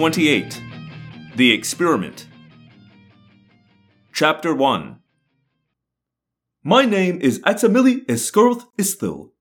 [0.00, 0.62] Book 28
[1.36, 2.26] The Experiment.
[4.14, 4.98] Chapter 1
[6.62, 9.32] My name is Aximili Esgarrouth Isthill.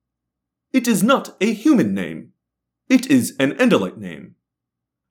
[0.74, 2.34] It is not a human name.
[2.90, 4.36] It is an Andalite name.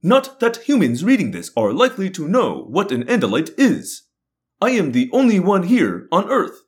[0.02, 4.02] Not that humans reading this are likely to know what an Andalite is.
[4.60, 6.60] I am the only one here on Earth.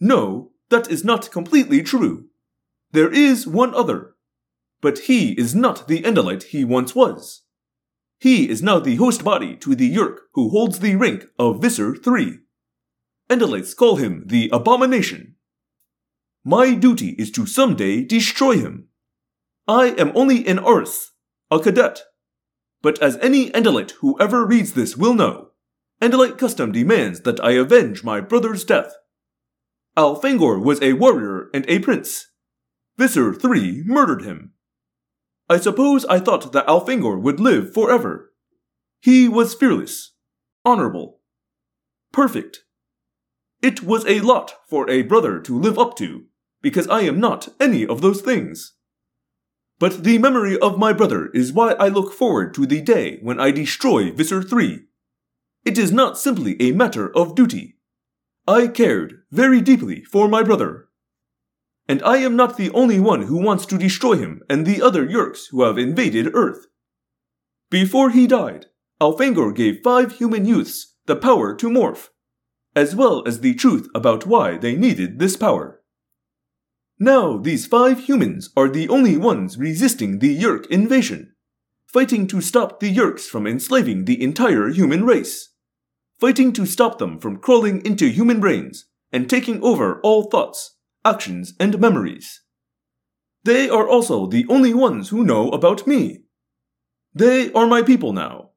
[0.00, 2.28] No, that is not completely true.
[2.92, 4.14] There is one other.
[4.80, 7.41] But he is not the Andalite he once was.
[8.22, 11.96] He is now the host body to the Yeerk who holds the rank of Visser
[11.96, 12.38] III.
[13.28, 15.34] Andalites call him the Abomination.
[16.44, 18.86] My duty is to someday destroy him.
[19.66, 21.10] I am only an aristh,
[21.50, 22.02] a cadet.
[22.80, 25.48] But as any Andalite who ever reads this will know,
[26.00, 28.94] Andalite custom demands that I avenge my brother's death.
[29.96, 32.28] Elfangor was a warrior and a prince.
[32.96, 34.52] Visser III murdered him.
[35.52, 38.32] I suppose I thought that Elfangor would live forever.
[39.02, 40.14] He was fearless,
[40.64, 41.20] honorable,
[42.10, 42.60] perfect.
[43.60, 46.24] It was a lot for a brother to live up to,
[46.62, 48.76] because I am not any of those things.
[49.78, 53.38] But the memory of my brother is why I look forward to the day when
[53.38, 54.84] I destroy Visser III.
[55.66, 57.76] It is not simply a matter of duty.
[58.48, 60.88] I cared very deeply for my brother.
[61.88, 65.06] And I am not the only one who wants to destroy him and the other
[65.06, 66.66] Yeerks who have invaded Earth.
[67.70, 68.66] Before he died,
[69.00, 72.10] Elfangor gave five human youths the power to morph,
[72.76, 75.82] as well as the truth about why they needed this power.
[76.98, 81.34] Now these five humans are the only ones resisting the Yeerk invasion,
[81.86, 85.48] fighting to stop the Yeerks from enslaving the entire human race,
[86.20, 91.54] fighting to stop them from crawling into human brains and taking over all thoughts, actions,
[91.58, 92.42] and memories.
[93.44, 96.24] They are also the only ones who know about me.
[97.14, 98.50] They are my people now,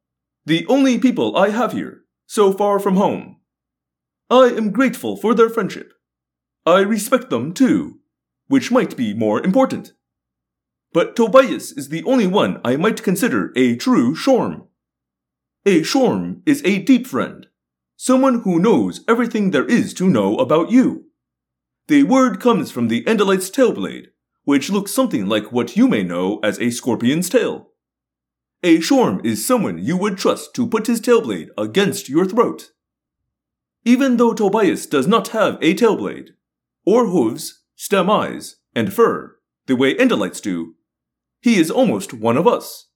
[0.46, 3.38] the only people I have here, so far from home.
[4.30, 5.94] I am grateful for their friendship.
[6.66, 8.00] I respect them too
[8.48, 9.94] which might be more important.
[10.94, 14.68] But Tobias is the only one I might consider a true Shorm.
[15.66, 17.48] A Shorm is a deep friend,
[17.98, 21.06] someone who knows everything there is to know about you.
[21.88, 24.08] The word comes from the Andalite's tailblade,
[24.44, 27.70] which looks something like what you may know as a scorpion's tail.
[28.64, 32.72] A Shorm is someone you would trust to put his tailblade against your throat.
[33.84, 36.30] Even though Tobias does not have a tailblade,
[36.88, 39.38] or hooves, stem eyes, and fur,
[39.68, 40.74] the way Andalites do.
[41.42, 42.88] He is almost one of us.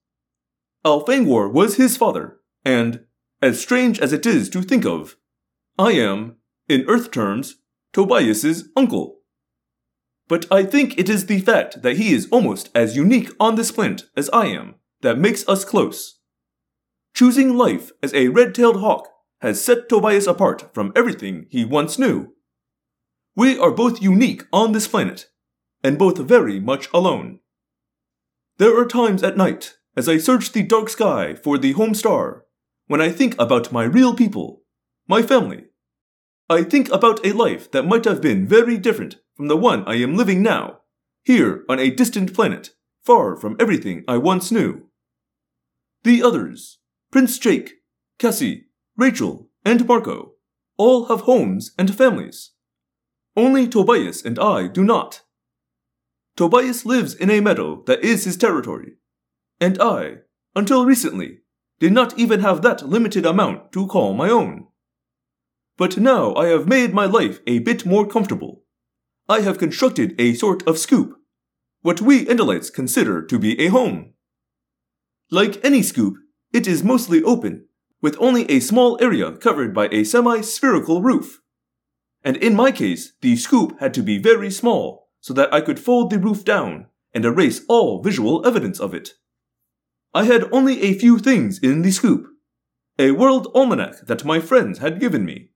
[0.84, 3.06] Elfangor was his father, and,
[3.40, 5.16] as strange as it is to think of,
[5.78, 7.58] I am, in Earth terms,
[7.94, 9.20] Tobias's uncle.
[10.28, 13.72] But I think it is the fact that he is almost as unique on this
[13.72, 16.20] planet as I am that makes us close.
[17.16, 19.10] Choosing life as a red-tailed hawk
[19.42, 22.34] has set Tobias apart from everything he once knew.
[23.36, 25.28] We are both unique on this planet,
[25.84, 27.40] and both very much alone.
[28.58, 32.46] There are times at night, as I search the dark sky for the home star,
[32.88, 34.64] when I think about my real people,
[35.08, 35.69] my family.
[36.50, 39.96] I think about a life that might have been very different from the one I
[39.98, 40.80] am living now,
[41.24, 42.72] here on a distant planet,
[43.04, 44.88] far from everything I once knew.
[46.04, 46.80] The others,
[47.12, 47.76] Prince Jake,
[48.18, 48.66] Cassie,
[48.98, 50.34] Rachel, and Marco,
[50.76, 52.52] all have homes and families.
[53.38, 55.22] Only Tobias and I do not.
[56.36, 58.94] Tobias lives in a meadow that is his territory,
[59.62, 60.20] and I,
[60.56, 61.42] until recently,
[61.80, 64.69] did not even have that limited amount to call my own.
[65.80, 68.62] But now I have made my life a bit more comfortable.
[69.28, 71.16] I have constructed a sort of scoop,
[71.82, 74.14] what we Andalites consider to be a home.
[75.32, 76.18] Like any scoop,
[76.54, 77.66] it is mostly open,
[78.02, 81.40] with only a small area covered by a semi-spherical roof
[82.24, 85.80] and in my case, the scoop had to be very small so that I could
[85.80, 89.14] fold the roof down and erase all visual evidence of it.
[90.14, 92.28] I had only a few things in the scoop.
[92.98, 95.52] A world almanac that my friends had given me.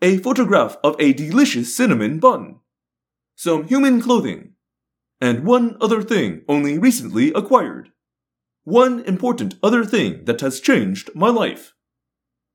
[0.00, 2.60] A photograph of a delicious cinnamon bun.
[3.34, 4.52] Some human clothing.
[5.20, 7.90] And one other thing only recently acquired.
[8.62, 11.74] One important other thing that has changed my life.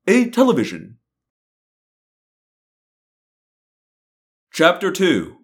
[0.06, 0.96] A television.
[4.50, 5.36] Chapter 2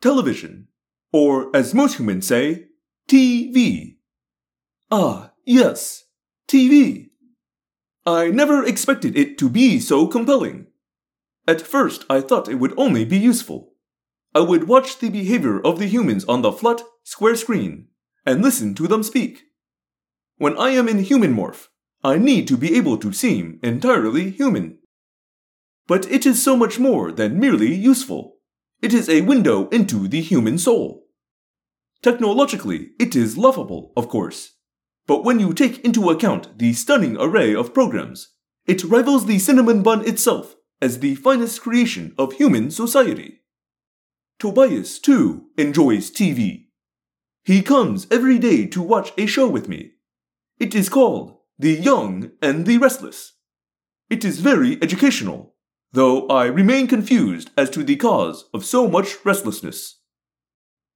[0.00, 0.68] Television,
[1.12, 2.66] or as most humans say,
[3.08, 3.96] TV.
[4.90, 6.04] Ah, yes,
[6.46, 7.10] TV.
[8.06, 10.66] I never expected it to be so compelling.
[11.48, 13.72] At first, I thought it would only be useful.
[14.34, 17.88] I would watch the behavior of the humans on the flat, square screen,
[18.26, 19.44] and listen to them speak.
[20.36, 21.68] When I am in human morph,
[22.02, 24.78] I need to be able to seem entirely human.
[25.86, 28.36] But it is so much more than merely useful.
[28.82, 31.06] It is a window into the human soul.
[32.02, 34.53] Technologically, it is lovable, of course.
[35.06, 38.32] But when you take into account the stunning array of programs,
[38.66, 43.40] it rivals the cinnamon bun itself as the finest creation of human society.
[44.38, 46.66] Tobias, too, enjoys TV.
[47.44, 49.92] He comes every day to watch a show with me.
[50.58, 53.34] It is called The Young and the Restless.
[54.08, 55.54] It is very educational,
[55.92, 60.00] though I remain confused as to the cause of so much restlessness.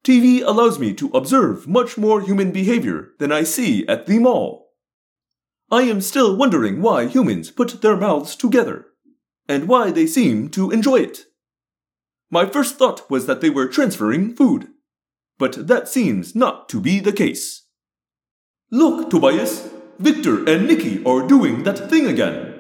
[0.04, 4.68] TV allows me to observe much more human behavior than I see at the mall.
[5.70, 8.86] I am still wondering why humans put their mouths together,
[9.48, 11.26] and why they seem to enjoy it.
[12.30, 14.68] My first thought was that they were transferring food,
[15.38, 17.66] but that seems not to be the case.
[18.70, 19.68] Look, Tobias,
[19.98, 22.54] Victor and Nikki are doing that thing again.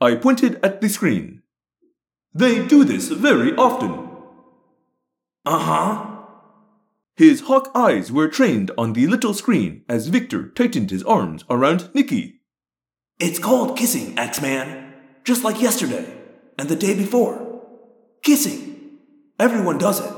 [0.00, 1.42] I pointed at the screen.
[2.34, 4.08] They do this very often.
[5.44, 6.15] Uh huh.
[7.16, 11.88] His hawk eyes were trained on the little screen as Victor tightened his arms around
[11.94, 12.42] Nikki.
[13.18, 14.92] It's called kissing, Axeman.
[15.24, 16.06] Just like yesterday
[16.58, 17.62] and the day before.
[18.22, 18.98] Kissing.
[19.40, 20.12] Everyone does it.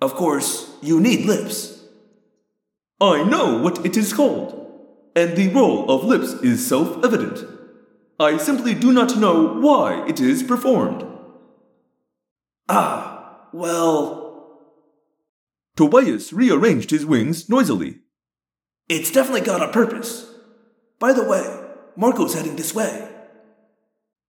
[0.00, 1.84] Of course, you need lips.
[3.00, 4.54] I know what it is called,
[5.16, 7.44] and the role of lips is self evident.
[8.20, 11.04] I simply do not know why it is performed.
[12.68, 14.19] Ah, well,
[15.80, 18.00] Tobias rearranged his wings noisily.
[18.86, 20.30] it's definitely got a purpose.
[20.98, 21.42] By the way,
[21.96, 23.08] Marco's heading this way.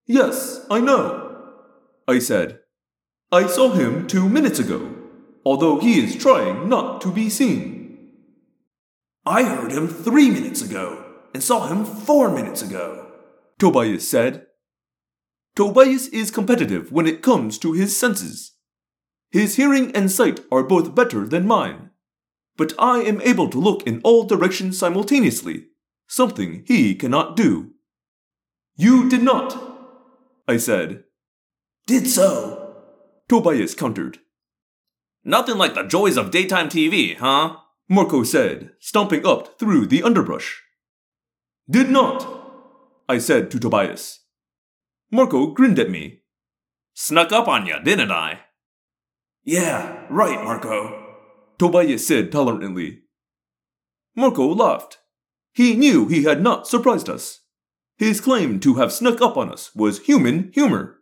[0.06, 1.51] Yes, I know,
[2.07, 2.59] I said.
[3.33, 4.95] I saw him two minutes ago,
[5.44, 8.12] although he is trying not to be seen.
[9.25, 13.12] I heard him three minutes ago and saw him four minutes ago.
[13.59, 14.45] Tobias said.
[15.57, 18.50] Tobias is competitive when it comes to his senses.
[19.31, 21.92] His hearing and sight are both better than mine,
[22.57, 25.68] but I am able to look in all directions simultaneously,
[26.07, 27.72] something he cannot do.
[28.75, 29.57] You did not,
[30.48, 31.06] I said.
[31.88, 32.75] Did so.
[33.30, 34.19] Tobias countered.
[35.24, 37.57] Nothing like the joys of daytime TV, huh?
[37.88, 40.62] Marco said, stomping up through the underbrush.
[41.69, 42.28] Did not,
[43.07, 44.19] I said to Tobias.
[45.10, 46.22] Marco grinned at me.
[46.94, 48.42] Snuck up on you, didn't I?
[49.44, 51.16] Yeah, right, Marco.
[51.58, 53.02] Tobias said tolerantly.
[54.16, 55.00] Marco laughed.
[55.54, 57.42] He knew he had not surprised us.
[57.98, 60.98] His claim to have snuck up on us was human humor.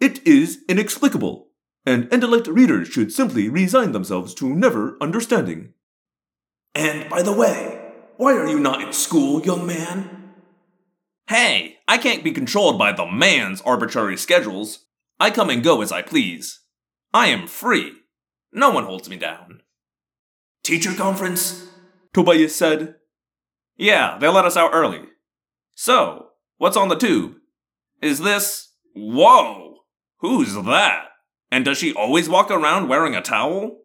[0.00, 1.48] It is inexplicable,
[1.86, 5.74] and intellect readers should simply resign themselves to never understanding.
[6.74, 10.32] And by the way, why are you not in school, young man?
[11.28, 14.86] Hey, I can't be controlled by the man's arbitrary schedules.
[15.20, 16.61] I come and go as I please.
[17.14, 17.92] I am free.
[18.52, 19.60] No one holds me down.
[20.62, 21.68] Teacher conference?
[22.12, 22.96] Tobias said.
[23.76, 25.02] Yeah, they let us out early.
[25.74, 26.28] So,
[26.58, 27.34] what's on the tube?
[28.00, 28.72] Is this.
[28.94, 29.78] Whoa!
[30.18, 31.06] Who's that?
[31.50, 33.78] And does she always walk around wearing a towel?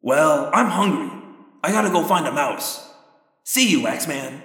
[0.00, 1.10] Well, I'm hungry.
[1.62, 2.88] I gotta go find a mouse.
[3.44, 4.42] See you, Axeman.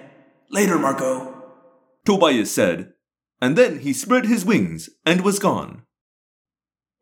[0.50, 1.34] Later, Marco.
[2.04, 2.92] Tobias said,
[3.40, 5.85] and then he spread his wings and was gone.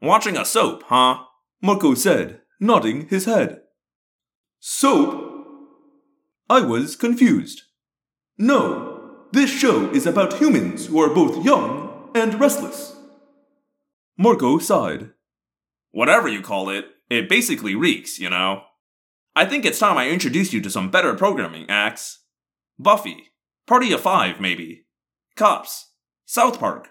[0.04, 1.24] Watching a soap, huh?
[1.62, 3.62] Marco said, nodding his head.
[4.60, 5.46] Soap?
[6.50, 7.62] I was confused.
[8.36, 12.94] No, this show is about humans who are both young and restless.
[14.18, 15.12] Marco sighed.
[15.90, 18.60] Whatever you call it, it basically reeks, you know.
[19.34, 22.26] I think it's time I introduce you to some better programming acts.
[22.78, 23.32] Buffy.
[23.66, 24.84] Party of Five, maybe.
[25.34, 25.92] Cops.
[26.26, 26.90] South Park.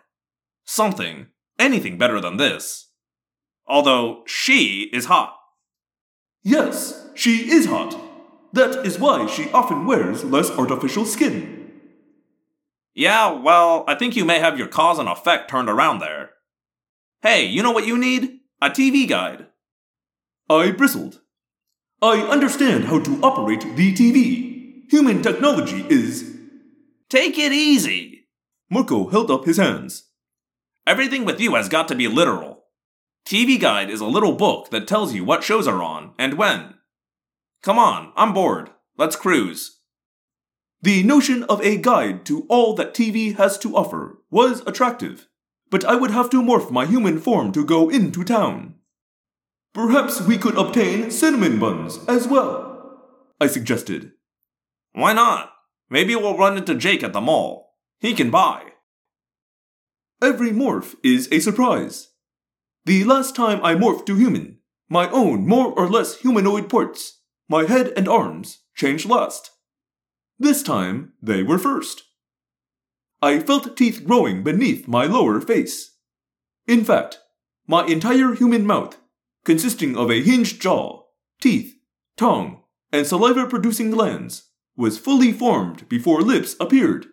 [0.66, 1.28] Something.
[1.60, 2.90] Anything better than this.
[3.68, 5.38] Although, she is hot.
[6.44, 8.00] Yes, she is hot.
[8.52, 11.72] That is why she often wears less artificial skin.
[12.94, 16.32] Yeah, well, I think you may have your cause and effect turned around there.
[17.22, 18.42] Hey, you know what you need?
[18.62, 19.48] A TV guide.
[20.50, 21.22] I bristled.
[22.02, 24.92] I understand how to operate the TV.
[24.92, 26.38] Human technology is.
[27.10, 28.28] Take it easy.
[28.70, 30.10] Marco held up his hands.
[30.86, 32.53] Everything with you has got to be literal.
[33.26, 36.76] TV Guide is a little book that tells you what shows are on and when.
[37.62, 38.72] Come on, I'm bored.
[38.98, 39.80] Let's cruise.
[40.82, 45.30] The notion of a guide to all that TV has to offer was attractive,
[45.70, 48.76] but I would have to morph my human form to go into town.
[49.74, 53.00] Perhaps we could obtain cinnamon buns as well.
[53.40, 54.12] I suggested.
[54.92, 55.54] Why not?
[55.90, 57.78] Maybe we'll run into Jake at the mall.
[58.00, 58.74] He can buy.
[60.22, 62.10] Every morph is a surprise.
[62.86, 64.60] The last time I morphed to human,
[64.90, 69.52] my own more or less humanoid parts, my head and arms, changed last.
[70.38, 72.04] This time, they were first.
[73.22, 75.96] I felt teeth growing beneath my lower face.
[76.68, 77.20] In fact,
[77.68, 78.98] my entire human mouth,
[79.46, 81.04] consisting of a hinged jaw,
[81.40, 81.76] teeth,
[82.18, 87.08] tongue, and saliva producing glands, was fully formed before lips appeared.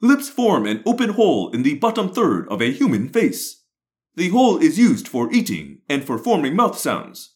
[0.00, 3.64] Lips form an open hole in the bottom third of a human face.
[4.16, 7.34] The hole is used for eating and for forming mouth sounds,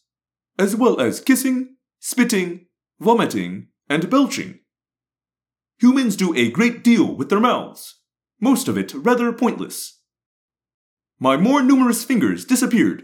[0.57, 2.65] as well as kissing, spitting,
[2.99, 4.59] vomiting, and belching.
[5.79, 7.99] Humans do a great deal with their mouths,
[8.39, 9.99] most of it rather pointless.
[11.19, 13.03] My more numerous fingers disappeared,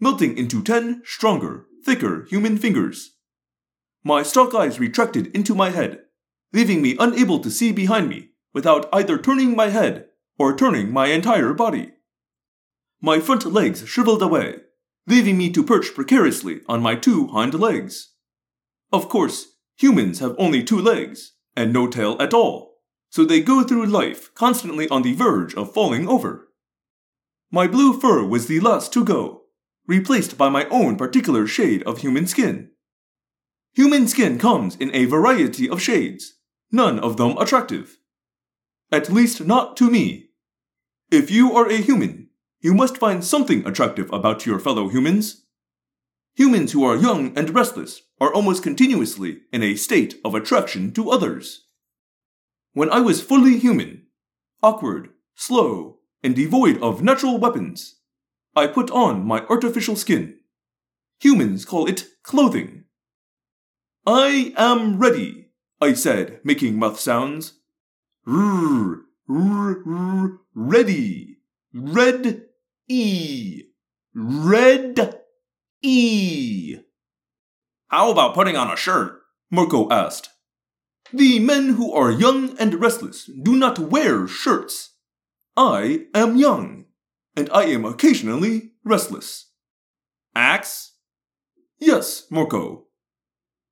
[0.00, 3.16] melting into ten stronger, thicker human fingers.
[4.02, 6.00] My stalk eyes retracted into my head,
[6.52, 10.06] leaving me unable to see behind me without either turning my head
[10.38, 11.92] or turning my entire body.
[13.04, 14.60] My front legs shriveled away,
[15.08, 18.14] leaving me to perch precariously on my two hind legs.
[18.92, 22.76] Of course, humans have only two legs and no tail at all,
[23.10, 26.48] so they go through life constantly on the verge of falling over.
[27.50, 29.42] My blue fur was the last to go,
[29.88, 32.70] replaced by my own particular shade of human skin.
[33.74, 36.34] Human skin comes in a variety of shades,
[36.70, 37.98] none of them attractive.
[38.92, 40.28] At least not to me.
[41.10, 42.21] If you are a human,
[42.62, 45.44] you must find something attractive about your fellow humans.
[46.34, 51.10] Humans who are young and restless are almost continuously in a state of attraction to
[51.10, 51.66] others.
[52.72, 54.06] When I was fully human,
[54.62, 57.96] awkward, slow, and devoid of natural weapons,
[58.54, 60.38] I put on my artificial skin.
[61.20, 62.84] Humans call it clothing.
[64.06, 65.50] I am ready,
[65.80, 67.58] I said, making mouth sounds.
[68.26, 71.38] R, r, r, ready.
[71.74, 72.42] Red
[72.92, 73.62] E.
[74.14, 75.20] Red
[75.80, 76.76] E.
[77.88, 79.22] How about putting on a shirt?
[79.50, 80.28] Marco asked.
[81.10, 84.96] The men who are young and restless do not wear shirts.
[85.56, 86.84] I am young,
[87.34, 89.52] and I am occasionally restless.
[90.34, 90.92] Ax?
[91.78, 92.88] Yes, Marco.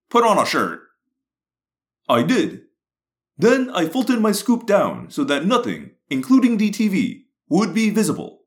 [0.08, 0.80] Put on a shirt.
[2.08, 2.62] I did.
[3.36, 8.39] Then I folded my scoop down so that nothing, including the TV, would be visible,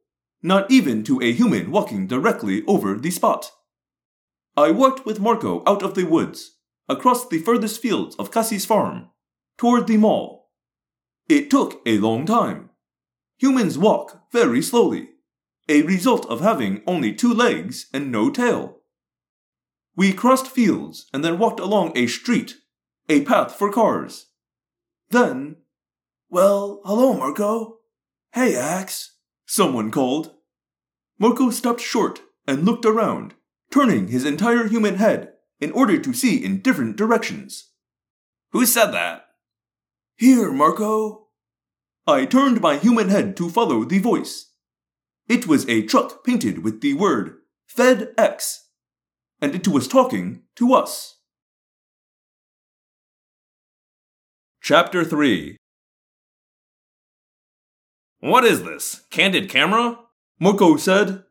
[0.44, 3.52] not even to a human walking directly over the spot.
[4.56, 6.58] I walked with Marco out of the woods,
[6.88, 9.08] across the furthest fields of Cassie's farm,
[9.58, 10.52] toward the mall.
[11.30, 12.70] It took a long time.
[13.38, 15.10] Humans walk very slowly,
[15.70, 18.82] a result of having only two legs and no tail.
[19.96, 22.56] We crossed fields and then walked along a street,
[23.08, 24.28] a path for cars.
[25.10, 25.58] Then,
[26.30, 27.78] Well, hello, Marco.
[28.34, 29.13] Hey, Ax.
[29.46, 30.34] Someone called.
[31.20, 33.36] Marco stopped short and looked around,
[33.72, 37.72] turning his entire human head in order to see in different directions.
[38.52, 39.26] Who said that?
[40.18, 41.28] Here, Marco.
[42.06, 44.52] I turned my human head to follow the voice.
[45.30, 48.58] It was a truck painted with the word Fed FedEx,
[49.42, 51.16] and it was talking to us.
[54.62, 55.58] Chapter 3
[58.24, 59.02] What is this?
[59.10, 60.00] Candid camera?
[60.40, 61.26] Marco said.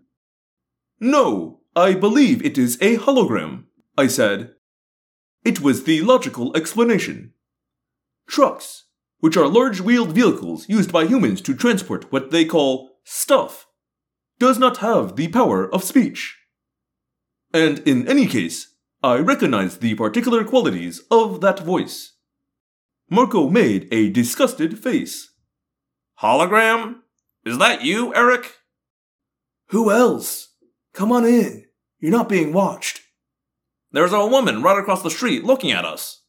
[1.01, 3.65] No, I believe it is a hologram,
[3.97, 4.51] I said.
[5.43, 7.33] It was the logical explanation.
[8.29, 8.89] Trucks,
[9.21, 13.67] which are large wheeled vehicles used by humans to transport what they call stuff,
[14.39, 16.37] does not have the power of speech.
[17.55, 22.13] And in any case, I recognize the particular qualities of that voice.
[23.09, 25.32] Marco made a disgusted face.
[26.23, 27.01] Hologram?
[27.45, 28.55] Is that you, Erek?
[29.71, 30.55] Who else?
[30.95, 31.65] Come on in.
[31.99, 33.01] You're not being watched.
[33.91, 36.23] There's a woman right across the street looking at us.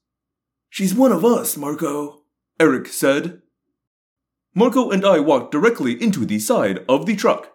[0.71, 2.23] She's one of us, Marco.
[2.59, 3.43] Erek said.
[4.55, 7.51] Marco and I walked directly into the side of the truck.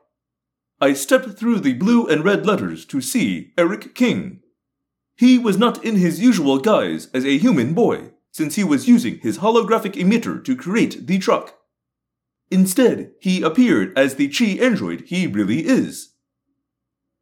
[0.80, 4.42] I stepped through the blue and red letters to see Erek King.
[5.16, 9.18] He was not in his usual guise as a human boy, since he was using
[9.18, 11.57] his holographic emitter to create the truck.
[12.50, 16.14] Instead, he appeared as the Chee android he really is.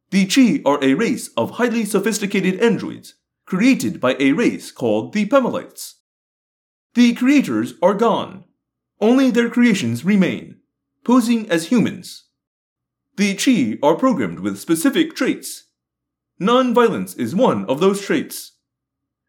[0.09, 3.15] The Chee are a race of highly sophisticated androids,
[3.45, 5.95] created by a race called the Pemalites.
[6.93, 8.45] The creators are gone.
[9.01, 10.57] Only their creations remain,
[11.03, 12.25] posing as humans.
[13.17, 15.65] The Chee are programmed with specific traits.
[16.39, 18.53] Non-violence is one of those traits.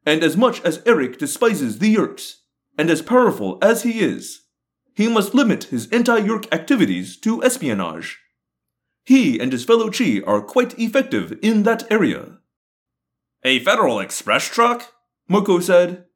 [0.07, 2.37] And as much as Erek despises the Yeerks,
[2.78, 4.43] and as powerful as he is,
[4.99, 8.19] he must limit his anti Yeerk activities to espionage.
[9.05, 12.38] He and his fellow Chee are quite effective in that area.
[13.45, 14.93] A Federal Express truck?
[15.28, 16.07] Marco said.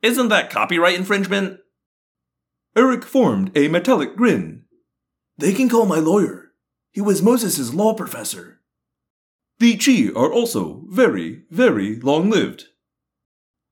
[0.00, 1.58] Isn't that copyright infringement?
[2.76, 4.62] Erek formed a metallic grin.
[5.36, 6.52] They can call my lawyer.
[6.92, 8.60] He was Moses' law professor.
[9.58, 12.66] The Chee are also very, very long lived.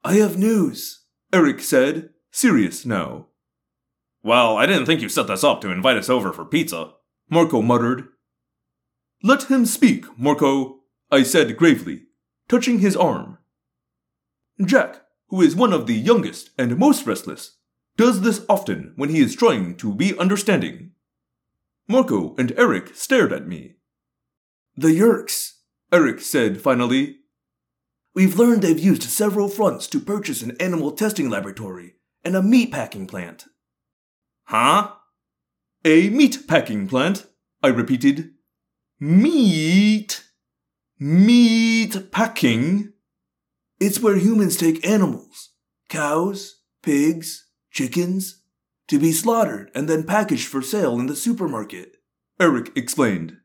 [0.03, 3.29] I have news, Erek said, serious now.
[4.23, 6.93] Well, I didn't think you set this up to invite us over for pizza,
[7.29, 8.09] Marco muttered.
[9.23, 12.05] Let him speak, Marco, I said gravely,
[12.49, 13.39] touching his arm.
[14.65, 17.59] Jack, who is one of the youngest and most restless,
[17.97, 20.93] does this often when he is trying to be understanding.
[21.89, 23.77] Marco and Erek stared at me.
[24.77, 25.55] The Yeerks,
[25.93, 27.17] Erek said finally.
[28.15, 32.71] We've learned they've used several fronts to purchase an animal testing laboratory and a meat
[32.71, 33.47] packing plant.
[34.53, 34.91] Huh?
[35.83, 37.25] A meat packing plant,
[37.63, 38.33] I repeated.
[39.01, 40.25] Meat?
[41.01, 42.93] Meat packing?
[43.81, 45.53] It's where humans take animals,
[45.89, 48.43] cows, pigs, chickens,
[48.89, 51.97] to be slaughtered and then packaged for sale in the supermarket.
[52.39, 53.39] Erek explained.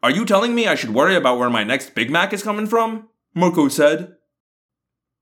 [0.00, 2.68] Are you telling me I should worry about where my next Big Mac is coming
[2.68, 3.08] from?
[3.34, 4.14] Marco said.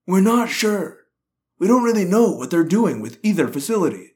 [0.06, 0.98] We're not sure.
[1.58, 4.07] We don't really know what they're doing with either facility,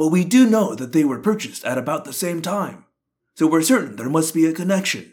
[0.00, 2.86] but we do know that they were purchased at about the same time,
[3.34, 5.12] so we're certain there must be a connection.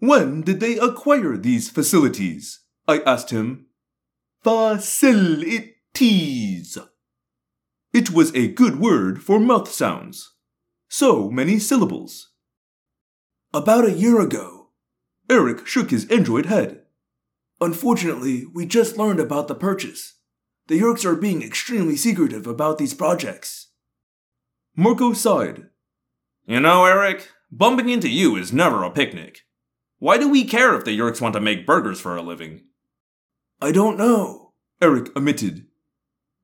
[0.00, 2.58] When did they acquire these facilities?
[2.88, 3.66] I asked him.
[4.42, 5.68] Facilities.
[7.92, 10.32] It was a good word for mouth sounds.
[10.88, 12.32] So many syllables.
[13.54, 14.70] About a year ago.
[15.30, 16.82] Erek shook his android head.
[17.60, 20.14] Unfortunately, we just learned about the purchase.
[20.66, 23.66] The Yeerks are being extremely secretive about these projects.
[24.78, 25.64] Marco sighed.
[26.46, 29.40] You know, Erek, bumping into you is never a picnic.
[29.98, 32.60] Why do we care if the Yeerks want to make burgers for a living?
[33.60, 35.66] I don't know, Erek admitted.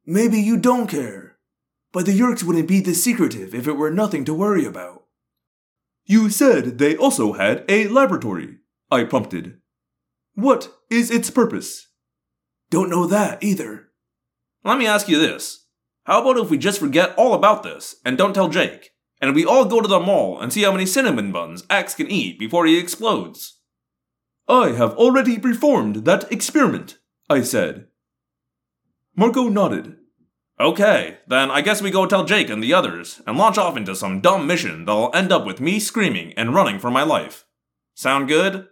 [0.04, 1.36] Maybe you don't care.
[1.92, 5.04] But the Yeerks wouldn't be this secretive if it were nothing to worry about.
[6.04, 8.56] You said they also had a laboratory,
[8.90, 9.60] I prompted.
[10.34, 11.86] What is its purpose?
[12.68, 13.90] Don't know that either.
[14.64, 15.63] Let me ask you this.
[16.04, 18.90] How about if we just forget all about this and don't tell Jake,
[19.20, 22.10] and we all go to the mall and see how many cinnamon buns Ax can
[22.10, 23.60] eat before he explodes?
[24.46, 26.98] I have already performed that experiment,
[27.30, 27.86] I said.
[29.16, 29.96] Marco nodded.
[30.60, 33.96] Okay, then I guess we go tell Jake and the others and launch off into
[33.96, 37.46] some dumb mission that'll end up with me screaming and running for my life.
[37.94, 38.66] Sound good?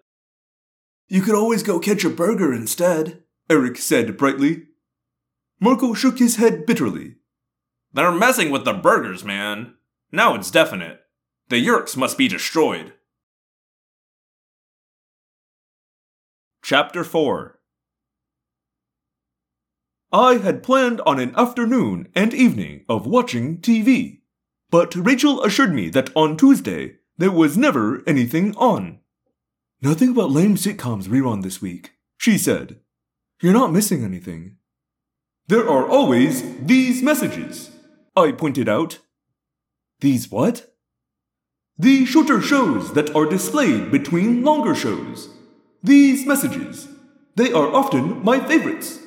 [1.09, 4.65] You could always go catch a burger instead, Erek said brightly.
[5.61, 7.17] Marco shook his head bitterly.
[7.93, 9.75] They're messing with the burgers, man.
[10.11, 11.01] Now it's definite.
[11.49, 12.95] The Yeerks must be destroyed.
[16.63, 17.59] Chapter 4
[20.13, 24.21] I had planned on an afternoon and evening of watching TV,
[24.71, 29.01] but Rachel assured me that on Tuesday there was never anything on.
[29.81, 32.81] Nothing but lame sitcoms rerun this week, she said.
[33.41, 34.57] You're not missing anything.
[35.49, 37.71] There are always these messages,
[38.15, 38.99] I pointed out.
[40.01, 40.75] These what?
[41.79, 45.31] The shorter shows that are displayed between longer shows.
[45.83, 46.89] These messages.
[47.37, 48.99] They are often my favorites.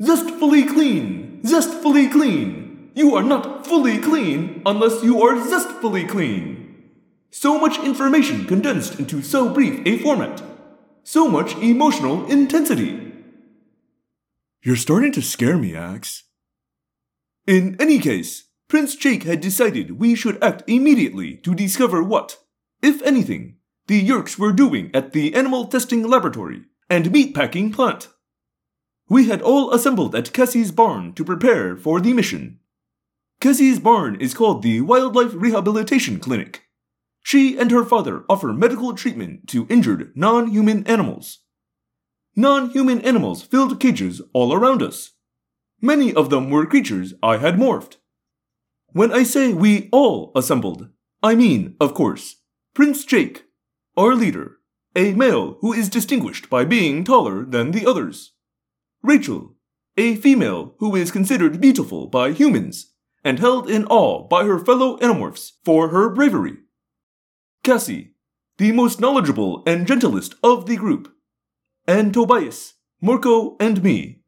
[0.00, 1.40] Zestfully clean!
[1.42, 2.90] Zestfully clean!
[2.94, 6.92] You are not fully clean unless you are zestfully clean.
[7.30, 10.42] So much information condensed into so brief a format.
[11.02, 13.12] So much emotional intensity.
[14.62, 16.25] You're starting to scare me, Ax.
[17.46, 22.38] In any case, Prince Jake had decided we should act immediately to discover what,
[22.82, 23.56] if anything,
[23.86, 28.08] the Yeerks were doing at the animal testing laboratory and meatpacking plant.
[29.08, 32.58] We had all assembled at Cassie's barn to prepare for the mission.
[33.40, 36.62] Cassie's barn is called the Wildlife Rehabilitation Clinic.
[37.22, 41.40] She and her father offer medical treatment to injured non human animals.
[42.34, 45.12] Non human animals filled cages all around us.
[45.86, 47.98] Many of them were creatures I had morphed.
[48.88, 50.88] When I say we all assembled,
[51.22, 52.42] I mean, of course,
[52.74, 53.44] Prince Jake,
[53.96, 54.56] our leader,
[54.96, 58.32] a male who is distinguished by being taller than the others.
[59.00, 59.54] Rachel,
[59.96, 64.98] a female who is considered beautiful by humans and held in awe by her fellow
[64.98, 66.56] Animorphs for her bravery.
[67.62, 68.14] Cassie,
[68.58, 71.14] the most knowledgeable and gentlest of the group.
[71.86, 74.24] And Tobias, Marco, and me.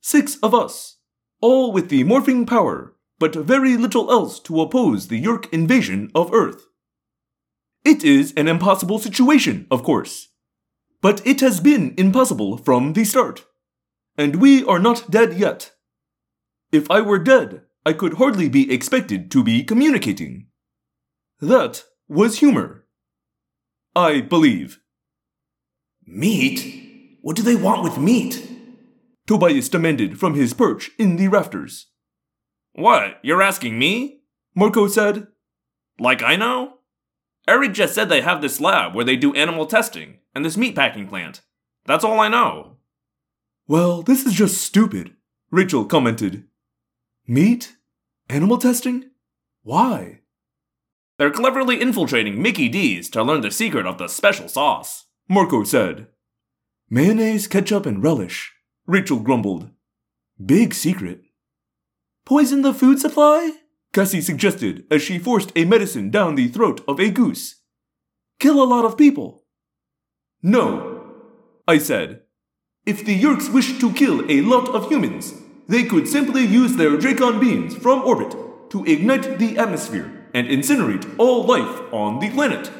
[0.00, 0.98] Six of us,
[1.40, 6.32] all with the morphing power, but very little else to oppose the Yeerk invasion of
[6.32, 6.66] Earth.
[7.84, 10.28] It is an impossible situation, of course.
[11.00, 13.44] But it has been impossible from the start.
[14.16, 15.72] And we are not dead yet.
[16.72, 20.48] If I were dead, I could hardly be expected to be communicating.
[21.40, 22.86] That was humor.
[23.96, 24.80] I believe.
[26.06, 27.18] Meat?
[27.22, 28.49] What do they want with meat?
[29.30, 31.86] Tobias demanded from his perch in the rafters.
[32.72, 34.22] What, you're asking me?
[34.56, 35.28] Marco said.
[36.00, 36.78] Like I know?
[37.46, 41.08] Erek just said they have this lab where they do animal testing, and this meatpacking
[41.08, 41.42] plant.
[41.86, 42.78] That's all I know.
[43.68, 45.14] Well, this is just stupid,
[45.52, 46.48] Rachel commented.
[47.28, 47.76] Meat?
[48.28, 49.10] Animal testing?
[49.62, 50.22] Why?
[51.18, 56.08] They're cleverly infiltrating Mickey D's to learn the secret of the special sauce, Marco said.
[56.88, 58.52] Mayonnaise, ketchup, and relish,
[58.90, 59.70] Rachel grumbled.
[60.44, 61.22] Big secret.
[62.26, 63.52] Poison the food supply?
[63.92, 67.60] Cassie suggested as she forced a medicine down the throat of a goose.
[68.40, 69.44] Kill a lot of people.
[70.42, 71.04] No,
[71.68, 72.22] I said.
[72.84, 75.34] If the Yeerks wished to kill a lot of humans,
[75.68, 78.34] they could simply use their Dracon beams from orbit
[78.70, 82.72] to ignite the atmosphere and incinerate all life on the planet.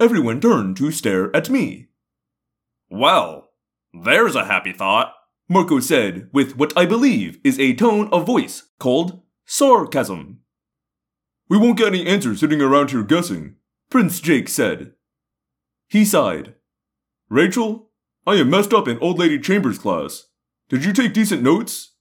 [0.00, 1.90] Everyone turned to stare at me.
[2.90, 3.41] Well,
[3.92, 5.14] there's a happy thought,
[5.48, 10.40] Marco said with what I believe is a tone of voice called sarcasm.
[11.48, 13.56] We won't get any answers sitting around here guessing,
[13.90, 14.92] Prince Jake said.
[15.88, 16.54] He sighed.
[17.28, 17.90] Rachel,
[18.26, 20.28] I am messed up in Old Lady Chambers' class.
[20.70, 21.92] Did you take decent notes?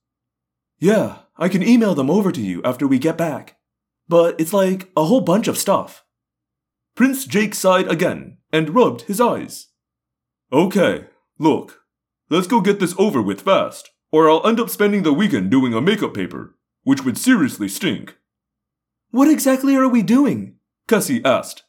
[0.80, 3.58] Yeah, I can email them over to you after we get back.
[4.08, 6.06] But it's like a whole bunch of stuff.
[6.95, 9.67] Prince Jake sighed again and rubbed his eyes.
[10.54, 11.81] Okay, look,
[12.32, 15.74] let's go get this over with fast, or I'll end up spending the weekend doing
[15.74, 18.15] a makeup paper, which would seriously stink.
[19.12, 20.56] What exactly are we doing?
[20.88, 21.63] Cassie asked.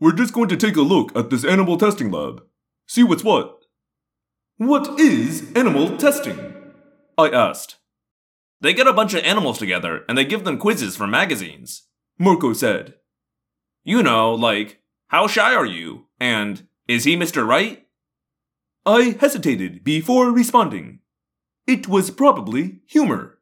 [0.00, 2.42] We're just going to take a look at this animal testing lab.
[2.86, 3.60] See what's what.
[4.56, 6.54] What is animal testing?
[7.18, 7.76] I asked.
[8.60, 11.82] They get a bunch of animals together and they give them quizzes from magazines,
[12.18, 12.94] Marco said.
[13.82, 16.06] You know, like, how shy are you?
[16.18, 17.46] And, is he Mr.
[17.46, 17.83] Right?
[18.86, 20.98] I hesitated before responding.
[21.66, 23.38] It was probably humor.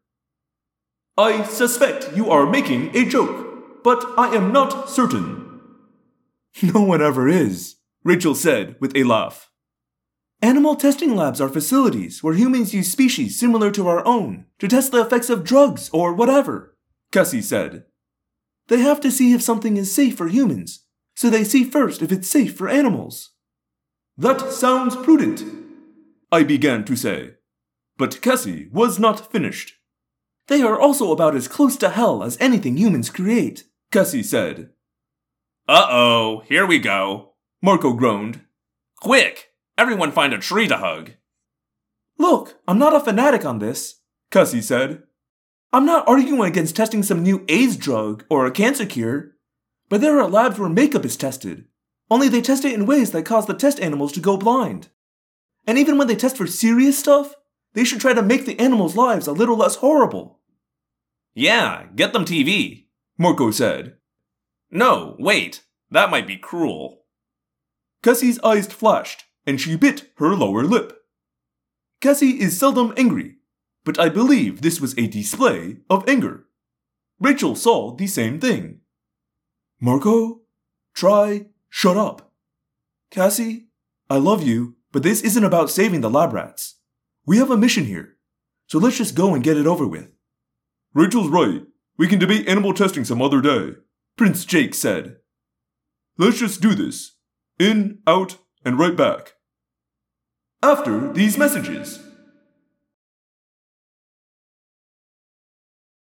[1.18, 5.40] I suspect you are making a joke, but I am not certain.
[6.62, 9.50] No one ever is, Rachel said with a laugh.
[10.42, 14.92] Animal testing labs are facilities where humans use species similar to our own to test
[14.92, 16.76] the effects of drugs or whatever,
[17.10, 17.84] Cassie said.
[18.68, 20.84] They have to see if something is safe for humans,
[21.16, 23.31] so they see first if it's safe for animals.
[24.16, 25.42] That sounds prudent,
[26.30, 27.34] I began to say.
[27.96, 29.74] But Cassie was not finished.
[30.48, 34.70] They are also about as close to hell as anything humans create, Cassie said.
[35.68, 38.40] Uh oh, here we go, Marco groaned.
[39.00, 41.12] Quick, Everyone find a tree to hug.
[42.18, 45.02] Look, I'm not a fanatic on this, Cassie said.
[45.72, 49.32] I'm not arguing against testing some new AIDS drug or a cancer cure,
[49.88, 51.64] but there are labs where makeup is tested.
[52.12, 54.90] Only they test it in ways that cause the test animals to go blind.
[55.66, 57.34] And even when they test for serious stuff,
[57.72, 60.38] they should try to make the animals' lives a little less horrible.
[61.32, 63.96] Yeah, get them TV, Marco said.
[64.70, 67.04] No, wait, that might be cruel.
[68.02, 70.92] Cassie's eyes flashed, and she bit her lower lip.
[72.02, 73.36] Cassie is seldom angry,
[73.86, 76.44] but I believe this was a display of anger.
[77.18, 78.80] Rachel saw the same thing.
[79.80, 80.42] Marco,
[80.92, 82.30] try shut up.
[83.10, 83.68] Cassie,
[84.10, 86.76] I love you, but this isn't about saving the lab rats.
[87.26, 88.18] We have a mission here,
[88.66, 90.10] so let's just go and get it over with.
[90.92, 91.62] Rachel's right.
[91.96, 93.76] We can debate animal testing some other day,
[94.16, 95.16] Prince Jake said.
[96.18, 97.16] Let's just do this.
[97.58, 99.32] In, out, and right back.
[100.62, 102.00] After these messages.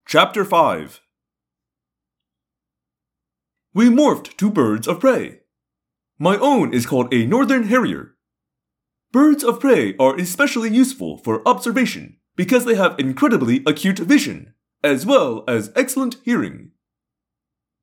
[0.07, 1.01] Chapter 5
[3.75, 5.42] We morphed to birds of prey.
[6.23, 8.15] My own is called a northern harrier.
[9.11, 14.55] Birds of prey are especially useful for observation because they have incredibly acute vision,
[14.85, 16.71] as well as excellent hearing.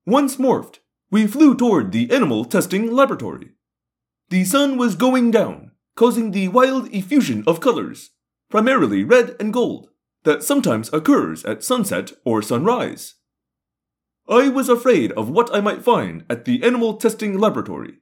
[0.06, 0.78] Once morphed,
[1.10, 3.50] we flew toward the animal testing laboratory.
[4.30, 8.12] The sun was going down, causing the wild effusion of colors,
[8.48, 9.90] primarily red and gold,
[10.24, 13.16] that sometimes occurs at sunset or sunrise.
[14.26, 17.98] I was afraid of what I might find at the animal testing laboratory.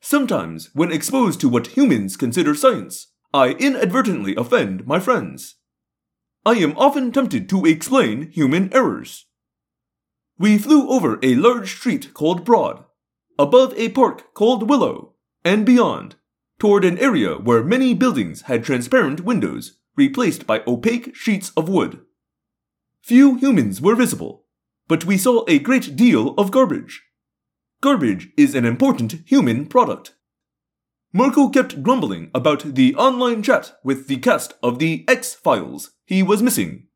[0.00, 5.56] Sometimes, when exposed to what humans consider science, I inadvertently offend my friends.
[6.46, 9.26] I am often tempted to explain human errors.
[10.38, 12.84] We flew over a large street called Broad,
[13.38, 16.16] above a park called Willow, and beyond,
[16.58, 22.00] toward an area where many buildings had transparent windows replaced by opaque sheets of wood.
[23.02, 24.44] Few humans were visible,
[24.86, 27.02] but we saw a great deal of garbage.
[27.80, 30.14] Garbage is an important human product.
[31.12, 36.20] Marco kept grumbling about the online chat with the cast of the X Files he
[36.20, 36.88] was missing.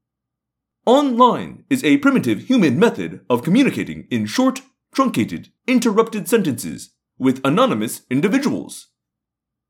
[0.84, 8.02] Online is a primitive human method of communicating in short, truncated, interrupted sentences with anonymous
[8.10, 8.88] individuals.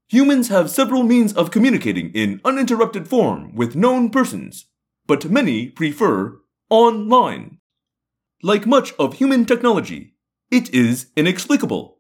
[0.09, 4.65] Humans have several means of communicating in uninterrupted form with known persons,
[5.07, 6.39] but many prefer
[6.71, 7.59] online.
[8.43, 10.12] Like much of human technology,
[10.53, 11.99] it is inexplicable.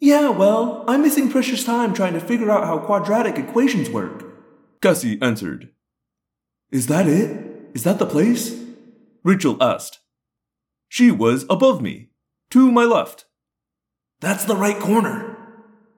[0.00, 4.24] Yeah, well, I'm missing precious time trying to figure out how quadratic equations work.
[4.80, 5.70] Cassie answered.
[6.72, 7.70] Is that it?
[7.74, 8.58] Is that the place?
[9.22, 10.00] Rachel asked.
[10.88, 12.08] She was above me,
[12.50, 13.26] to my left.
[14.20, 15.36] That's the right corner,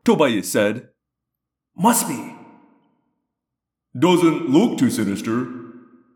[0.05, 0.89] Tobias said.
[1.77, 2.35] Must be.
[3.97, 5.47] Doesn't look too sinister.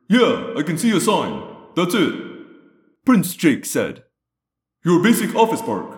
[0.08, 1.42] Yeah, I can see a sign.
[1.76, 2.12] That's it.
[3.04, 4.04] Prince Jake said.
[4.84, 5.96] Your basic office park.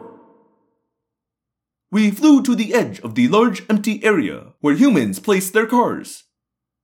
[1.90, 6.24] We flew to the edge of the large empty area where humans placed their cars.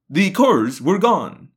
[0.08, 1.50] The cars were gone.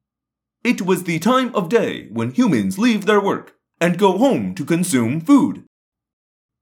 [0.61, 4.65] It was the time of day when humans leave their work and go home to
[4.65, 5.63] consume food.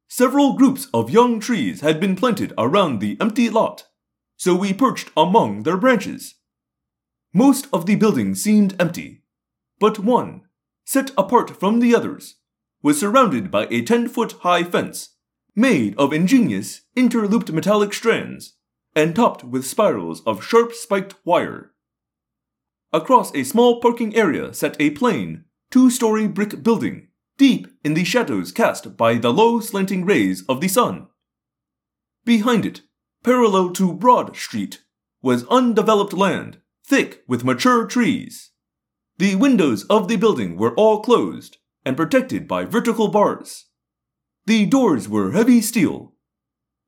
[0.08, 3.88] Several groups of young trees had been planted around the empty lot,
[4.38, 6.36] so we perched among their branches.
[7.34, 9.24] Most of the building seemed empty,
[9.80, 10.44] but one,
[10.86, 12.36] set apart from the others,
[12.82, 15.10] was surrounded by a 10 foot high fence
[15.56, 18.54] made of ingenious interlooped metallic strands
[18.96, 21.72] and topped with spirals of sharp spiked wire.
[22.94, 28.04] Across a small parking area sat a plain, two story brick building, deep in the
[28.04, 31.08] shadows cast by the low slanting rays of the sun.
[32.26, 32.82] Behind it,
[33.24, 34.84] parallel to Broad Street,
[35.22, 38.52] was undeveloped land, thick with mature trees.
[39.18, 43.66] The windows of the building were all closed and protected by vertical bars.
[44.46, 46.14] The doors were heavy steel.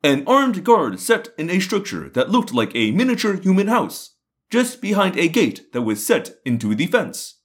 [0.03, 4.15] An armed guard sat in a structure that looked like a miniature human house
[4.51, 7.39] just behind a gate that was set into the fence.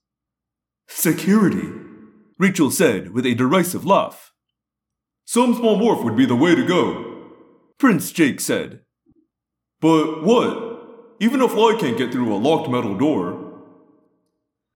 [0.88, 1.70] Security,
[2.38, 4.32] Rachel said with a derisive laugh.
[5.24, 7.30] Some small morph would be the way to go,
[7.78, 8.80] Prince Jake said.
[9.80, 11.16] But what?
[11.20, 13.47] Even a fly can't get through a locked metal door.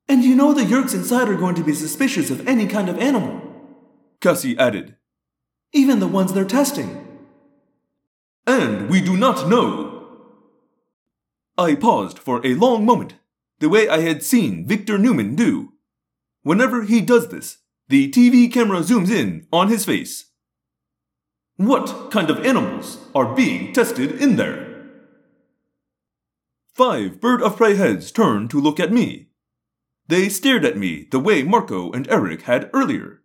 [0.09, 2.99] And you know the Yeerks inside are going to be suspicious of any kind of
[2.99, 3.41] animal.
[4.21, 4.97] Cassie added.
[5.73, 7.09] Even the ones they're testing.
[8.47, 9.93] And we do not know
[11.59, 13.15] I paused for a long moment,
[13.59, 15.75] the way I had seen Victor Newman do.
[16.43, 20.31] Whenever he does this, the TV camera zooms in on his face.
[21.57, 24.89] What kind of animals are being tested in there?
[26.75, 29.29] Five bird of prey heads turned to look at me.
[30.13, 33.23] They stared at me the way Marco and Erek had earlier.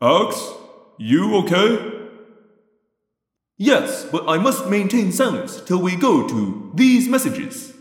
[0.00, 0.52] Ax,
[0.96, 2.06] you okay?
[3.56, 7.74] Yes, but I must maintain silence till we go to these messages.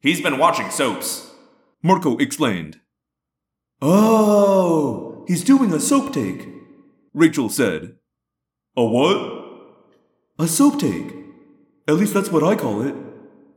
[0.00, 1.34] He's been watching soaps,
[1.82, 2.80] Marco explained.
[3.82, 6.48] Oh, he's doing a soap take,
[7.12, 7.96] Rachel said.
[8.74, 9.18] A what?
[10.38, 11.14] A soap take.
[11.86, 12.94] At least that's what I call it.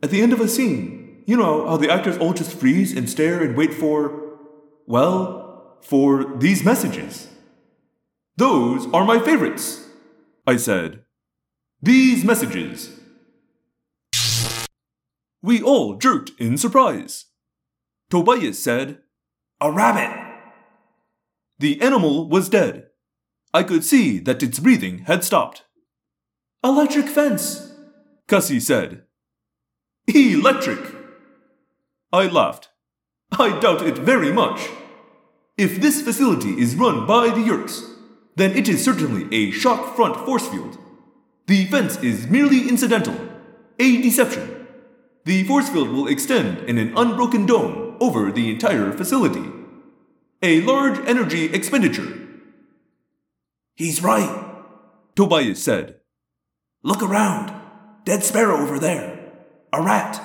[0.04, 3.10] At the end of a scene, you know how the actors all just freeze and
[3.10, 4.38] stare and wait for,
[4.88, 7.28] well, for these messages.
[8.38, 9.86] Those are my favorites.
[10.48, 11.04] I said.
[11.82, 12.98] These messages.
[15.44, 17.26] We all jerked in surprise.
[18.10, 19.00] Tobias said,
[19.60, 20.16] A rabbit!
[21.60, 22.88] The animal was dead.
[23.54, 25.64] I could see that its breathing had stopped.
[26.64, 27.74] Electric fence,
[28.28, 29.04] Cassie said.
[30.08, 30.97] Electric!
[32.12, 32.70] I laughed.
[33.32, 34.70] I doubt it very much.
[35.58, 37.84] If this facility is run by the Yeerks,
[38.36, 40.78] then it is certainly a shock front force field.
[41.48, 43.16] The fence is merely incidental,
[43.80, 44.68] a deception.
[45.26, 49.52] The force field will extend in an unbroken dome over the entire facility.
[50.42, 52.28] A large energy expenditure.
[53.76, 54.54] He's right,
[55.16, 55.96] Tobias said.
[56.84, 57.54] Look around.
[58.06, 59.34] Dead sparrow over there.
[59.74, 60.22] A rat.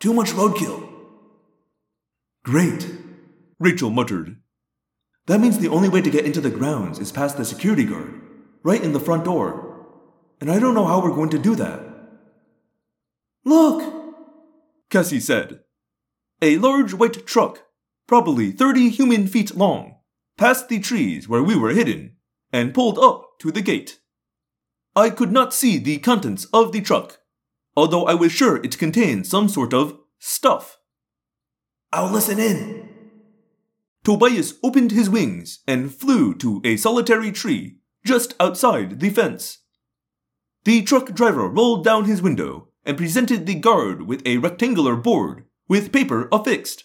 [0.00, 0.83] Too much roadkill.
[2.44, 2.86] Great,
[3.58, 4.36] Rachel muttered.
[5.26, 8.20] That means the only way to get into the grounds is past the security guard,
[8.62, 9.70] right in the front door.
[10.42, 11.80] and I don't know how we're going to do that.
[13.46, 13.82] Look,
[14.90, 15.60] Cassie said.
[16.42, 17.62] A large white truck,
[18.06, 19.96] probably 30 human feet long,
[20.36, 22.16] passed the trees where we were hidden
[22.52, 24.00] and pulled up to the gate.
[24.94, 27.20] I could not see the contents of the truck,
[27.74, 30.76] although I was sure it contained some sort of stuff.
[31.94, 32.88] I'll listen in.
[34.02, 39.58] Tobias opened his wings and flew to a solitary tree just outside the fence.
[40.64, 45.44] The truck driver rolled down his window and presented the guard with a rectangular board
[45.68, 46.82] with paper affixed.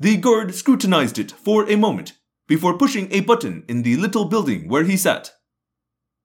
[0.00, 2.14] The guard scrutinized it for a moment
[2.48, 5.30] before pushing a button in the little building where he sat.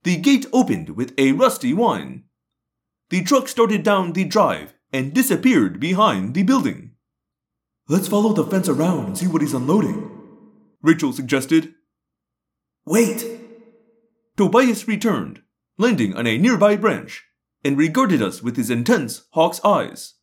[0.01, 2.23] The gate opened with a rusty whine.
[3.11, 6.90] The truck started down the drive and disappeared behind the building.
[7.91, 10.09] Let's follow the fence around and see what he's unloading,
[10.81, 11.73] Rachel suggested.
[12.85, 13.25] Wait!
[14.37, 15.41] Tobias returned,
[15.77, 17.25] landing on a nearby branch,
[17.65, 20.13] and regarded us with his intense hawk's eyes.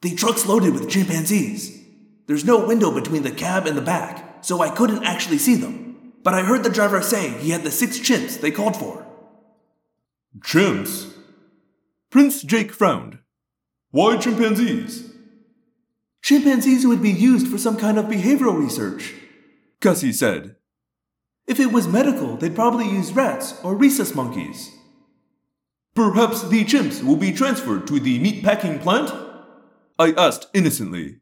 [0.00, 1.80] The truck's loaded with chimpanzees.
[2.26, 6.14] There's no window between the cab and the back, so I couldn't actually see them.
[6.24, 9.06] But I heard the driver say he had the six chimps they called for.
[10.40, 11.14] Chimps?
[12.10, 13.20] Prince Jake frowned.
[13.92, 15.09] Why chimpanzees?
[16.22, 19.14] Chimpanzees would be used for some kind of behavioral research.
[19.80, 20.56] Cassie said.
[21.46, 24.70] If it was medical, they'd probably use rats or rhesus monkeys.
[25.94, 29.10] Perhaps the chimps will be transferred to the meatpacking plant?
[29.98, 31.20] I asked innocently.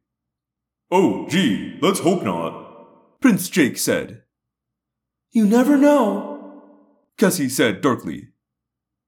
[0.90, 3.20] Oh, gee, let's hope not.
[3.20, 4.22] Prince Jake said.
[5.30, 6.38] You never know,
[7.18, 8.28] Cassie said darkly.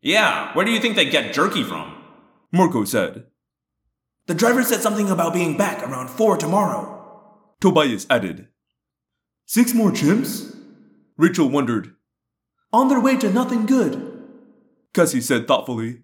[0.03, 1.95] Yeah, where do you think they get jerky from?
[2.53, 3.27] Marco said.
[4.31, 7.53] The driver said something about being back around 4 tomorrow.
[7.61, 8.47] Tobias added.
[9.45, 10.57] Six more chimps?
[11.17, 11.97] Rachel wondered.
[12.73, 14.23] On their way to nothing good.
[14.95, 16.03] Cassie said thoughtfully.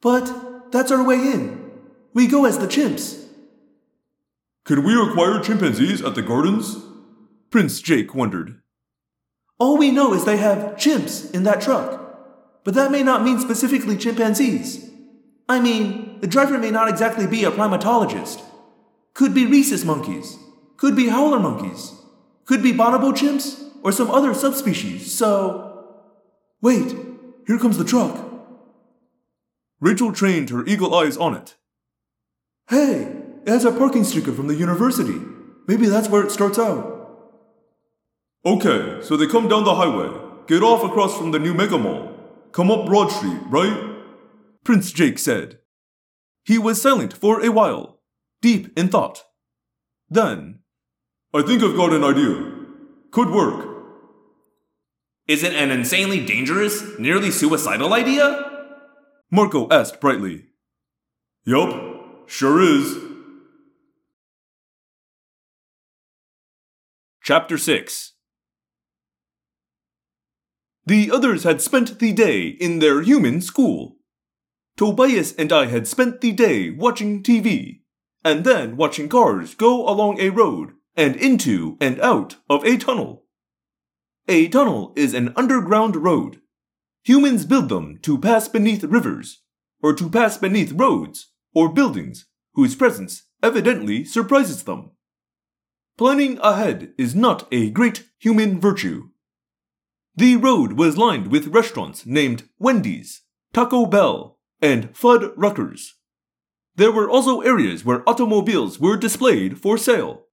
[0.00, 1.70] But that's our way in.
[2.14, 3.26] We go as the chimps.
[4.64, 6.78] Can we acquire chimpanzees at the gardens?
[7.50, 8.62] Prince Jake wondered.
[9.58, 12.64] All we know is they have chimps in that truck.
[12.64, 14.88] But that may not mean specifically chimpanzees.
[15.46, 18.42] I mean, the driver may not exactly be a primatologist.
[19.14, 20.36] Could be rhesus monkeys.
[20.76, 21.92] Could be howler monkeys.
[22.44, 25.86] Could be bonobo chimps or some other subspecies, so.
[26.60, 26.94] Wait,
[27.46, 28.26] here comes the truck.
[29.80, 31.56] Rachel trained her eagle eyes on it.
[32.68, 35.18] Hey, it has a parking sticker from the university.
[35.66, 36.98] Maybe that's where it starts out.
[38.44, 40.10] Okay, so they come down the highway,
[40.46, 42.12] get off across from the new mega mall,
[42.52, 43.96] come up Broad Street, right?
[44.64, 45.59] Prince Jake said.
[46.44, 48.00] He was silent for a while,
[48.40, 49.24] deep in thought.
[50.08, 50.60] Then,
[51.32, 52.52] I think I've got an idea.
[53.10, 53.68] Could work.
[55.28, 58.50] Is it an insanely dangerous, nearly suicidal idea?
[59.30, 60.46] Marco asked brightly.
[61.44, 62.96] Yup, sure is.
[67.22, 68.14] Chapter 6
[70.84, 73.99] The others had spent the day in their human school.
[74.80, 77.82] Tobias and I had spent the day watching TV,
[78.24, 83.26] and then watching cars go along a road and into and out of a tunnel.
[84.26, 86.40] A tunnel is an underground road.
[87.02, 89.42] Humans build them to pass beneath rivers,
[89.82, 92.24] or to pass beneath roads, or buildings
[92.54, 94.92] whose presence evidently surprises them.
[95.98, 99.10] Planning ahead is not a great human virtue.
[100.16, 103.20] The road was lined with restaurants named Wendy's,
[103.52, 105.92] Taco Bell, and Fuddruckers.
[106.76, 110.26] There were also areas where automobiles were displayed for sale.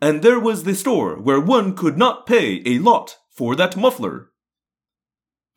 [0.00, 4.30] And there was the store where one could not pay a lot for that muffler.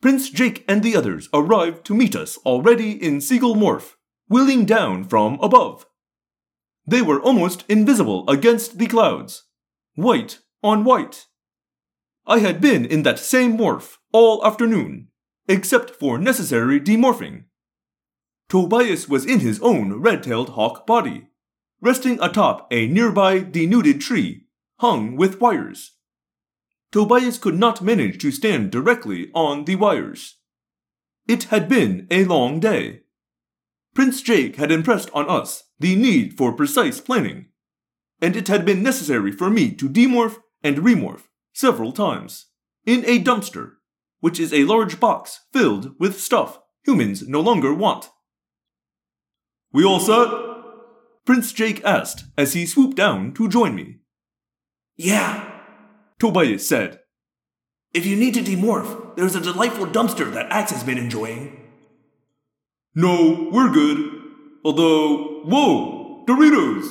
[0.00, 3.94] Prince Jake and the others arrived to meet us already in Seagull Morph,
[4.28, 5.86] wheeling down from above.
[6.86, 9.44] They were almost invisible against the clouds,
[9.94, 11.26] white on white.
[12.26, 15.08] I had been in that same morph all afternoon,
[15.48, 17.44] except for necessary demorphing.
[18.48, 21.28] Tobias was in his own red-tailed hawk body,
[21.80, 24.46] resting atop a nearby denuded tree,
[24.78, 25.96] hung with wires.
[26.92, 30.36] Tobias could not manage to stand directly on the wires.
[31.26, 33.02] It had been a long day.
[33.94, 37.46] Prince Jake had impressed on us the need for precise planning,
[38.20, 42.46] and it had been necessary for me to demorph and remorph several times
[42.84, 43.72] in a dumpster,
[44.20, 48.10] which is a large box filled with stuff humans no longer want.
[49.76, 50.30] We all set?
[51.26, 53.98] Prince Jake asked as he swooped down to join me.
[54.96, 55.52] Yeah,
[56.18, 57.00] Tobias said.
[57.92, 61.60] If you need to demorph, there's a delightful dumpster that Ax has been enjoying.
[62.94, 64.12] No, we're good.
[64.64, 66.90] Although, whoa, Doritos!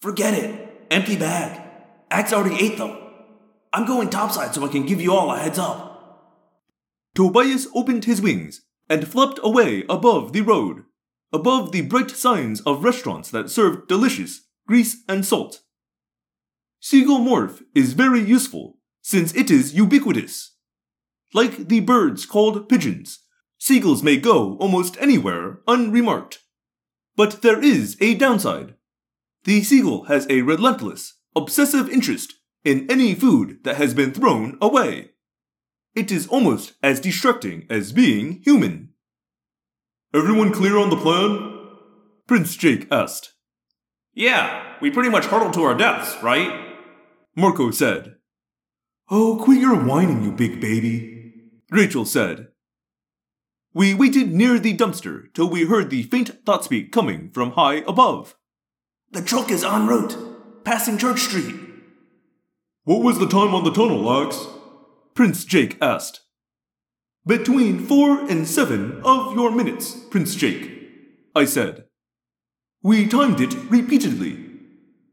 [0.00, 0.86] Forget it.
[0.90, 1.60] Empty bag.
[2.10, 2.98] Ax already ate them.
[3.72, 6.34] I'm going topside so I can give you all a heads up.
[7.14, 10.86] Tobias opened his wings and flapped away above the road,
[11.32, 15.62] above the bright signs of restaurants that serve delicious grease and salt.
[16.80, 20.56] Seagull morph is very useful since it is ubiquitous.
[21.34, 23.20] Like the birds called pigeons,
[23.58, 26.40] seagulls may go almost anywhere unremarked.
[27.16, 28.74] But there is a downside.
[29.44, 35.10] The seagull has a relentless, obsessive interest in any food that has been thrown away.
[35.94, 38.91] It is almost as distracting as being human.
[40.14, 41.68] Everyone clear on the plan?
[42.26, 43.32] Prince Jake asked.
[44.12, 46.76] Yeah, we pretty much hurtled to our deaths, right?
[47.34, 48.16] Marco said.
[49.10, 51.32] Oh, quit your whining, you big baby.
[51.70, 52.48] Rachel said.
[53.72, 57.76] We waited near the dumpster till we heard the faint thought speak coming from high
[57.86, 58.36] above.
[59.12, 60.16] The truck is en route,
[60.62, 61.56] passing Church Street.
[62.84, 64.46] What was the time on the tunnel, Ax?
[65.14, 66.20] Prince Jake asked.
[67.24, 70.72] Between four and seven of your minutes, Prince Jake,
[71.36, 71.84] I said.
[72.82, 74.44] We timed it repeatedly.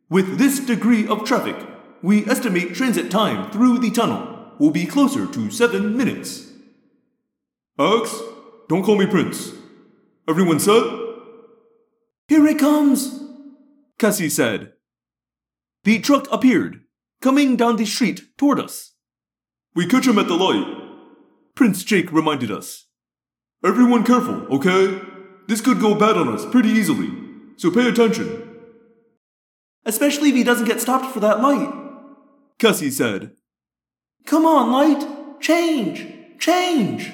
[0.10, 1.55] With this degree of traffic,
[2.01, 6.47] we estimate transit time through the tunnel will be closer to seven minutes.
[7.78, 8.20] Ax,
[8.68, 9.53] don't call me Prince.
[10.28, 10.84] Everyone set?
[12.28, 13.24] Here it comes!
[13.99, 14.74] Cassie said.
[15.84, 16.82] The truck appeared,
[17.22, 18.95] coming down the street toward us.
[19.76, 20.89] We catch him at the light.
[21.60, 22.86] Prince Jake reminded us.
[23.66, 25.01] Everyone careful, okay?
[25.49, 27.12] This could go bad on us pretty easily,
[27.57, 28.62] so pay attention.
[29.86, 31.70] Especially if he doesn't get stopped for that light.
[32.60, 33.32] Cassie said.
[34.26, 35.41] Come on, light!
[35.41, 36.07] Change!
[36.39, 37.12] Change!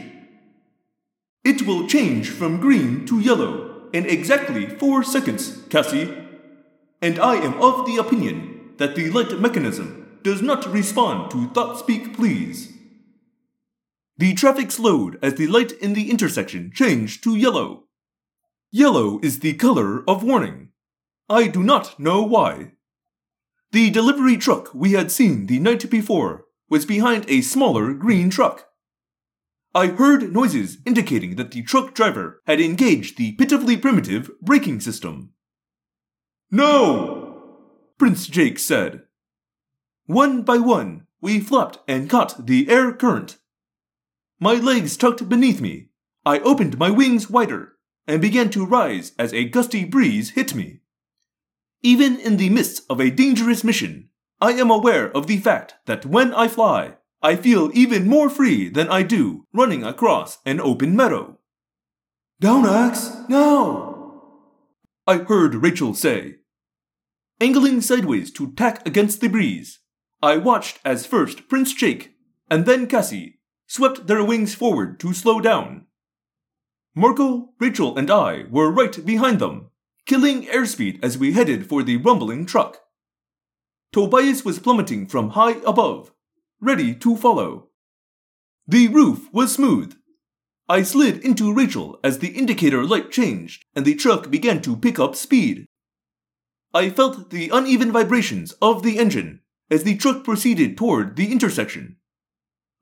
[1.44, 6.16] It will change from green to yellow in exactly four seconds, Cassie.
[7.02, 11.80] And I am of the opinion that the light mechanism does not respond to thought
[11.80, 12.75] speak please.
[14.18, 17.88] The traffic slowed as the light in the intersection changed to yellow.
[18.72, 20.70] Yellow is the color of warning.
[21.30, 22.74] I do not know why.
[23.72, 28.68] The delivery truck we had seen the night before was behind a smaller green truck.
[29.74, 35.34] I heard noises indicating that the truck driver had engaged the pitifully primitive braking system.
[36.50, 37.44] No!
[37.98, 39.02] Prince Jake said.
[40.06, 43.38] One by one, we flapped and caught the air current.
[44.40, 45.90] My legs tucked beneath me.
[46.26, 47.74] I opened my wings wider
[48.08, 50.82] and began to rise as a gusty breeze hit me.
[51.82, 54.10] Even in the midst of a dangerous mission,
[54.42, 58.70] I am aware of the fact that when I fly, I feel even more free
[58.70, 61.40] than I do running across an open meadow.
[62.40, 64.22] Down, Ax, now!
[65.08, 66.36] I heard Rachel say.
[67.40, 69.80] Angling sideways to tack against the breeze,
[70.22, 72.16] I watched as first Prince Jake
[72.50, 73.35] and then Cassie
[73.68, 75.86] swept their wings forward to slow down.
[76.96, 79.70] Marco, Rachel, and I were right behind them,
[80.06, 82.80] killing airspeed as we headed for the rumbling truck.
[83.92, 86.12] Tobias was plummeting from high above,
[86.62, 87.70] ready to follow.
[88.68, 89.96] The roof was smooth.
[90.68, 94.98] I slid into Rachel as the indicator light changed and the truck began to pick
[95.00, 95.66] up speed.
[96.74, 101.98] I felt the uneven vibrations of the engine as the truck proceeded toward the intersection.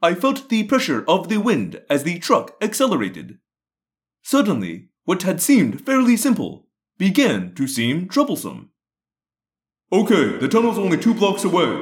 [0.03, 3.37] I felt the pressure of the wind as the truck accelerated.
[4.21, 8.71] Suddenly, what had seemed fairly simple began to seem troublesome.
[9.93, 11.81] Okay, the tunnel's only two blocks away.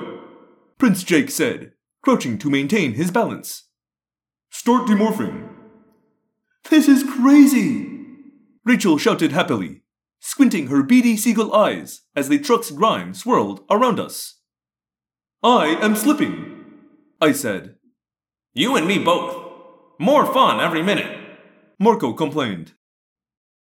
[0.77, 1.71] Prince Jake said,
[2.03, 3.69] crouching to maintain his balance.
[4.51, 5.49] Start demorphing.
[6.69, 8.05] This is crazy!
[8.63, 9.81] Rachel shouted happily,
[10.19, 14.41] squinting her beady seagull eyes as the truck's grime swirled around us.
[15.41, 16.65] I am slipping,
[17.19, 17.77] I said.
[18.53, 19.51] You and me both.
[19.97, 21.17] More fun every minute.
[21.79, 22.73] Marco complained.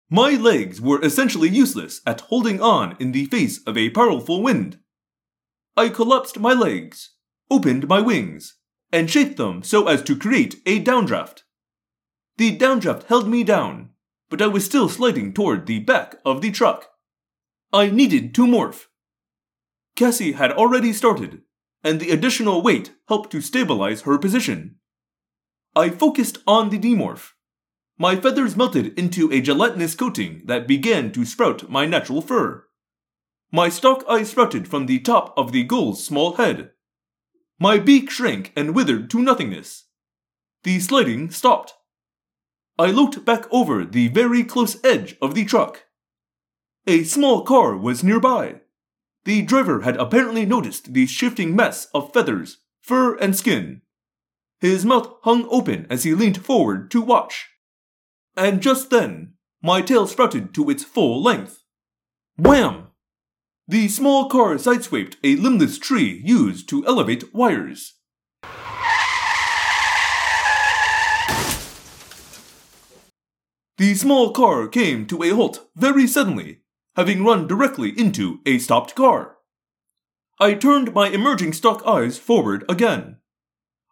[0.09, 4.79] My legs were essentially useless at holding on in the face of a powerful wind.
[5.75, 7.15] I collapsed my legs,
[7.51, 8.55] opened my wings,
[8.89, 11.41] and shaped them so as to create a downdraft.
[12.37, 13.89] The downdraft held me down,
[14.29, 16.87] but I was still sliding toward the back of the truck.
[17.73, 18.85] I needed to morph.
[19.97, 21.41] Cassie had already started,
[21.83, 24.75] and the additional weight helped to stabilize her position.
[25.75, 27.31] I focused on the demorph.
[27.97, 32.65] My feathers melted into a gelatinous coating that began to sprout my natural fur.
[33.51, 36.71] My stalk eyes sprouted from the top of the gull's small head.
[37.59, 39.85] My beak shrank and withered to nothingness.
[40.63, 41.73] The sliding stopped.
[42.77, 45.85] I looked back over the very close edge of the truck.
[46.85, 48.61] A small car was nearby.
[49.27, 53.81] The driver had apparently noticed the shifting mess of feathers, fur, and skin.
[54.61, 57.49] His mouth hung open as he leaned forward to watch.
[58.37, 61.65] And just then, my tail sprouted to its full length.
[62.37, 62.87] Wham!
[63.67, 67.95] The small car sideswiped a limbless tree used to elevate wires.
[73.77, 76.61] The small car came to a halt very suddenly,
[76.97, 79.37] having run directly into a stopped car.
[80.39, 83.17] I turned my emerging stalk eyes forward again.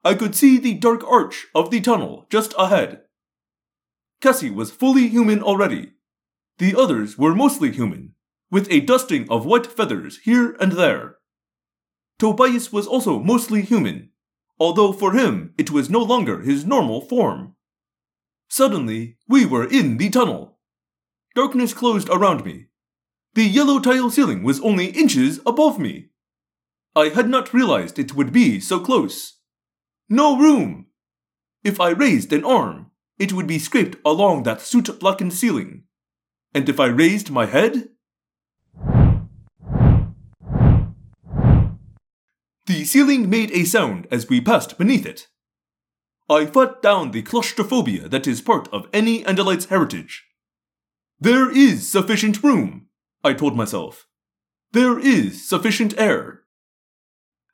[0.04, 3.02] I could see the dark arch of the tunnel just ahead.
[4.22, 5.94] Cassie was fully human already.
[6.58, 8.16] The others were mostly human,
[8.50, 11.18] with a dusting of white feathers here and there.
[12.18, 14.10] Tobias was also mostly human,
[14.60, 17.56] although for him it was no longer his normal form.
[18.50, 20.58] Suddenly, we were in the tunnel.
[21.36, 22.68] Darkness closed around me.
[23.36, 26.08] The yellow tile ceiling was only inches above me.
[26.96, 29.40] I had not realized it would be so close.
[30.08, 30.86] No room!
[31.62, 35.84] If I raised an arm, it would be scraped along that soot blackened ceiling.
[36.54, 37.90] And if I raised my head?
[42.68, 45.28] The ceiling made a sound as we passed beneath it.
[46.30, 50.24] I fought down the claustrophobia that is part of any Andalite's heritage.
[51.20, 52.85] There is sufficient room,
[53.26, 54.08] I told myself.
[54.72, 56.44] There is sufficient air.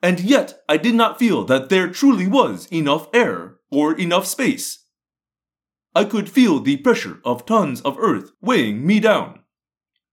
[0.03, 4.86] And yet I did not feel that there truly was enough air or enough space.
[5.95, 9.43] I could feel the pressure of tons of earth weighing me down.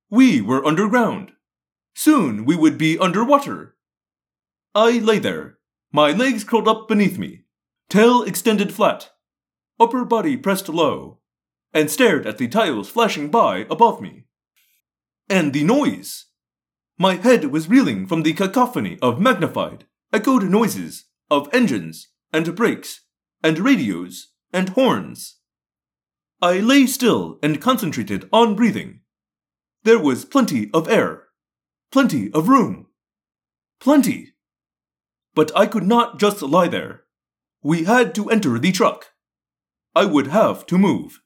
[0.08, 1.32] We were underground.
[1.92, 3.74] Soon we would be underwater.
[4.76, 5.58] I lay there,
[5.90, 7.46] my legs curled up beneath me,
[7.88, 9.10] tail extended flat,
[9.80, 11.18] upper body pressed low,
[11.72, 14.27] and stared at the tiles flashing by above me.
[15.28, 16.26] And the noise!
[16.98, 23.02] My head was reeling from the cacophony of magnified, echoed noises of engines, and brakes,
[23.42, 25.36] and radios, and horns.
[26.42, 29.00] I lay still and concentrated on breathing.
[29.84, 31.24] There was plenty of air,
[31.92, 32.86] plenty of room,
[33.80, 34.34] plenty.
[35.34, 37.04] But I could not just lie there.
[37.62, 39.12] We had to enter the truck.
[39.94, 41.20] I would have to move.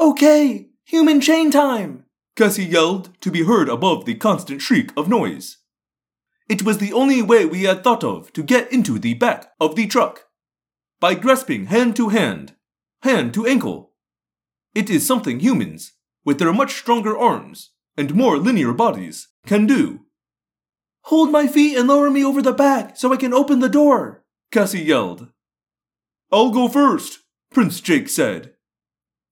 [0.00, 2.05] Okay, human chain time!
[2.36, 5.56] Cassie yelled to be heard above the constant shriek of noise.
[6.50, 9.74] It was the only way we had thought of to get into the back of
[9.74, 10.26] the truck.
[11.00, 12.54] By grasping hand to hand,
[13.02, 13.94] hand to ankle.
[14.74, 15.92] It is something humans,
[16.26, 20.00] with their much stronger arms and more linear bodies, can do.
[21.04, 24.24] Hold my feet and lower me over the back so I can open the door,
[24.52, 25.28] Cassie yelled.
[26.30, 27.20] I'll go first,
[27.50, 28.52] Prince Jake said.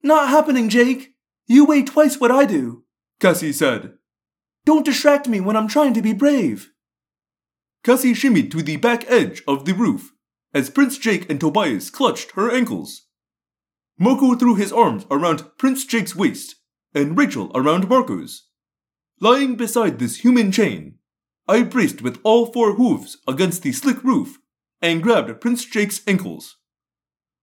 [0.02, 1.14] Not happening, Jake.
[1.46, 2.83] You weigh twice what I do,
[3.20, 3.94] Cassie said.
[4.64, 6.70] Don't distract me when I'm trying to be brave.
[7.82, 10.12] Cassie shimmied to the back edge of the roof
[10.54, 13.08] as Prince Jake and Tobias clutched her ankles.
[13.98, 16.56] Marco threw his arms around Prince Jake's waist
[16.94, 18.48] and Rachel around Marco's.
[19.20, 20.98] Lying beside this human chain,
[21.46, 24.38] I braced with all four hooves against the slick roof
[24.80, 26.56] and grabbed Prince Jake's ankles.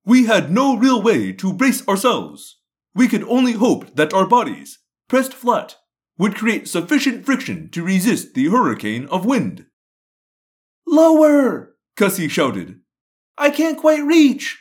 [0.06, 2.58] We had no real way to brace ourselves.
[2.96, 4.80] We could only hope that our bodies,
[5.12, 5.76] pressed flat,
[6.18, 9.66] would create sufficient friction to resist the hurricane of wind.
[10.88, 11.76] Lower!
[11.98, 12.80] Cassie shouted.
[13.38, 14.58] I can't quite reach!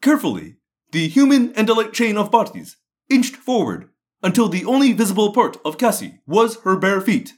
[0.00, 0.58] Carefully,
[0.92, 2.76] the human Andalite chain of bodies
[3.10, 3.88] inched forward
[4.22, 7.32] until the only visible part of Cassie was her bare feet.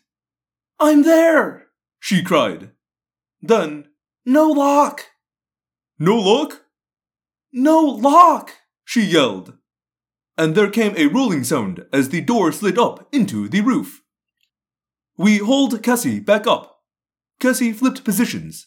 [0.78, 1.68] I'm there!
[2.00, 2.72] she cried.
[3.40, 3.88] Then,
[4.26, 5.06] no lock!
[5.98, 6.64] No lock?
[7.50, 8.50] No lock!
[8.84, 9.54] she yelled.
[10.36, 14.02] And there came a rolling sound as the door slid up into the roof.
[15.16, 16.80] We hauled Cassie back up.
[17.38, 18.66] Cassie flipped positions.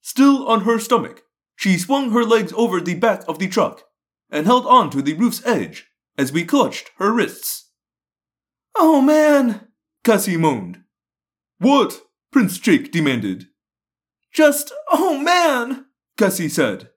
[0.00, 1.22] Still on her stomach,
[1.54, 3.84] she swung her legs over the back of the truck
[4.30, 5.86] and held on to the roof's edge
[6.18, 7.70] as we clutched her wrists.
[8.74, 9.68] Oh man,
[10.04, 10.82] Cassie moaned.
[11.58, 12.02] What?
[12.32, 13.46] Prince Jake demanded.
[14.32, 15.86] Just, oh man,
[16.18, 16.90] Cassie said.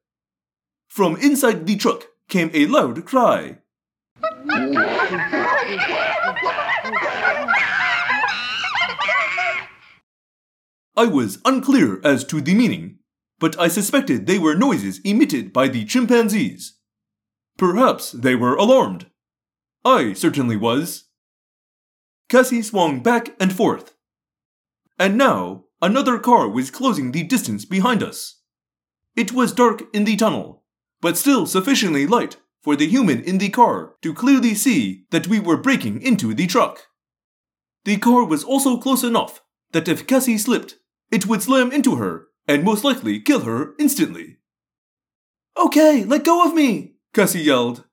[0.88, 3.60] From inside the truck came a loud cry.
[10.96, 13.00] I was unclear as to the meaning,
[13.40, 16.78] but I suspected they were noises emitted by the chimpanzees.
[17.58, 19.08] Perhaps they were alarmed.
[19.86, 21.06] I certainly was.
[22.28, 23.96] Cassie swung back and forth.
[24.98, 28.42] And now Another car was closing the distance behind us.
[29.16, 30.64] It was dark in the tunnel,
[31.02, 35.40] but still sufficiently light for the human in the car to clearly see that we
[35.40, 36.88] were breaking into the truck.
[37.86, 39.42] The car was also close enough
[39.72, 40.76] that if Cassie slipped,
[41.12, 44.38] it would slam into her and most likely kill her instantly.
[45.58, 47.86] Okay, let go of me, Cassie yelled.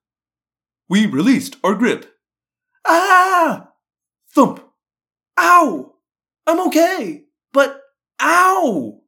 [0.89, 2.05] We released our grip.
[2.85, 3.69] Ah!
[4.31, 4.63] Thump!
[5.39, 5.93] Ow!
[6.45, 7.81] I'm okay, but
[8.21, 9.01] ow!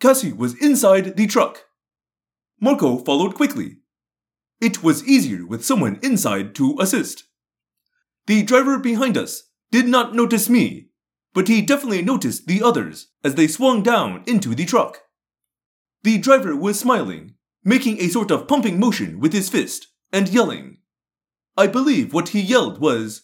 [0.00, 1.64] Cassie was inside the truck.
[2.60, 3.76] Marco followed quickly.
[4.62, 7.24] It was easier with someone inside to assist.
[8.28, 10.90] The driver behind us did not notice me,
[11.34, 15.00] but he definitely noticed the others as they swung down into the truck.
[16.04, 17.34] The driver was smiling,
[17.64, 20.78] making a sort of pumping motion with his fist, and yelling.
[21.56, 23.22] I believe what he yelled was,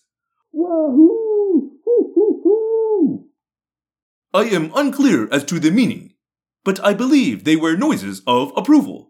[0.50, 1.78] Wahoo!
[4.34, 6.14] I am unclear as to the meaning,
[6.64, 9.07] but I believe they were noises of approval.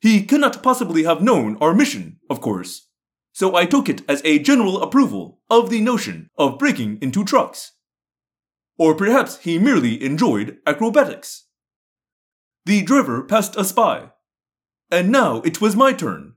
[0.00, 2.88] He cannot possibly have known our mission, of course,
[3.32, 7.72] so I took it as a general approval of the notion of breaking into trucks.
[8.78, 11.46] Or perhaps he merely enjoyed acrobatics.
[12.64, 14.10] The driver passed us by,
[14.90, 16.34] and now it was my turn.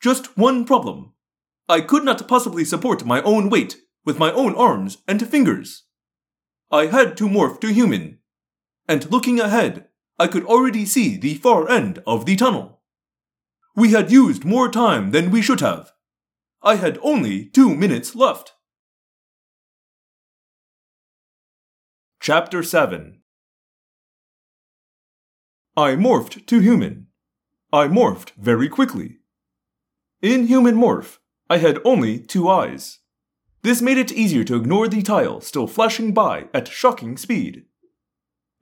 [0.00, 1.14] Just one problem.
[1.68, 5.84] I could not possibly support my own weight with my own arms and fingers.
[6.70, 8.18] I had to morph to human,
[8.86, 9.87] and looking ahead,
[10.18, 12.80] I could already see the far end of the tunnel.
[13.76, 15.92] We had used more time than we should have.
[16.60, 18.54] I had only two minutes left.
[22.20, 23.20] Chapter 7
[25.76, 27.06] I morphed to human.
[27.72, 29.18] I morphed very quickly.
[30.20, 32.98] In human morph, I had only two eyes.
[33.62, 37.67] This made it easier to ignore the tile still flashing by at shocking speed.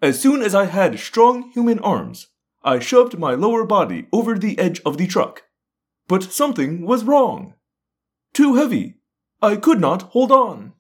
[0.03, 2.29] As soon as I had strong human arms,
[2.63, 5.45] I shoved my lower body over the edge of the truck.
[6.09, 7.55] But something was wrong.
[8.35, 8.97] Too heavy.
[9.41, 10.73] I could not hold on.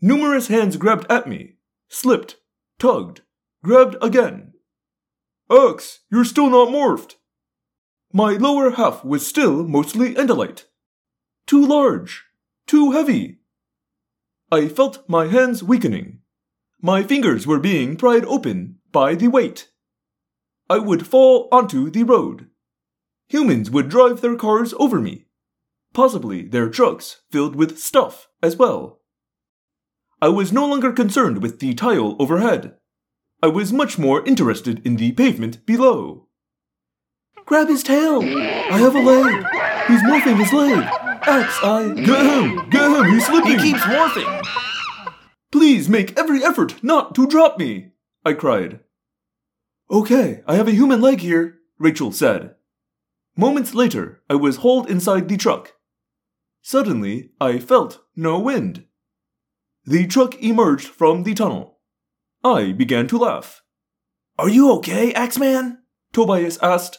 [0.00, 1.56] Numerous hands grabbed at me,
[1.88, 2.36] slipped,
[2.78, 3.20] tugged,
[3.62, 4.54] grabbed again.
[5.50, 7.16] Ax, you're still not morphed.
[8.12, 10.64] My lower half was still mostly Andalite.
[11.46, 12.24] Too large,
[12.66, 13.40] too heavy.
[14.50, 16.19] I felt my hands weakening.
[16.82, 19.68] My fingers were being pried open by the weight.
[20.70, 22.48] I would fall onto the road.
[23.28, 25.26] Humans would drive their cars over me,
[25.92, 29.00] possibly their trucks filled with stuff as well.
[30.22, 32.76] I was no longer concerned with the tile overhead.
[33.42, 36.28] I was much more interested in the pavement below.
[37.44, 38.22] Grab his tail!
[38.22, 39.44] I have a leg!
[39.86, 40.84] He's morphing his leg!
[41.22, 41.92] Ax, I.
[41.94, 42.70] Get him!
[42.70, 43.12] Get him!
[43.12, 43.58] He's slipping!
[43.58, 44.69] He keeps morphing!
[45.50, 47.92] Please make every effort not to drop me!
[48.24, 48.80] I cried.
[49.90, 52.54] Okay, I have a human leg here, Rachel said.
[53.36, 55.72] Moments later, I was hauled inside the truck.
[56.62, 58.84] Suddenly, I felt no wind.
[59.84, 61.78] The truck emerged from the tunnel.
[62.44, 63.62] I began to laugh.
[64.38, 65.78] Are you okay, Axeman?
[66.12, 66.98] Tobias asked.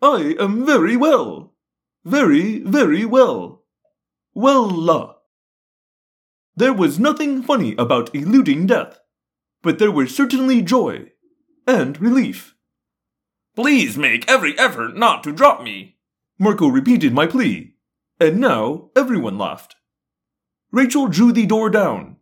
[0.00, 1.54] I am very well.
[2.04, 3.64] Very, very well.
[4.32, 5.15] Well-la.
[6.56, 8.98] There was nothing funny about eluding death,
[9.62, 11.10] but there was certainly joy
[11.66, 12.54] and relief.
[13.54, 15.96] Please make every effort not to drop me.
[16.38, 17.74] Marco repeated my plea,
[18.18, 19.76] and now everyone laughed.
[20.70, 22.16] Rachel drew the door down.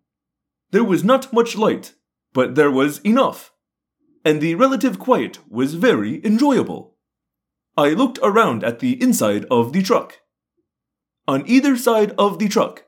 [0.71, 1.95] There was not much light,
[2.33, 3.53] but there was enough,
[4.25, 6.97] and the relative quiet was very enjoyable.
[7.77, 10.21] I looked around at the inside of the truck.
[11.27, 12.84] On either side of the truck,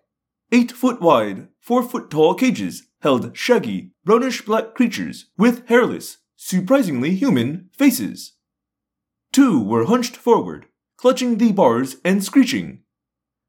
[0.53, 7.15] eight foot wide, four foot tall cages held shaggy, brownish black creatures with hairless, surprisingly
[7.15, 8.35] human faces.
[9.33, 10.67] Two were hunched forward,
[10.97, 12.83] clutching the bars and screeching.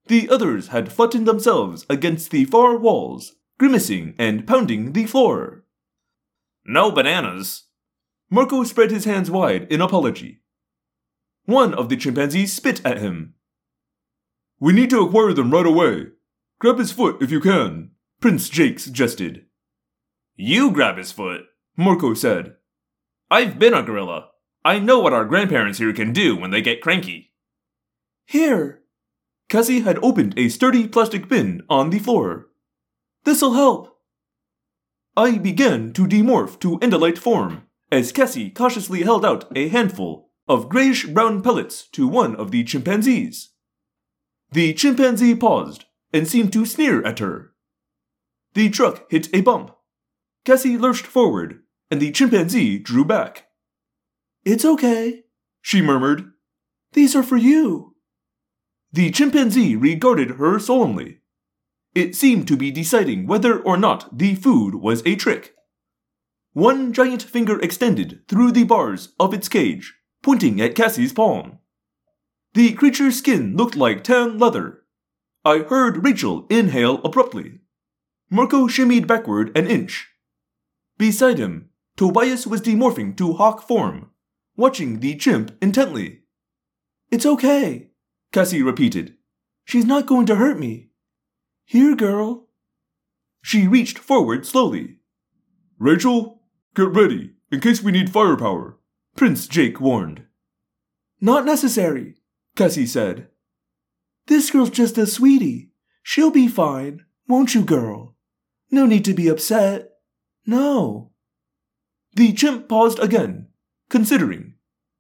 [0.08, 5.66] The others had flattened themselves against the far walls, grimacing and pounding the floor.
[6.66, 7.64] No bananas.
[8.30, 10.42] Marco spread his hands wide in apology.
[11.46, 13.36] One of the chimpanzees spit at him.
[14.60, 16.08] We need to acquire them right away.
[16.60, 19.46] Grab his foot if you can, Prince Jake suggested.
[20.36, 21.42] You grab his foot,
[21.76, 22.56] Marco said.
[23.30, 24.30] I've been a gorilla.
[24.66, 27.32] I know what our grandparents here can do when they get cranky.
[28.26, 28.82] Here.
[29.50, 32.48] Cassie had opened a sturdy plastic bin on the floor.
[33.24, 34.00] This'll help.
[35.16, 40.70] I began to demorph to Andalite form as Cassie cautiously held out a handful of
[40.70, 43.50] grayish brown pellets to one of the chimpanzees.
[44.52, 47.54] The chimpanzee paused and seemed to sneer at her.
[48.54, 49.72] The truck hit a bump.
[50.46, 51.60] Cassie lurched forward,
[51.92, 53.48] and the chimpanzee drew back.
[54.46, 55.24] It's okay,
[55.62, 56.32] She murmured.
[56.94, 57.96] these are for you.
[58.94, 61.20] The chimpanzee regarded her solemnly.
[61.94, 65.54] It seemed to be deciding whether or not the food was a trick.
[66.54, 69.94] One giant finger extended through the bars of its cage,
[70.24, 71.60] pointing at Cassie's palm.
[72.54, 74.84] The creature's skin looked like tan leather.
[75.48, 77.62] I heard Rachel inhale abruptly.
[78.30, 80.10] Marco shimmied backward an inch.
[80.98, 84.12] Beside him, Tobias was demorphing to hawk form,
[84.58, 86.24] watching the chimp intently.
[87.12, 87.92] It's okay,
[88.34, 89.16] Cassie repeated.
[89.64, 90.90] she's not going to hurt me.
[91.64, 92.50] Here, girl.
[93.42, 94.98] She reached forward slowly.
[95.80, 96.42] Rachel,
[96.76, 98.80] get ready in case we need firepower.
[99.16, 100.26] Prince Jake warned.
[101.22, 102.16] Not necessary.
[102.58, 103.30] Cassie said.
[104.28, 105.72] This girl's just a sweetie.
[106.04, 108.16] She'll be fine, won't you, girl?
[108.70, 109.90] No need to be upset.
[110.46, 111.12] No.
[112.14, 113.48] The chimp paused again,
[113.90, 114.56] considering,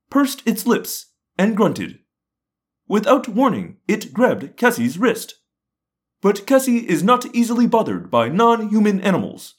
[0.10, 2.00] pursed its lips, and grunted.
[2.88, 5.36] Without warning, it grabbed Cassie's wrist.
[6.22, 9.56] But Cassie is not easily bothered by non human animals.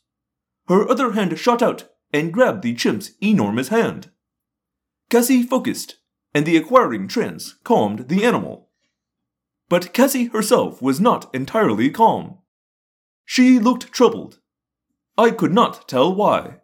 [0.69, 4.11] Her other hand shot out and grabbed the chimp's enormous hand.
[5.11, 5.97] Cassie focused,
[6.35, 8.68] and the acquiring trance calmed the animal.
[9.69, 12.39] But Cassie herself was not entirely calm.
[13.25, 14.39] She looked troubled.
[15.17, 16.61] I could not tell why.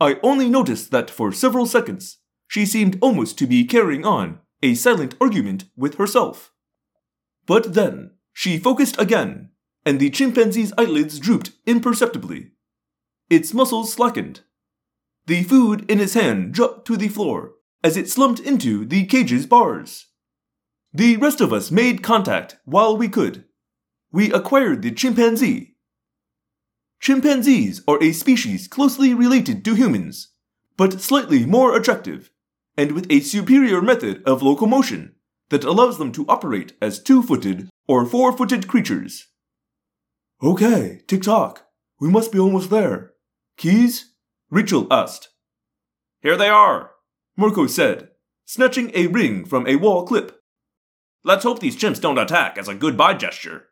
[0.00, 4.74] I only noticed that for several seconds she seemed almost to be carrying on a
[4.74, 6.52] silent argument with herself.
[7.46, 9.50] But then she focused again,
[9.84, 12.52] and the chimpanzee's eyelids drooped imperceptibly.
[13.28, 14.40] Its muscles slackened.
[15.26, 19.46] The food in its hand dropped to the floor as it slumped into the cage's
[19.46, 20.06] bars.
[20.96, 23.46] The rest of us made contact while we could.
[24.12, 25.74] We acquired the chimpanzee.
[27.00, 30.30] Chimpanzees are a species closely related to humans,
[30.76, 32.30] but slightly more attractive,
[32.76, 35.16] and with a superior method of locomotion
[35.48, 39.26] that allows them to operate as two footed or four footed creatures.
[40.44, 41.66] Okay, tick tock.
[41.98, 43.14] We must be almost there.
[43.56, 44.12] Keys?
[44.48, 45.30] Rachel asked.
[46.22, 46.92] Here they are.
[47.36, 48.10] Marco said,
[48.44, 50.40] snatching a ring from a wall clip.
[51.24, 53.68] Let's hope these chimps don't attack as a goodbye gesture.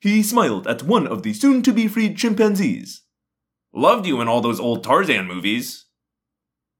[0.00, 3.02] He smiled at one of the soon to be freed chimpanzees.
[3.72, 5.86] Loved you in all those old Tarzan movies.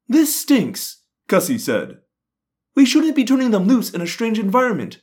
[0.08, 1.98] This stinks, Cassie said.
[2.76, 5.00] We shouldn't be turning them loose in a strange environment.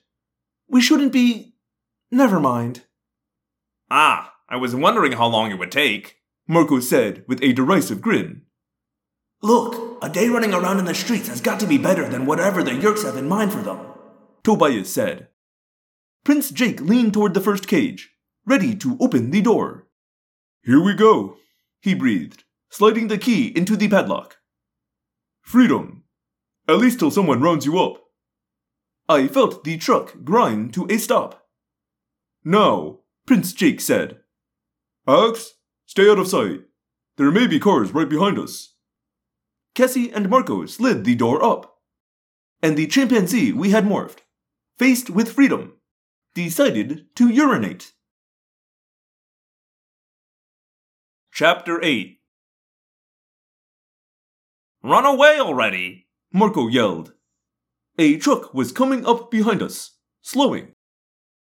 [0.67, 1.55] We shouldn't be.
[2.11, 2.83] Never mind,
[3.89, 6.17] Ah, I was wondering how long it would take.
[6.47, 8.43] Marco said with a derisive grin.
[9.41, 12.63] Look, a day running around in the streets has got to be better than whatever
[12.63, 13.79] the Yeerks have in mind for them.
[14.43, 15.27] Tobias said.
[16.23, 18.11] Prince Jake leaned toward the first cage,
[18.45, 19.87] ready to open the door.
[20.63, 21.37] Here we go.
[21.81, 24.37] He breathed, sliding the key into the padlock.
[25.41, 26.03] Freedom.
[26.67, 28.03] At least till someone rounds you up.
[29.09, 31.47] I felt the truck grind to a stop.
[32.43, 34.19] Now, Prince Jake said.
[35.07, 36.61] Ax, stay out of sight.
[37.17, 38.75] There may be cars right behind us.
[39.73, 41.77] Cassie and Marco slid the door up.
[42.61, 44.19] And the chimpanzee we had morphed,
[44.81, 45.73] faced with freedom,
[46.33, 47.91] decided to urinate.
[51.31, 52.17] Chapter 8
[54.81, 56.07] Run away already!
[56.33, 57.13] Marco yelled.
[57.99, 60.73] A truck was coming up behind us, slowing.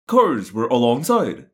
[0.07, 1.51] Cars were alongside.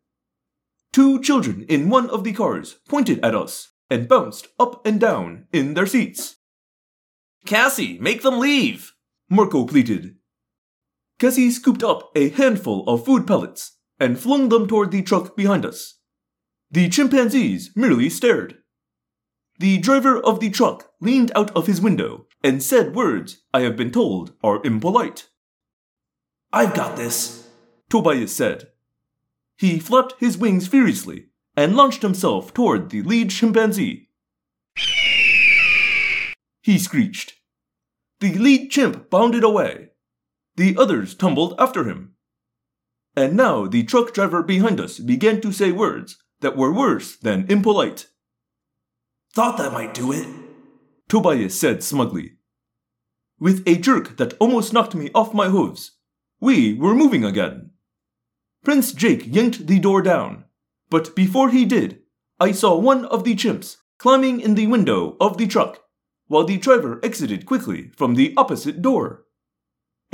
[0.92, 5.48] Two children in one of the cars pointed at us and bounced up and down
[5.52, 6.36] in their seats.
[7.44, 8.92] Cassie, make them leave!
[9.28, 10.14] Marco pleaded.
[11.18, 15.64] Cassie scooped up a handful of food pellets and flung them toward the truck behind
[15.64, 16.00] us.
[16.70, 18.58] The chimpanzees merely stared.
[19.60, 23.76] The driver of the truck leaned out of his window and said words I have
[23.76, 25.28] been told are impolite.
[26.52, 27.48] I've got this.
[27.88, 28.68] Tobias said.
[29.56, 34.08] He flapped his wings furiously and launched himself toward the lead chimpanzee.
[36.62, 37.34] He screeched.
[38.20, 39.90] The lead chimp bounded away.
[40.56, 42.14] The others tumbled after him.
[43.16, 47.50] And now the truck driver behind us began to say words that were worse than
[47.50, 48.08] impolite.
[49.32, 50.28] Thought that might do it.
[51.08, 52.36] Tobias said smugly.
[53.38, 55.92] With a jerk that almost knocked me off my hooves,
[56.40, 57.70] we were moving again.
[58.62, 60.44] Prince Jake yanked the door down,
[60.88, 62.00] but before he did,
[62.40, 65.80] I saw one of the chimps climbing in the window of the truck,
[66.26, 69.24] while the driver exited quickly from the opposite door.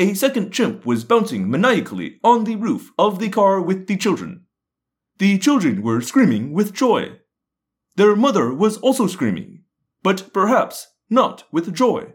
[0.01, 4.47] A second chimp was bouncing maniacally on the roof of the car with the children.
[5.19, 7.19] The children were screaming with joy.
[7.97, 9.65] Their mother was also screaming,
[10.03, 12.15] but perhaps not with joy.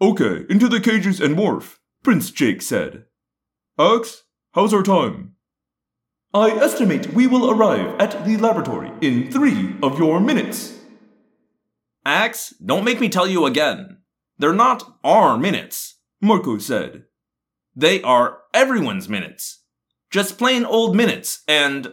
[0.00, 3.04] Okay, into the cages and morph, Prince Jake said.
[3.78, 5.34] Ax, how's our time?
[6.32, 10.78] I estimate we will arrive at the laboratory in three of your minutes.
[12.06, 13.98] Ax, don't make me tell you again.
[14.38, 15.95] They're not our minutes,
[16.26, 17.04] Marco said.
[17.76, 19.62] They are everyone's minutes.
[20.10, 21.92] Just plain old minutes, and.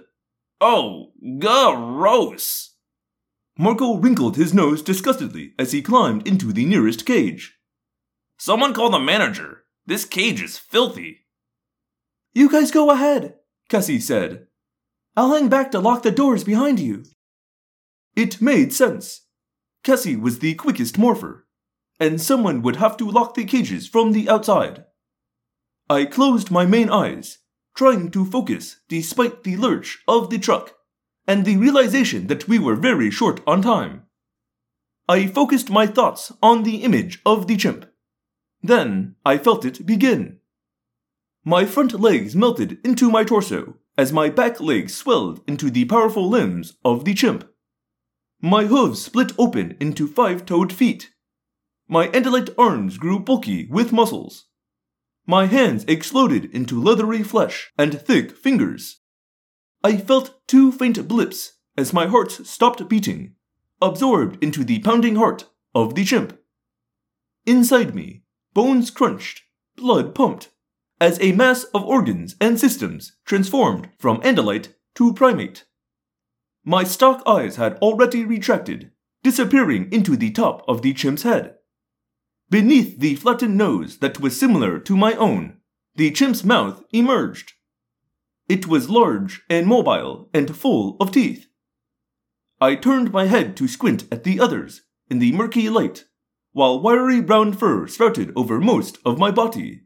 [0.60, 2.76] Oh, gross!
[3.58, 7.60] Marco wrinkled his nose disgustedly as he climbed into the nearest cage.
[8.40, 9.66] Someone call the manager.
[9.86, 11.28] This cage is filthy.
[12.34, 13.36] You guys go ahead,
[13.70, 14.48] Cassie said.
[15.16, 17.04] I'll hang back to lock the doors behind you.
[18.16, 19.28] It made sense.
[19.84, 21.43] Cassie was the quickest morpher,
[22.04, 24.84] and someone would have to lock the cages from the outside.
[25.90, 27.38] I closed my main eyes,
[27.76, 30.74] trying to focus despite the lurch of the truck
[31.26, 34.04] and the realization that we were very short on time.
[35.08, 37.86] I focused my thoughts on the image of the chimp.
[38.62, 40.40] Then I felt it begin.
[41.46, 46.28] My front legs melted into my torso as my back legs swelled into the powerful
[46.28, 47.50] limbs of the chimp.
[48.42, 51.13] My hooves split open into five toed feet.
[51.94, 54.46] My Andalite arms grew bulky with muscles.
[55.28, 59.02] My hands exploded into leathery flesh and thick fingers.
[59.84, 63.36] I felt two faint blips as my heart stopped beating,
[63.80, 66.36] absorbed into the pounding heart of the chimp.
[67.46, 68.24] Inside me,
[68.56, 69.44] bones crunched,
[69.76, 70.50] blood pumped,
[71.00, 75.66] as a mass of organs and systems transformed from Andalite to primate.
[76.66, 78.90] My stalk eyes had already retracted,
[79.22, 81.58] disappearing into the top of the chimp's head.
[82.54, 85.58] Beneath the flattened nose that was similar to my own,
[85.96, 87.54] the chimp's mouth emerged.
[88.48, 91.48] It was large and mobile and full of teeth.
[92.62, 96.04] I turned my head to squint at the others in the murky light,
[96.52, 99.86] while wiry brown fur sprouted over most of my body.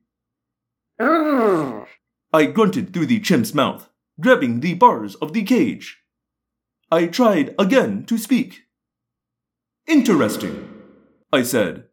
[1.00, 3.90] I grunted through the chimp's mouth,
[4.20, 6.00] grabbing the bars of the cage.
[6.92, 8.64] I tried again to speak.
[9.88, 10.68] Interesting,
[11.32, 11.87] I said.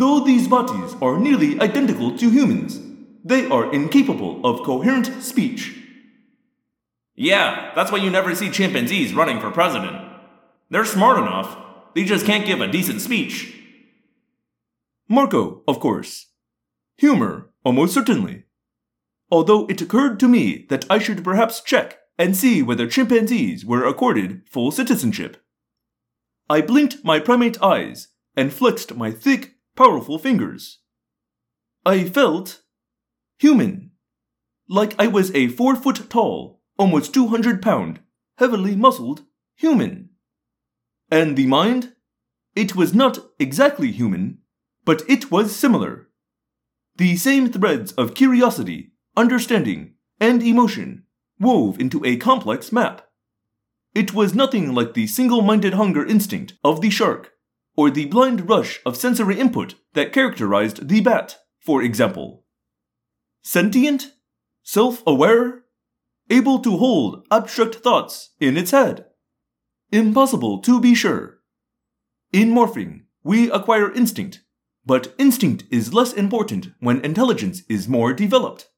[0.00, 2.80] Though these bodies are nearly identical to humans,
[3.22, 5.76] they are incapable of coherent speech.
[7.14, 10.02] Yeah, that's why you never see chimpanzees running for president.
[10.70, 11.54] They're smart enough,
[11.94, 13.54] they just can't give a decent speech.
[15.06, 16.28] Marco, of course.
[16.96, 18.44] Humor, almost certainly.
[19.30, 23.84] Although it occurred to me that I should perhaps check and see whether chimpanzees were
[23.84, 25.36] accorded full citizenship.
[26.48, 30.80] I blinked my primate eyes and flexed my thick, powerful fingers.
[31.84, 32.62] I felt
[33.38, 33.92] human.
[34.68, 38.00] Like I was a four foot tall, almost 200 pound,
[38.38, 39.22] heavily muscled
[39.56, 40.10] human.
[41.10, 41.94] And the mind?
[42.54, 44.38] It was not exactly human,
[44.84, 46.08] but it was similar.
[46.96, 51.04] The same threads of curiosity, understanding, and emotion
[51.38, 53.06] wove into a complex map.
[53.94, 57.32] It was nothing like the single minded hunger instinct of the shark
[57.76, 62.44] or the blind rush of sensory input that characterized the bat, for example.
[63.42, 64.12] Sentient?
[64.62, 65.64] Self aware?
[66.28, 69.06] Able to hold abstract thoughts in its head?
[69.90, 71.40] Impossible to be sure.
[72.32, 74.42] In morphing, we acquire instinct,
[74.86, 78.68] but instinct is less important when intelligence is more developed.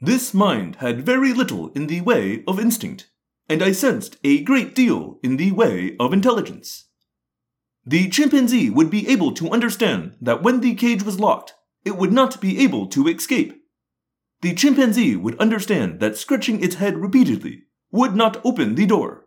[0.00, 3.08] This mind had very little in the way of instinct,
[3.48, 6.85] and I sensed a great deal in the way of intelligence.
[7.88, 12.12] The chimpanzee would be able to understand that when the cage was locked, it would
[12.12, 13.62] not be able to escape.
[14.42, 17.62] The chimpanzee would understand that scratching its head repeatedly
[17.92, 19.26] would not open the door,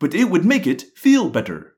[0.00, 1.76] but it would make it feel better.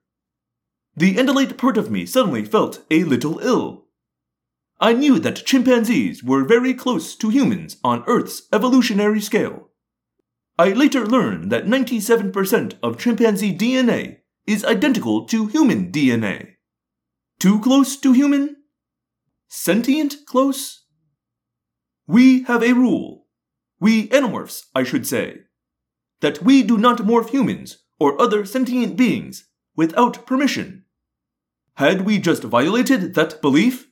[0.96, 3.86] The Andalite part of me suddenly felt a little ill.
[4.80, 9.68] I knew that chimpanzees were very close to humans on Earth's evolutionary scale.
[10.58, 16.54] I later learned that 97% of chimpanzee DNA is identical to human DNA.
[17.38, 18.56] Too close to human?
[19.48, 20.84] Sentient close?
[22.06, 23.26] We have a rule.
[23.80, 25.40] We Animorphs, I should say.
[26.20, 30.84] That we do not morph humans or other sentient beings without permission.
[31.74, 33.88] Had we just violated that belief?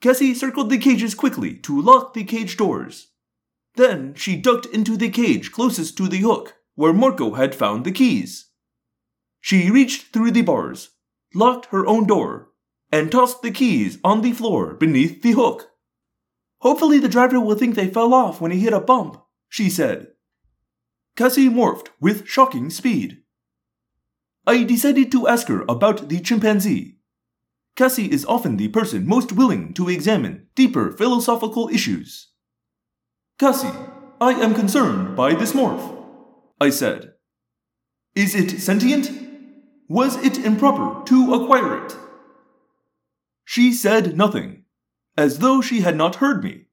[0.00, 3.08] Cassie circled the cages quickly to lock the cage doors.
[3.76, 7.92] Then she ducked into the cage closest to the hook, where Marco had found the
[7.92, 8.49] keys.
[9.40, 10.90] She reached through the bars,
[11.34, 12.50] locked her own door,
[12.92, 15.70] and tossed the keys on the floor beneath the hook.
[16.60, 20.08] Hopefully, the driver will think they fell off when he hit a bump, she said.
[21.16, 23.22] Cassie morphed with shocking speed.
[24.46, 26.98] I decided to ask her about the chimpanzee.
[27.76, 32.28] Cassie is often the person most willing to examine deeper philosophical issues.
[33.38, 33.72] Cassie,
[34.20, 35.96] I am concerned by this morph,
[36.60, 37.14] I said.
[38.14, 39.29] Is it sentient?
[39.90, 41.96] Was it improper to acquire it?
[43.44, 44.62] She said nothing,
[45.18, 46.66] as though she had not heard me.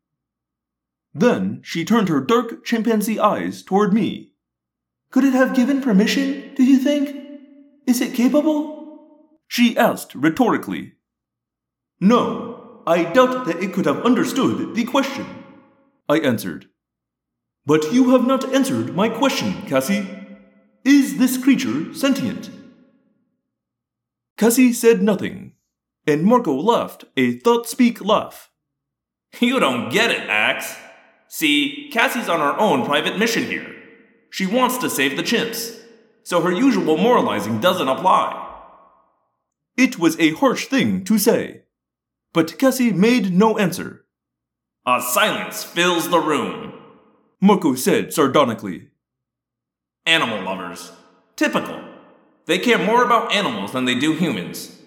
[1.15, 4.33] Then she turned her dark chimpanzee eyes toward me.
[5.09, 7.15] Could it have given permission, do you think?
[7.87, 9.39] Is it capable?
[9.47, 10.93] She asked rhetorically.
[11.99, 15.25] No, I doubt that it could have understood the question,
[16.07, 16.67] I answered.
[17.65, 20.07] But you have not answered my question, Cassie.
[20.83, 22.51] Is this creature sentient?
[24.37, 25.53] Cassie said nothing,
[26.05, 28.51] and Marco laughed a thought speak laugh.
[29.39, 30.75] You don't get it, Ax.
[31.27, 33.75] See, Cassie's on her own private mission here.
[34.29, 35.79] She wants to save the chimps,
[36.23, 38.43] so her usual moralizing doesn't apply.
[39.75, 41.63] It was a harsh thing to say,
[42.33, 44.05] but Cassie made no answer.
[44.85, 46.73] A silence fills the room.
[47.41, 48.89] Marco said sardonically.
[50.05, 50.91] Animal lovers.
[51.35, 51.86] Typical.
[52.47, 54.81] They care more about animals than they do humans.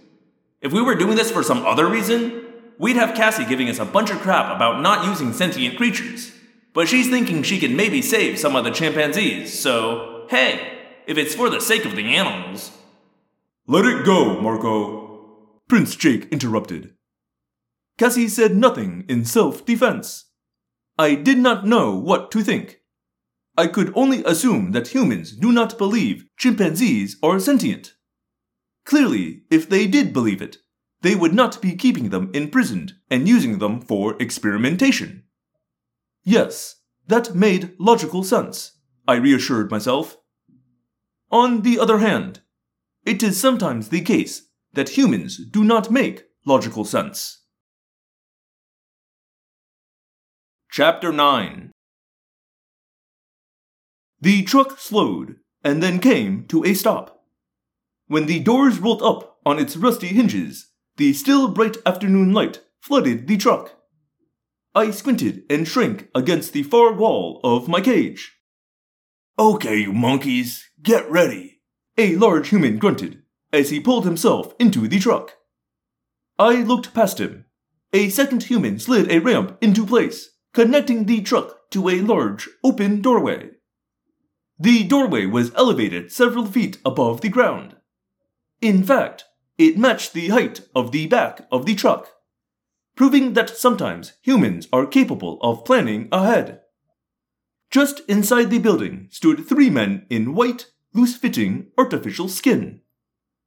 [0.60, 2.44] If we were doing this for some other reason,
[2.78, 6.32] we'd have Cassie giving us a bunch of crap about not using sentient creatures.
[6.72, 11.34] But she's thinking she can maybe save some of the chimpanzees, so hey, if it's
[11.34, 12.70] for the sake of the animals.
[13.66, 15.58] Let it go, Marco.
[15.68, 16.94] Prince Jake interrupted.
[17.98, 20.26] Cassie said nothing in self defense.
[20.98, 22.79] I did not know what to think.
[23.60, 27.92] I could only assume that humans do not believe chimpanzees are sentient.
[28.86, 30.56] Clearly, if they did believe it,
[31.02, 35.24] they would not be keeping them imprisoned and using them for experimentation.
[36.24, 40.16] Yes, that made logical sense, I reassured myself.
[41.30, 42.40] On the other hand,
[43.04, 47.44] it is sometimes the case that humans do not make logical sense.
[50.70, 51.72] Chapter 9
[54.20, 57.24] The truck slowed and then came to a stop.
[58.06, 63.26] When the doors rolled up on its rusty hinges, the still bright afternoon light flooded
[63.26, 63.76] the truck.
[64.74, 68.32] I squinted and shrank against the far wall of my cage.
[69.38, 71.60] Okay, you monkeys, get ready.
[71.96, 75.34] A large human grunted as he pulled himself into the truck.
[76.38, 77.46] I looked past him.
[77.92, 83.00] A second human slid a ramp into place, connecting the truck to a large, open
[83.00, 83.50] doorway.
[84.60, 87.76] The doorway was elevated several feet above the ground.
[88.60, 89.24] In fact,
[89.58, 92.12] it matched the height of the back of the truck
[93.00, 96.60] proving that sometimes humans are capable of planning ahead.
[97.70, 102.82] Just inside the building stood three men in white, loose fitting, artificial skin.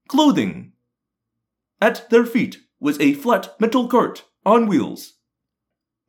[0.08, 0.72] Clothing.
[1.80, 5.20] At their feet was a flat metal cart on wheels.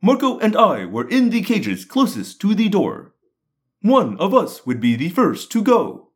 [0.01, 3.13] Marco and I were in the cages closest to the door.
[3.85, 6.09] One of us would be the first to go.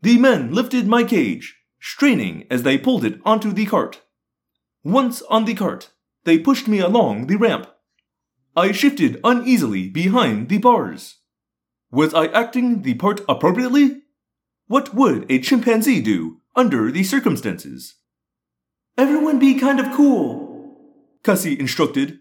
[0.00, 4.02] The men lifted my cage, straining as they pulled it onto the cart.
[4.84, 5.90] Once on the cart,
[6.22, 7.66] they pushed me along the ramp.
[8.54, 11.16] I shifted uneasily behind the bars.
[11.90, 14.02] Was I acting the part appropriately?
[14.68, 17.96] What would a chimpanzee do under the circumstances?
[18.96, 20.76] Everyone be kind of cool,
[21.24, 22.20] Cassie instructed.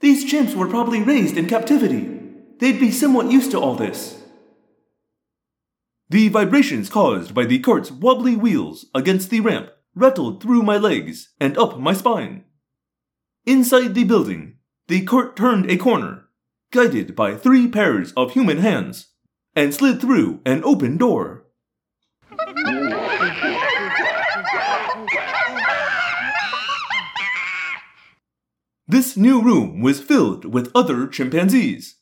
[0.00, 2.15] These chimps were probably raised in captivity.
[2.58, 4.22] They'd be somewhat used to all this.
[6.08, 11.30] The vibrations caused by the cart's wobbly wheels against the ramp rattled through my legs
[11.40, 12.44] and up my spine.
[13.44, 16.28] Inside the building, the cart turned a corner,
[16.70, 19.08] guided by three pairs of human hands,
[19.54, 21.46] and slid through an open door.
[28.88, 31.95] This new room was filled with other chimpanzees.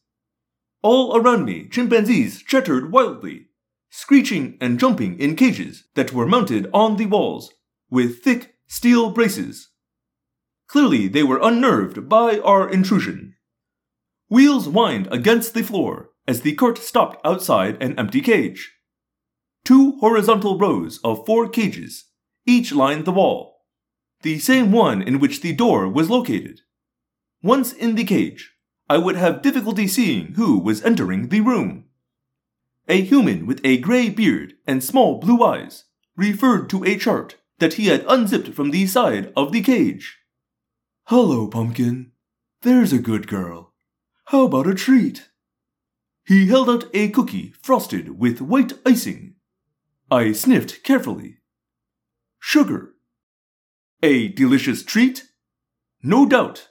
[0.84, 3.46] All around me, chimpanzees chattered wildly,
[3.88, 7.54] screeching and jumping in cages that were mounted on the walls
[7.88, 9.70] with thick steel braces.
[10.68, 13.34] Clearly, they were unnerved by our intrusion.
[14.28, 18.70] Wheels whined against the floor as the cart stopped outside an empty cage.
[19.64, 22.10] Two horizontal rows of four cages
[22.44, 23.62] each lined the wall,
[24.20, 26.60] the same one in which the door was located.
[27.42, 28.53] Once in the cage,
[28.88, 31.86] I would have difficulty seeing who was entering the room.
[32.86, 35.84] A human with a gray beard and small blue eyes
[36.16, 40.18] referred to a chart that he had unzipped from the side of the cage.
[41.04, 42.12] Hello, Pumpkin.
[42.62, 43.72] There's a good girl.
[44.26, 45.30] How about a treat?
[46.26, 49.34] He held out a cookie frosted with white icing.
[50.10, 51.38] I sniffed carefully.
[52.38, 52.94] Sugar.
[54.02, 55.24] A delicious treat?
[56.02, 56.68] No doubt.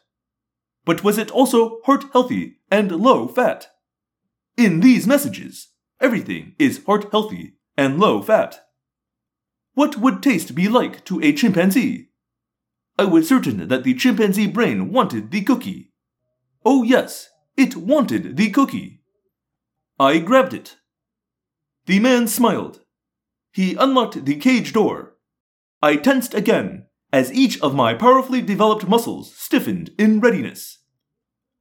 [0.86, 3.68] But was it also heart healthy and low fat?
[4.58, 5.70] In these messages,
[6.00, 8.66] everything is heart healthy and low fat.
[9.74, 12.10] What would taste be like to a chimpanzee?
[13.00, 15.92] I was certain that the chimpanzee brain wanted the cookie.
[16.64, 19.02] Oh, yes, it wanted the cookie.
[20.00, 20.78] I grabbed it.
[21.86, 22.82] The man smiled.
[23.52, 25.16] He unlocked the cage door.
[25.82, 30.80] I tensed again as each of my powerfully developed muscles stiffened in readiness.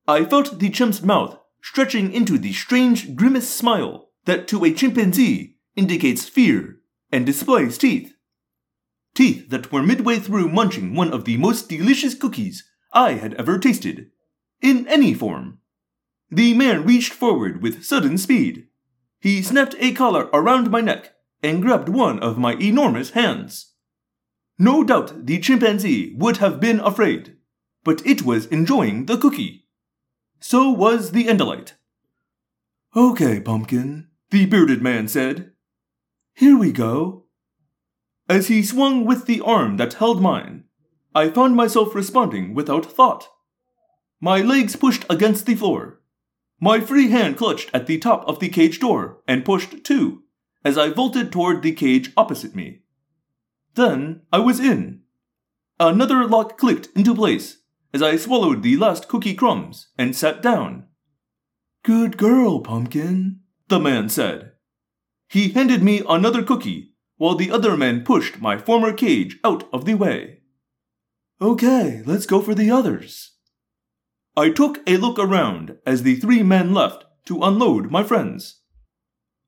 [0.08, 5.58] I felt the chimp's mouth stretching into the strange grimace smile that to a chimpanzee
[5.76, 6.78] indicates fear
[7.12, 8.14] and displays teeth.
[9.14, 13.58] Teeth that were midway through munching one of the most delicious cookies I had ever
[13.58, 14.06] tasted,
[14.62, 15.58] in any form.
[16.30, 18.68] The man reached forward with sudden speed.
[19.20, 23.71] He snapped a collar around my neck and grabbed one of my enormous hands.
[24.58, 27.36] No doubt the chimpanzee would have been afraid,
[27.84, 29.66] but it was enjoying the cookie.
[30.40, 31.72] So was the Andalite.
[32.94, 35.52] Okay, Pumpkin, the bearded man said.
[36.34, 37.24] Here we go.
[38.28, 40.64] As he swung with the arm that held mine,
[41.14, 43.28] I found myself responding without thought.
[44.20, 46.00] My legs pushed against the floor.
[46.60, 50.22] My free hand clutched at the top of the cage door and pushed too,
[50.64, 52.81] as I vaulted toward the cage opposite me.
[53.74, 55.02] Then I was in.
[55.80, 57.58] Another lock clicked into place
[57.94, 60.86] as I swallowed the last cookie crumbs and sat down.
[61.84, 64.52] Good girl, Pumpkin, the man said.
[65.28, 69.84] He handed me another cookie while the other men pushed my former cage out of
[69.84, 70.40] the way.
[71.40, 73.32] Okay, let's go for the others.
[74.36, 78.60] I took a look around as the three men left to unload my friends.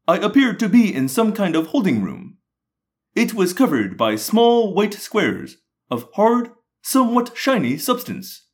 [0.06, 2.33] I appeared to be in some kind of holding room.
[3.14, 5.58] It was covered by small white squares
[5.90, 6.50] of hard,
[6.82, 8.48] somewhat shiny substance.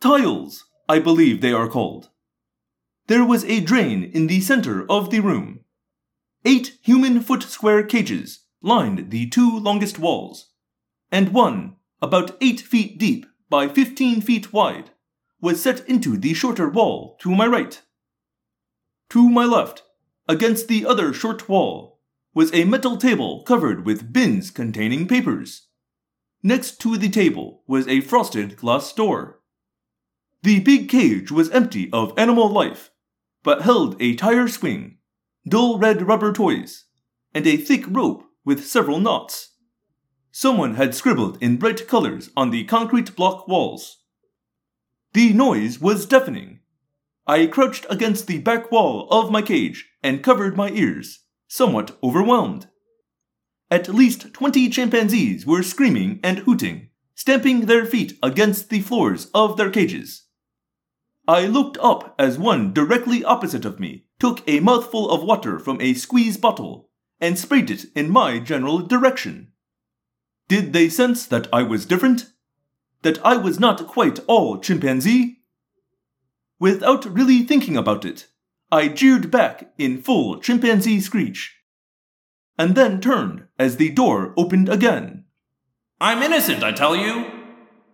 [0.00, 2.10] Tiles, I believe they are called.
[3.08, 5.60] There was a drain in the center of the room.
[6.44, 10.50] Eight human foot square cages lined the two longest walls,
[11.10, 14.90] and one, about eight feet deep by fifteen feet wide,
[15.40, 17.82] was set into the shorter wall to my right.
[19.10, 19.82] To my left,
[20.28, 21.91] against the other short wall,
[22.34, 25.68] was a metal table covered with bins containing papers.
[26.42, 29.40] Next to the table was a frosted glass door.
[30.42, 32.90] The big cage was empty of animal life,
[33.42, 34.98] but held a tire swing,
[35.46, 36.86] dull red rubber toys,
[37.34, 39.52] and a thick rope with several knots.
[40.32, 43.98] Someone had scribbled in bright colors on the concrete block walls.
[45.12, 46.60] The noise was deafening.
[47.26, 51.20] I crouched against the back wall of my cage and covered my ears,
[51.52, 52.66] somewhat overwhelmed.
[53.70, 59.58] At least twenty chimpanzees were screaming and hooting, stamping their feet against the floors of
[59.58, 60.28] their cages.
[61.28, 65.78] I looked up as one directly opposite of me took a mouthful of water from
[65.82, 66.88] a squeeze bottle
[67.20, 69.52] and sprayed it in my general direction.
[70.48, 72.32] Did they sense that I was different?
[73.02, 75.42] That I was not quite all chimpanzee?
[76.58, 78.28] Without really thinking about it,
[78.72, 81.58] I jeered back in full chimpanzee screech.
[82.58, 85.24] And then turned as the door opened again.
[86.00, 87.30] I'm innocent, I tell you!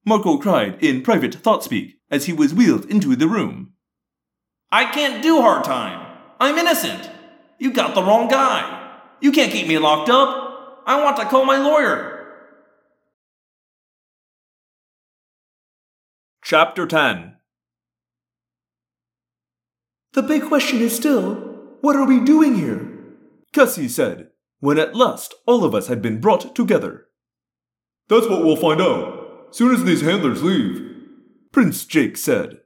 [0.07, 3.73] Marco cried in private thought speak as he was wheeled into the room.
[4.71, 6.17] I can't do hard time.
[6.39, 7.11] I'm innocent.
[7.59, 9.01] You got the wrong guy.
[9.21, 10.85] You can't keep me locked up.
[10.87, 12.15] I want to call my lawyer.
[16.45, 17.38] Chapter 10
[20.13, 21.35] The big question is still,
[21.81, 22.99] what are we doing here?
[23.53, 24.29] Cassie said,
[24.61, 27.07] when at last all of us had been brought together.
[28.09, 30.83] That's what we'll find out, soon as these handlers leave.
[31.53, 32.61] Prince Jake said.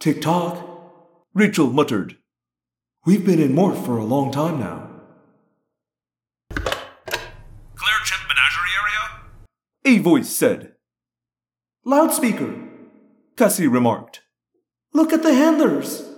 [0.00, 0.68] Tick tock,
[1.32, 2.18] Rachel muttered.
[3.06, 4.90] We've been in Morph for a long time now.
[6.50, 9.20] Clear chimp menagerie area?
[9.84, 10.72] A voice said.
[11.84, 12.54] Loudspeaker.
[13.36, 14.20] Cassie remarked.
[14.92, 16.11] Look at the handlers.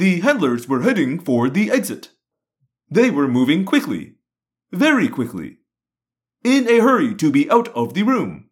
[0.00, 2.08] The handlers were heading for the exit.
[2.90, 4.14] They were moving quickly,
[4.72, 5.58] very quickly,
[6.42, 8.48] in a hurry to be out of the room.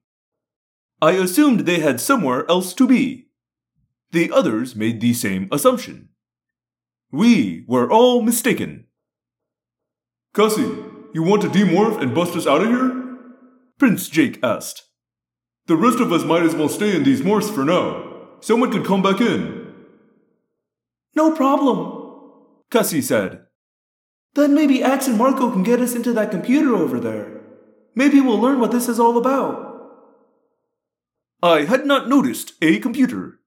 [1.01, 3.31] I assumed they had somewhere else to be.
[4.13, 6.11] The others made the same assumption.
[7.11, 8.85] We were all mistaken.
[10.35, 10.77] Cassie,
[11.15, 12.93] you want to demorph and bust us out of here?
[13.79, 14.83] Prince Jake asked.
[15.65, 18.37] The rest of us might as well stay in these morphs for now.
[18.41, 19.68] Someone could come back in.
[21.19, 21.79] No problem,
[22.71, 23.41] Cassie said.
[24.35, 27.41] Then maybe Ax and Marco can get us into that computer over there.
[27.97, 29.57] Maybe we'll learn what this is all about.
[31.43, 33.41] I had not noticed a computer.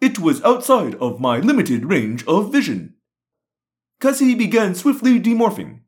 [0.00, 2.94] It was outside of my limited range of vision.
[4.00, 5.82] Cassie began swiftly demorphing.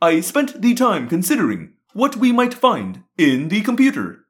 [0.00, 4.24] I spent the time considering what we might find in the computer.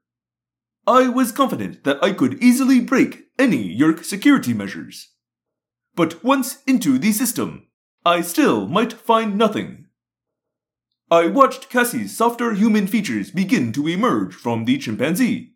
[0.88, 5.12] I was confident that I could easily break any Yeerk security measures.
[5.96, 7.66] But once into the system,
[8.04, 9.86] I still might find nothing.
[11.10, 15.54] I watched Cassie's softer human features begin to emerge from the chimpanzee.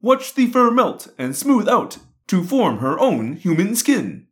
[0.00, 1.98] Watched the fur melt and smooth out
[2.28, 4.28] to form her own human skin.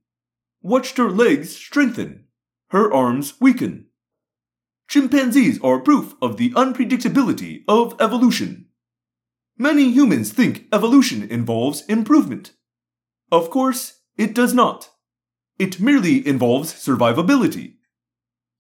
[0.63, 2.27] Watched her legs strengthen,
[2.69, 3.87] her arms weaken.
[4.89, 8.67] Chimpanzees are proof of the unpredictability of evolution.
[9.59, 12.53] Many humans think evolution involves improvement.
[13.33, 14.91] Of course, it does not.
[15.59, 17.75] It merely involves survivability.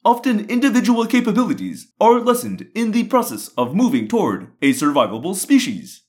[0.04, 6.04] Often individual capabilities are lessened in the process of moving toward a survivable species.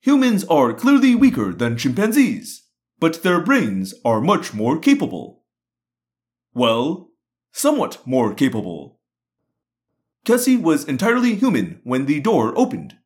[0.00, 2.64] Humans are clearly weaker than chimpanzees,
[2.98, 5.44] but their brains are much more capable.
[6.54, 7.10] Well,
[7.52, 9.00] somewhat more capable.
[10.24, 12.96] Cassie was entirely human when the door opened.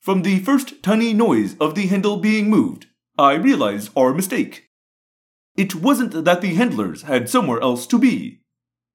[0.00, 2.86] From the first tiny noise of the handle being moved,
[3.18, 4.67] I realized our mistake.
[5.58, 8.42] It wasn't that the handlers had somewhere else to be.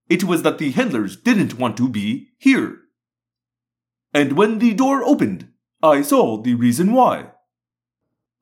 [0.08, 2.80] It was that the handlers didn't want to be here.
[4.14, 5.50] And when the door opened,
[5.82, 7.32] I saw the reason why.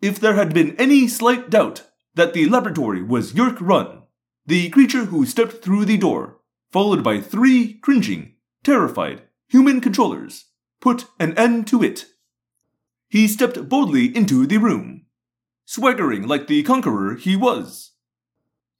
[0.03, 4.03] If there had been any slight doubt that the laboratory was Yeerk run,
[4.45, 6.41] the creature who stepped through the door,
[6.71, 10.45] followed by three cringing, terrified human controllers,
[10.79, 12.05] put an end to it.
[13.09, 15.07] He stepped boldly into the room,
[15.65, 17.90] swaggering like the conqueror he was.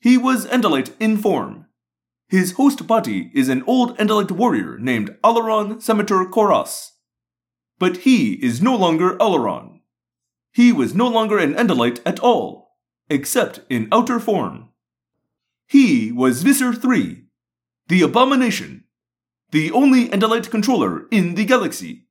[0.02, 1.68] He was Andalite in form.
[2.28, 6.94] His host body is an old Andalite warrior named Alloran Semitur Corrass.
[7.78, 9.82] But he is no longer Alloran.
[10.52, 12.78] He was no longer an Andalite at all,
[13.12, 14.70] except in outer form.
[15.68, 17.26] He was Visser III,
[17.88, 18.86] the abomination,
[19.52, 22.08] the only Andalite controller in the galaxy.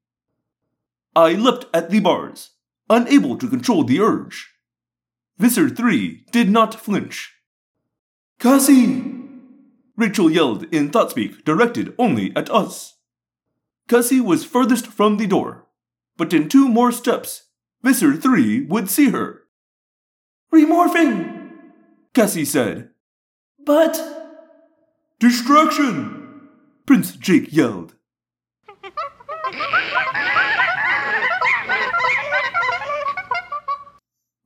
[1.17, 2.51] I leapt at the bars,
[2.89, 4.49] unable to control the urge.
[5.39, 7.35] Visser 3 did not flinch.
[8.41, 9.05] Cassie!
[9.99, 12.97] Rachel yelled in Thoughtspeak directed only at us.
[13.87, 15.67] Cassie was furthest from the door,
[16.17, 17.49] but in two more steps,
[17.83, 19.43] Visser 3 would see her.
[20.55, 21.51] Remorphing!
[22.15, 22.89] Cassie said.
[23.67, 24.01] But.
[25.19, 26.49] Distraction!
[26.87, 27.95] Prince Jake yelled.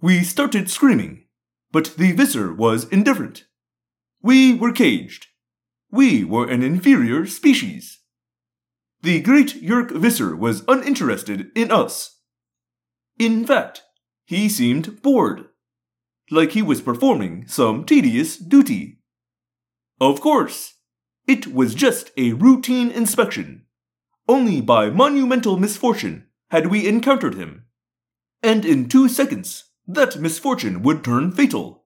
[0.00, 1.26] We started screaming,
[1.70, 3.44] but the Visser was indifferent.
[4.24, 5.26] We were caged.
[5.90, 7.98] We were an inferior species.
[9.02, 12.20] The great Yeerk Visser was uninterested in us.
[13.18, 13.82] In fact,
[14.24, 15.44] he seemed bored,
[16.30, 19.00] like he was performing some tedious duty.
[20.00, 20.72] Of course,
[21.26, 23.66] it was just a routine inspection.
[24.26, 27.66] Only by monumental misfortune had we encountered him.
[28.42, 31.84] And in two seconds, that misfortune would turn fatal.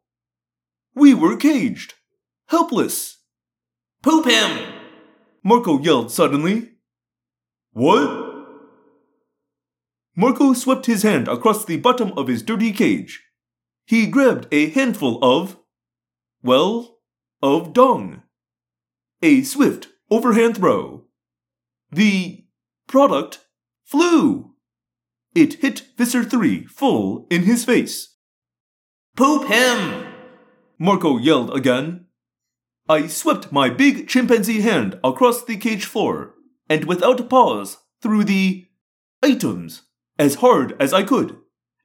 [0.94, 1.94] We were caged,
[2.48, 3.18] helpless.
[4.02, 4.72] Poop him!
[5.44, 6.70] Marco yelled suddenly.
[7.72, 8.26] What?
[10.16, 13.22] Marco swept his hand across the bottom of his dirty cage.
[13.86, 15.58] He grabbed a handful of,
[16.42, 16.98] well,
[17.40, 18.22] of dung.
[19.22, 21.04] A swift overhand throw.
[21.90, 22.44] The
[22.86, 23.40] product
[23.84, 24.54] flew.
[25.34, 28.16] It hit Visser 3 full in his face.
[29.16, 30.06] Poop him!
[30.78, 32.07] Marco yelled again.
[32.88, 36.34] I swept my big chimpanzee hand across the cage floor
[36.70, 38.66] and without pause threw the
[39.22, 39.82] items
[40.18, 41.36] as hard as I could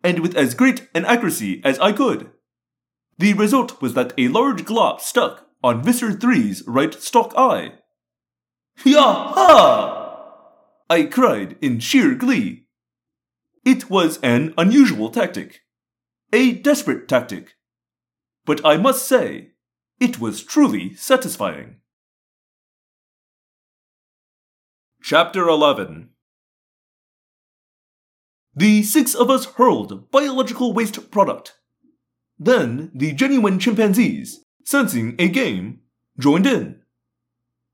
[0.04, 2.32] and with as great an accuracy as I could.
[3.18, 7.74] The result was that a large glop stuck on Visser 3's right stalk eye.
[8.84, 10.00] Yah-ha!
[10.90, 12.66] I cried in sheer glee.
[13.66, 15.62] It was an unusual tactic,
[16.34, 17.54] a desperate tactic.
[18.46, 19.53] But I must say,
[20.04, 21.78] it was truly satisfying.
[25.02, 26.10] Chapter 11
[28.54, 31.54] The six of us hurled biological waste product.
[32.38, 35.80] Then the genuine chimpanzees, sensing a game,
[36.20, 36.82] joined in.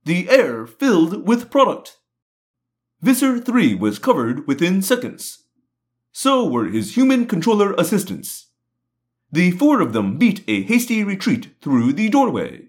[0.05, 1.97] The air filled with product.
[3.01, 5.45] Visser 3 was covered within seconds.
[6.11, 8.48] So were his human controller assistants.
[9.31, 12.67] The four of them beat a hasty retreat through the doorway.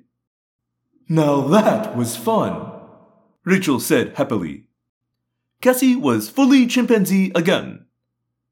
[1.09, 2.73] Now that was fun.
[3.45, 4.67] Rachel said happily.
[5.61, 7.87] Cassie was fully chimpanzee again.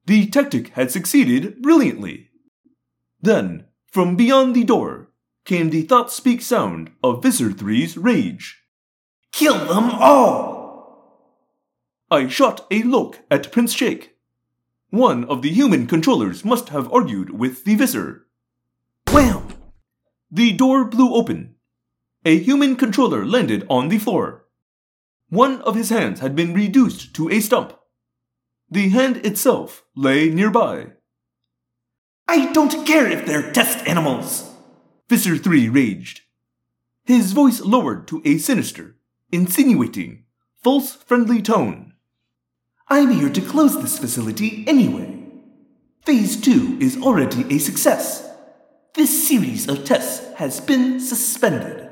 [0.06, 2.30] The tactic had succeeded brilliantly.
[3.20, 5.10] Then, from beyond the door,
[5.44, 8.62] came the thought speak sound of Visser 3's rage.
[9.32, 11.28] Kill them all!
[12.10, 14.17] I shot a look at Prince Jake.
[14.90, 18.26] One of the human controllers must have argued with the Visser.
[19.12, 19.48] Wham!
[20.30, 21.56] The door blew open.
[22.24, 24.46] A human controller landed on the floor.
[25.28, 27.78] One of his hands had been reduced to a stump.
[28.70, 30.92] The hand itself lay nearby.
[32.26, 34.50] I don't care if they're test animals!
[35.08, 36.22] Visser 3 raged.
[37.04, 38.96] His voice lowered to a sinister,
[39.32, 40.24] insinuating,
[40.56, 41.94] false friendly tone.
[42.90, 45.14] I'm here to close this facility anyway.
[46.04, 48.26] Phase 2 is already a success.
[48.94, 51.90] This series of tests has been suspended.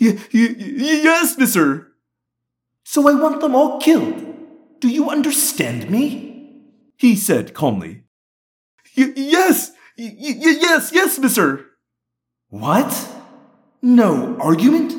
[0.00, 1.92] Y- y- y- yes, mister.
[2.84, 4.24] So I want them all killed.
[4.80, 6.62] Do you understand me?
[6.96, 8.04] He said calmly.
[8.96, 9.72] Y- yes!
[9.98, 11.66] Y- y- yes, yes, Visser.
[12.48, 12.90] What?
[13.82, 14.94] No argument?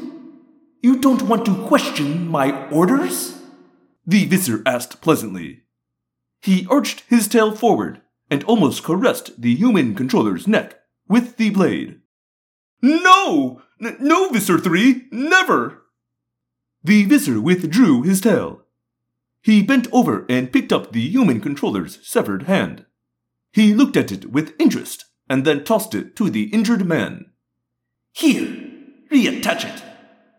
[0.82, 3.39] You don't want to question my orders?
[4.06, 5.64] The Visser asked pleasantly.
[6.42, 12.00] He arched his tail forward and almost caressed the human controller's neck with the blade.
[12.82, 13.62] No!
[13.84, 15.08] N- no, Visser 3!
[15.12, 15.84] Never!
[16.84, 18.64] The Visser withdrew his tail.
[19.42, 22.86] He bent over and picked up the human controller's severed hand.
[23.52, 27.32] He looked at it with interest and then tossed it to the injured man.
[28.14, 28.48] Here,
[29.12, 29.84] reattach it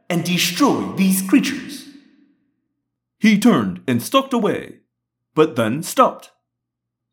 [0.09, 1.80] and destroy these creatures.
[3.21, 4.81] He turned and stalked away,
[5.35, 6.31] but then stopped.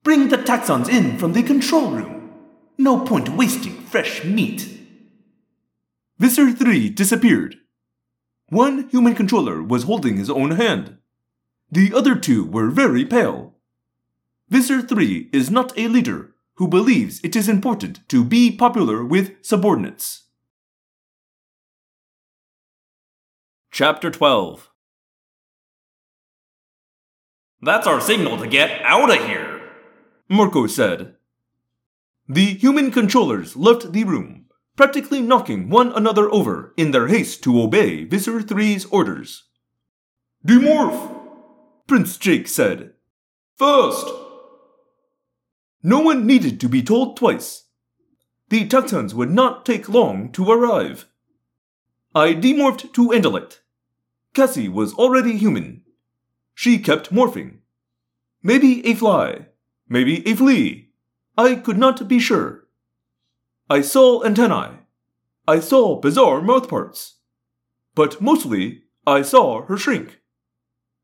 [0.04, 2.32] Bring the Taxxons in from the control room.
[2.78, 4.70] No point wasting fresh meat.
[6.18, 7.58] Visser 3 disappeared.
[8.48, 10.98] One human controller was holding his own hand.
[11.70, 13.56] The other two were very pale.
[14.48, 19.36] Visser 3 is not a leader who believes it is important to be popular with
[19.42, 20.24] subordinates.
[23.72, 24.72] Chapter 12
[27.62, 29.62] That's our signal to get out of here.
[30.30, 31.16] Marco said.
[32.28, 37.62] The human controllers left the room, practically knocking one another over in their haste to
[37.62, 39.46] obey Visser 3's orders.
[40.46, 41.16] Demorph!
[41.88, 42.94] Prince Jake said.
[43.56, 44.08] First!
[45.82, 47.70] No one needed to be told twice.
[48.50, 51.08] The Taxxons would not take long to arrive.
[52.14, 53.60] I demorphed to Andalite.
[54.34, 55.84] Cassie was already human.
[56.60, 57.60] She kept morphing.
[58.42, 59.50] Maybe a fly,
[59.88, 60.90] maybe a flea.
[61.38, 62.66] I could not be sure.
[63.70, 64.80] I saw antennae.
[65.48, 67.18] I saw bizarre mouthparts.
[67.94, 70.20] But mostly, I saw her shrink.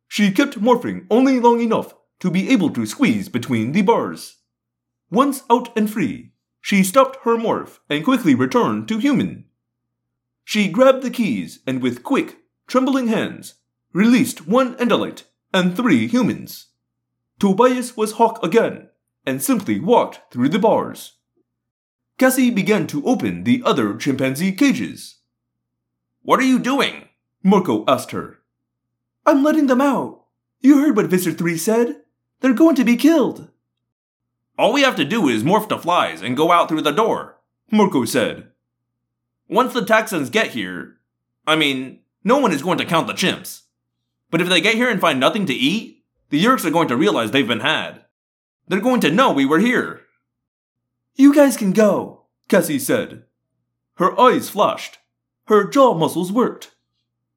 [0.07, 4.37] She kept morphing only long enough to be able to squeeze between the bars.
[5.11, 6.31] Once out and free,
[6.61, 9.45] she stopped her morph and quickly returned to human.
[10.43, 13.53] She grabbed the keys and with quick, trembling hands,
[13.93, 16.67] released one Andalite and three humans.
[17.39, 18.89] Tobias was Hawk again
[19.25, 21.17] and simply walked through the bars.
[22.17, 25.19] Cassie began to open the other chimpanzee cages.
[26.21, 27.09] What are you doing?
[27.43, 28.39] Marco asked her.
[29.25, 30.25] I'm letting them out.
[30.61, 32.01] You heard what Visser 3 said.
[32.39, 33.49] They're going to be killed.
[34.57, 37.39] All we have to do is morph to flies and go out through the door,
[37.71, 38.49] Marco said.
[39.49, 40.97] Once the Taxxons get here,
[41.45, 43.62] I mean, no one is going to count the chimps.
[44.33, 46.97] But if they get here and find nothing to eat, the Yeerks are going to
[46.97, 48.03] realize they've been had.
[48.67, 50.01] They're going to know we were here.
[51.13, 53.25] You guys can go, Cassie said.
[53.97, 54.97] Her eyes flashed.
[55.45, 56.71] Her jaw muscles worked.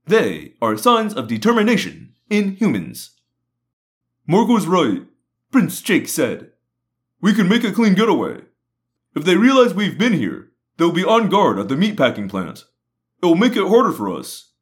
[0.07, 3.11] They are signs of determination in humans.
[4.27, 5.03] Marco's right,
[5.53, 6.53] Prince Jake said.
[7.21, 8.41] We can make a clean getaway.
[9.15, 10.49] If they realize we've been here,
[10.79, 12.65] they'll be on guard at the meatpacking plant.
[13.23, 14.55] It'll make it harder for us.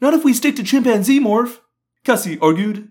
[0.00, 1.58] Not if we stick to chimpanzee morph,
[2.04, 2.90] Cassie argued.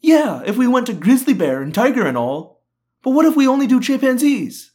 [0.00, 2.62] Yeah, if we went to grizzly bear and tiger and all.
[3.02, 4.72] But what if we only do chimpanzees?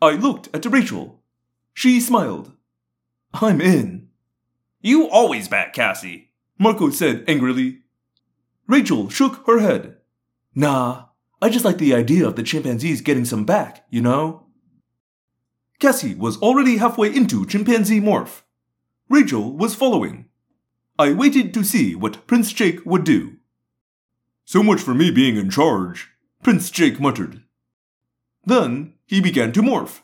[0.00, 1.22] I looked at Rachel.
[1.74, 2.52] She smiled.
[3.34, 4.08] I'm in.
[4.80, 7.80] You always back Cassie, Marco said angrily.
[8.66, 9.96] Rachel shook her head.
[10.54, 11.06] Nah,
[11.40, 14.46] I just like the idea of the chimpanzees getting some back, you know?
[15.78, 18.42] Cassie was already halfway into chimpanzee morph.
[19.08, 20.27] Rachel was following.
[21.00, 23.36] I waited to see what Prince Jake would do.
[24.44, 26.08] So much for me being in charge,
[26.42, 27.44] Prince Jake muttered.
[28.44, 30.00] Then he began to morph.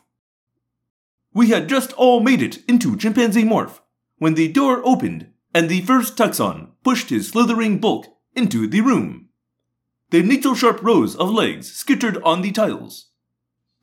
[1.33, 3.81] We had just all made it into chimpanzee morph
[4.19, 9.27] when the door opened and the first Taxxon pushed his slithering bulk into the room.
[10.11, 13.09] The needle sharp rows of legs skittered on the tiles.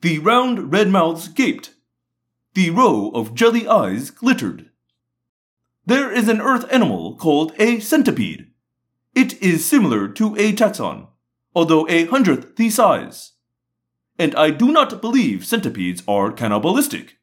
[0.01, 1.75] The round red mouths gaped.
[2.55, 4.71] The row of jelly eyes glittered.
[5.85, 8.47] There is an earth animal called a centipede.
[9.13, 11.07] It is similar to a Taxxon,
[11.53, 13.33] although a hundredth the size.
[14.17, 17.17] And I do not believe centipedes are cannibalistic.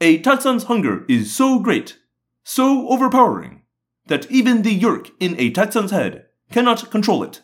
[0.00, 1.98] A Taxxon's hunger is so great,
[2.44, 3.62] so overpowering,
[4.06, 7.42] that even the Yeerk in a Taxxon's head cannot control it.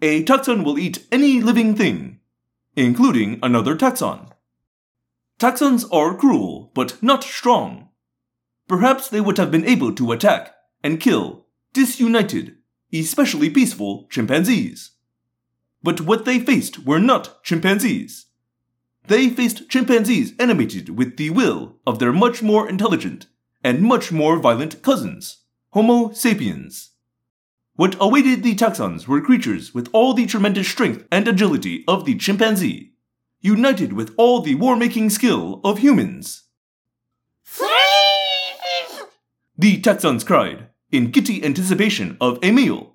[0.00, 2.20] A Taxxon will eat any living thing,
[2.76, 4.32] including another Taxxon.
[5.38, 7.87] Taxxons are cruel, but not strong.
[8.68, 10.54] Perhaps they would have been able to attack
[10.84, 12.56] and kill disunited,
[12.92, 14.92] especially peaceful chimpanzees.
[15.82, 18.26] But what they faced were not chimpanzees.
[19.06, 23.26] They faced chimpanzees animated with the will of their much more intelligent
[23.64, 26.90] and much more violent cousins, Homo sapiens.
[27.74, 32.16] What awaited the Taxxons were creatures with all the tremendous strength and agility of the
[32.16, 32.94] chimpanzee,
[33.40, 36.47] united with all the war making skill of humans.
[39.60, 42.94] The Taxxons cried, in giddy anticipation of a meal.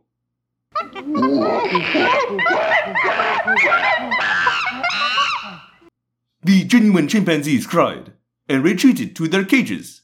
[6.42, 8.14] The genuine chimpanzees cried
[8.48, 10.04] and retreated to their cages.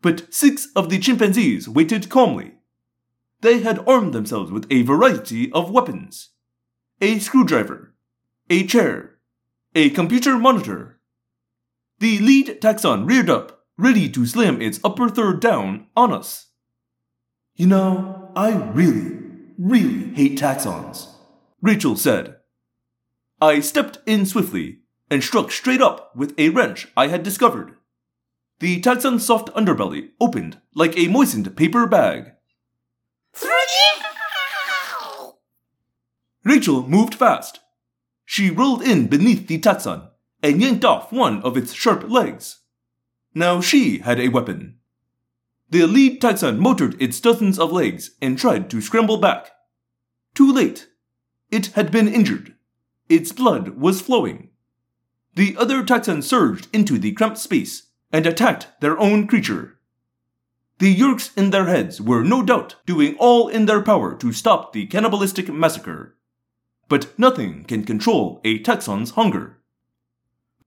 [0.00, 2.52] But six of the chimpanzees waited calmly.
[3.42, 6.30] They had armed themselves with a variety of weapons
[7.02, 7.92] a screwdriver,
[8.48, 9.18] a chair,
[9.74, 11.00] a computer monitor.
[11.98, 16.48] The lead Taxxon reared up, ready to slam its upper third down on us.
[17.54, 19.18] You know, I really,
[19.58, 21.08] really hate Taxxons,
[21.60, 22.36] Rachel said.
[23.40, 24.80] I stepped in swiftly
[25.10, 27.76] and struck straight up with a wrench I had discovered.
[28.60, 32.32] The Taxxon's soft underbelly opened like a moistened paper bag.
[36.44, 37.60] Rachel moved fast.
[38.24, 40.08] She rolled in beneath the Taxxon
[40.42, 42.61] and yanked off one of its sharp legs.
[43.34, 44.76] Now she had a weapon.
[45.70, 49.50] The lead Taxxon motored its dozens of legs and tried to scramble back.
[50.34, 50.88] Too late.
[51.50, 52.54] It had been injured.
[53.08, 54.50] Its blood was flowing.
[55.34, 59.78] The other Taxxons surged into the cramped space and attacked their own creature.
[60.78, 64.72] The Yeerks in their heads were no doubt doing all in their power to stop
[64.72, 66.16] the cannibalistic massacre.
[66.88, 69.58] But nothing can control a Taxxon's hunger.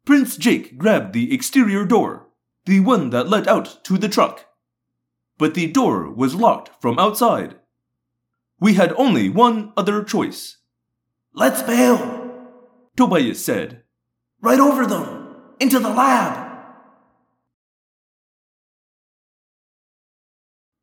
[0.03, 2.24] Prince Jake grabbed the exterior door,
[2.65, 4.45] the one that led out to the truck
[5.37, 7.55] but the door was locked from outside.
[8.59, 10.57] We had only one other choice.
[11.33, 12.49] Let's bail,
[12.95, 13.83] Tobias said.
[14.41, 16.43] Right over them, into the lab.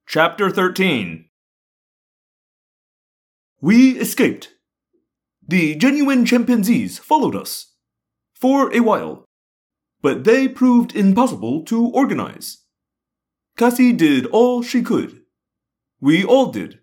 [0.06, 1.26] Chapter 13
[3.60, 4.50] We escaped.
[5.48, 7.72] The genuine chimpanzees followed us.
[8.34, 9.24] For a while.
[10.02, 12.58] But they proved impossible to organize.
[13.56, 15.20] Cassie did all she could.
[16.00, 16.80] We all did.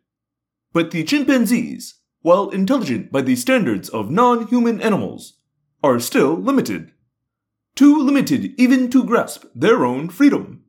[0.72, 5.40] But the chimpanzees, while intelligent by the standards of non human animals,
[5.84, 6.94] are still limited.
[7.76, 10.64] Too limited even to grasp their own freedom.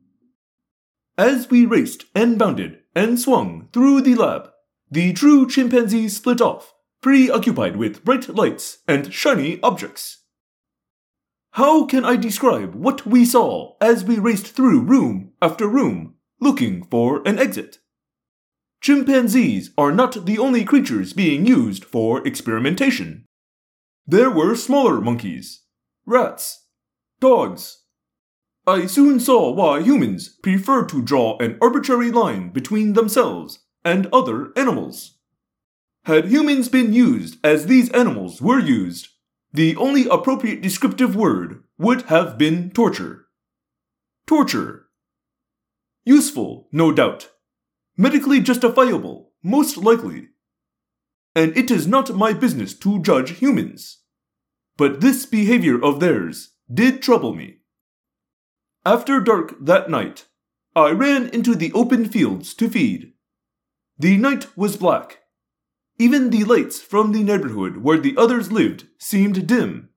[1.17, 4.49] As we raced and bounded and swung through the lab,
[4.89, 10.20] the true chimpanzees split off, preoccupied with bright lights and shiny objects.
[11.55, 16.83] How can I describe what we saw as we raced through room after room, looking
[16.85, 17.79] for an exit?
[18.79, 23.25] Chimpanzees are not the only creatures being used for experimentation.
[24.07, 25.63] There were smaller monkeys,
[26.05, 26.67] rats,
[27.19, 27.83] dogs.
[28.65, 34.53] I soon saw why humans prefer to draw an arbitrary line between themselves and other
[34.55, 35.17] animals.
[36.05, 39.09] Had humans been used as these animals were used,
[39.53, 43.27] the only appropriate descriptive word would have been torture.
[44.25, 44.87] Torture.
[46.05, 47.29] Useful, no doubt.
[47.97, 50.29] Medically justifiable, most likely.
[51.35, 53.99] And it is not my business to judge humans.
[54.77, 57.57] But this behavior of theirs did trouble me.
[58.85, 60.25] After dark that night,
[60.75, 63.13] I ran into the open fields to feed.
[63.99, 65.19] The night was black,
[66.01, 69.89] even the lights from the neighborhood where the others lived seemed dim.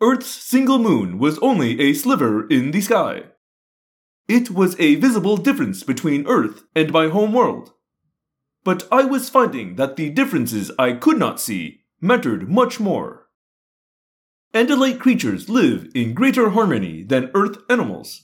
[0.00, 3.24] Earth's single moon was only a sliver in the sky.
[4.28, 7.72] It was a visible difference between Earth and my home world.
[8.62, 13.26] But I was finding that the differences I could not see mattered much more.
[14.54, 18.22] Andalite creatures live in greater harmony than Earth animals.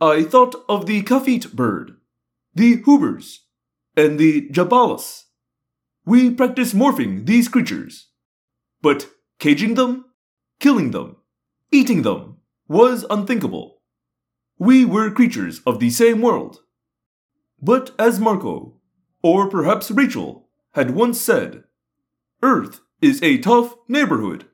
[0.00, 1.98] I thought of the Kafit bird,
[2.54, 3.40] the Hoobers,
[3.94, 5.23] and the Jabalas.
[6.06, 8.08] We practice morphing these creatures.
[8.82, 9.08] But
[9.38, 10.04] caging them,
[10.60, 11.16] killing them,
[11.72, 12.36] eating them
[12.68, 13.82] was unthinkable.
[14.58, 16.60] We were creatures of the same world.
[17.60, 18.80] But as Marco,
[19.22, 21.64] or perhaps Rachel, had once said,
[22.42, 24.46] Earth is a tough neighborhood.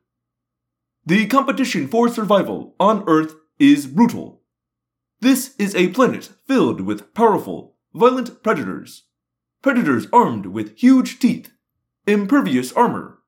[1.05, 4.43] The competition for survival on Earth is brutal.
[5.21, 9.05] This is a planet filled with powerful, violent predators.
[9.63, 11.51] Predators armed with huge teeth,
[12.07, 13.19] impervious armor,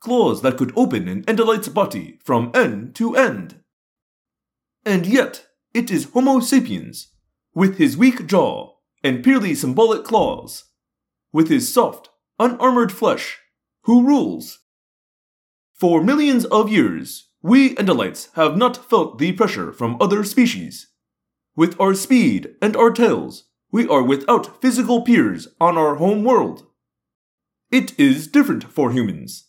[0.00, 3.60] claws that could open an Andalite's body from end to end.
[4.84, 7.08] And yet, it is Homo sapiens,
[7.54, 10.64] with his weak jaw and purely symbolic claws,
[11.32, 13.38] with his soft, unarmored flesh,
[13.82, 14.60] who rules.
[15.72, 20.88] For millions of years, we Andalites have not felt the pressure from other species.
[21.56, 26.66] With our speed and our tails, we are without physical peers on our home world.
[27.70, 29.48] It is different for humans.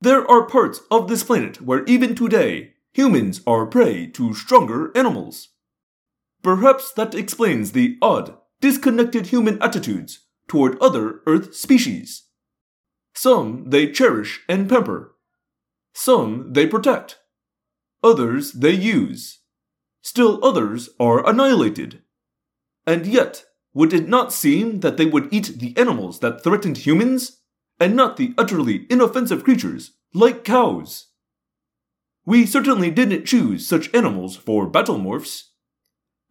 [0.00, 5.48] There are parts of this planet where even today, humans are prey to stronger animals.
[6.42, 12.24] Perhaps that explains the odd, disconnected human attitudes toward other Earth species.
[13.14, 15.14] Some they cherish and pamper.
[15.94, 17.18] Some they protect.
[18.04, 19.40] Others they use.
[20.02, 22.02] Still others are annihilated.
[22.86, 23.45] And yet,
[23.76, 27.42] would it not seem that they would eat the animals that threatened humans,
[27.78, 31.08] and not the utterly inoffensive creatures like cows?
[32.24, 35.48] We certainly didn't choose such animals for battle morphs.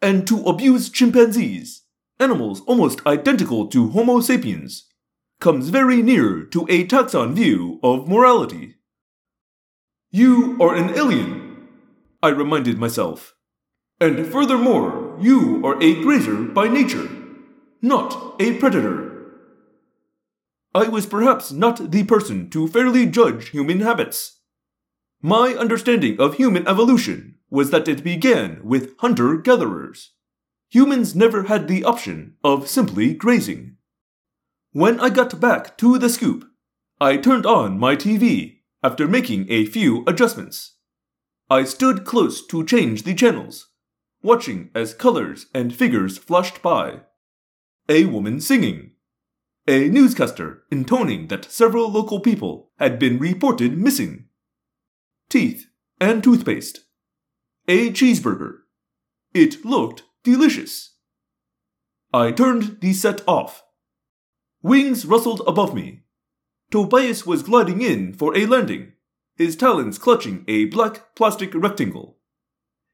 [0.01, 1.83] And to abuse chimpanzees,
[2.19, 4.85] animals almost identical to Homo sapiens,
[5.39, 8.77] comes very near to a Taxxon view of morality.
[10.09, 11.67] You are an alien,
[12.23, 13.35] I reminded myself.
[14.01, 17.07] And furthermore, you are a grazer by nature,
[17.85, 19.11] not a predator.
[20.73, 24.39] I was perhaps not the person to fairly judge human habits.
[25.21, 30.13] My understanding of human evolution was that it began with hunter gatherers.
[30.69, 33.77] Humans never had the option of simply grazing.
[34.71, 36.43] When I got back to the scoop,
[36.99, 40.77] I turned on my TV after making a few adjustments.
[41.49, 43.67] I stood close to change the channels
[44.25, 47.01] watching as colors and figures flashed by.
[47.87, 48.91] A woman singing.
[49.67, 54.25] A newscaster intoning that several local people had been reported missing.
[55.29, 55.67] Teeth
[56.01, 56.81] and toothpaste.
[57.67, 58.59] A cheeseburger.
[59.33, 60.95] It looked delicious.
[62.11, 63.63] I turned the set off.
[64.63, 66.05] Wings rustled above me.
[66.71, 68.93] Tobias was gliding in for a landing,
[69.35, 72.17] his talons clutching a black plastic rectangle.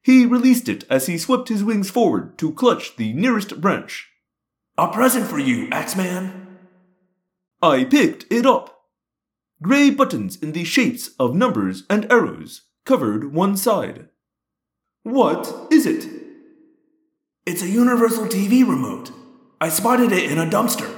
[0.03, 4.10] He released it as he swept his wings forward to clutch the nearest branch.
[4.81, 6.57] A present for you, Axeman.
[7.61, 8.87] I picked it up.
[9.61, 14.09] Gray buttons in the shapes of numbers and arrows covered one side.
[15.03, 16.09] What is it?
[17.45, 19.11] It's a universal TV remote.
[19.59, 20.91] I spotted it in a dumpster.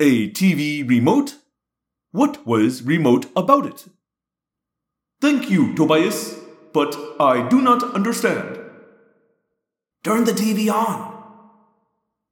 [0.00, 1.36] A TV remote?
[2.10, 3.84] What was remote about it?
[5.20, 6.40] Thank you, Tobias
[6.74, 8.58] but I do not understand.
[10.02, 11.13] Turn the TV on.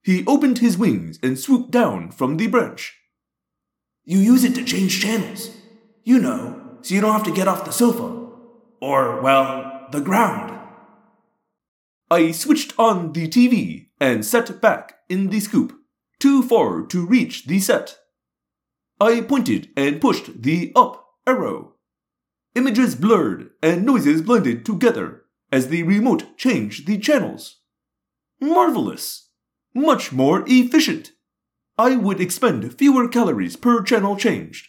[0.02, 2.98] He opened his wings and swooped down from the branch.
[4.04, 5.50] You use it to change channels.
[6.02, 8.28] You know, so you don't have to get off the sofa.
[8.80, 10.58] Or, well, the ground.
[12.10, 15.72] I switched on the TV and sat back in the scoop,
[16.18, 17.96] too far to reach the set.
[19.00, 21.74] I pointed and pushed the up arrow.
[22.54, 25.22] Images blurred and noises blended together
[25.52, 27.60] as the remote changed the channels.
[28.40, 29.28] Marvelous!
[29.74, 31.12] Much more efficient.
[31.78, 34.68] I would expend fewer calories per channel changed.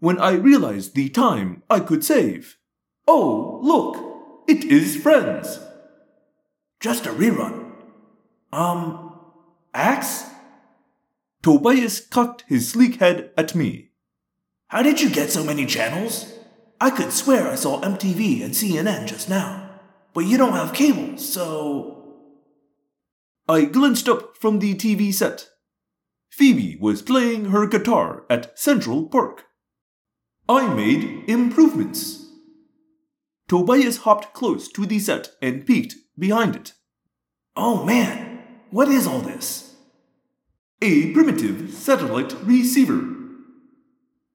[0.00, 2.56] When I realized the time I could save.
[3.06, 4.48] Oh, look!
[4.48, 5.60] It is Friends!
[6.80, 7.72] Just a rerun.
[8.52, 9.18] Um,
[9.72, 10.24] Ax?
[11.42, 13.90] Tobias cocked his sleek head at me.
[14.68, 16.32] How did you get so many channels?
[16.80, 19.70] I could swear I saw MTV and CNN just now.
[20.12, 22.03] But you don't have cable, so.
[23.48, 25.50] I glanced up from the TV set.
[26.30, 29.44] Phoebe was playing her guitar at Central Park.
[30.48, 32.30] I made improvements.
[33.46, 36.72] Tobias hopped close to the set and peeked behind it.
[37.54, 39.74] Oh man, what is all this?
[40.80, 43.14] A primitive satellite receiver.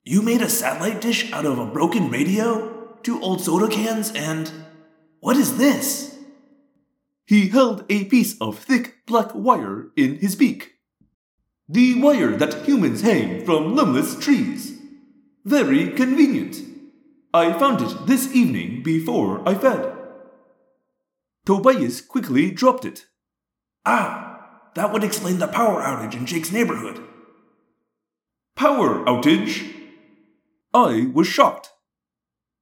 [0.04, 4.52] You made a satellite dish out of a broken radio, two old soda cans, and.
[5.20, 6.19] What is this?
[7.30, 10.80] He held a piece of thick black wire in his beak.
[11.68, 14.80] The wire that humans hang from limbless trees.
[15.46, 16.58] Very convenient.
[17.32, 19.96] I found it this evening before I fed.
[21.46, 23.06] Tobias quickly dropped it.
[23.86, 27.00] Ah, that would explain the power outage in Jake's neighborhood.
[28.56, 29.72] Power outage?
[30.74, 31.70] I was shocked.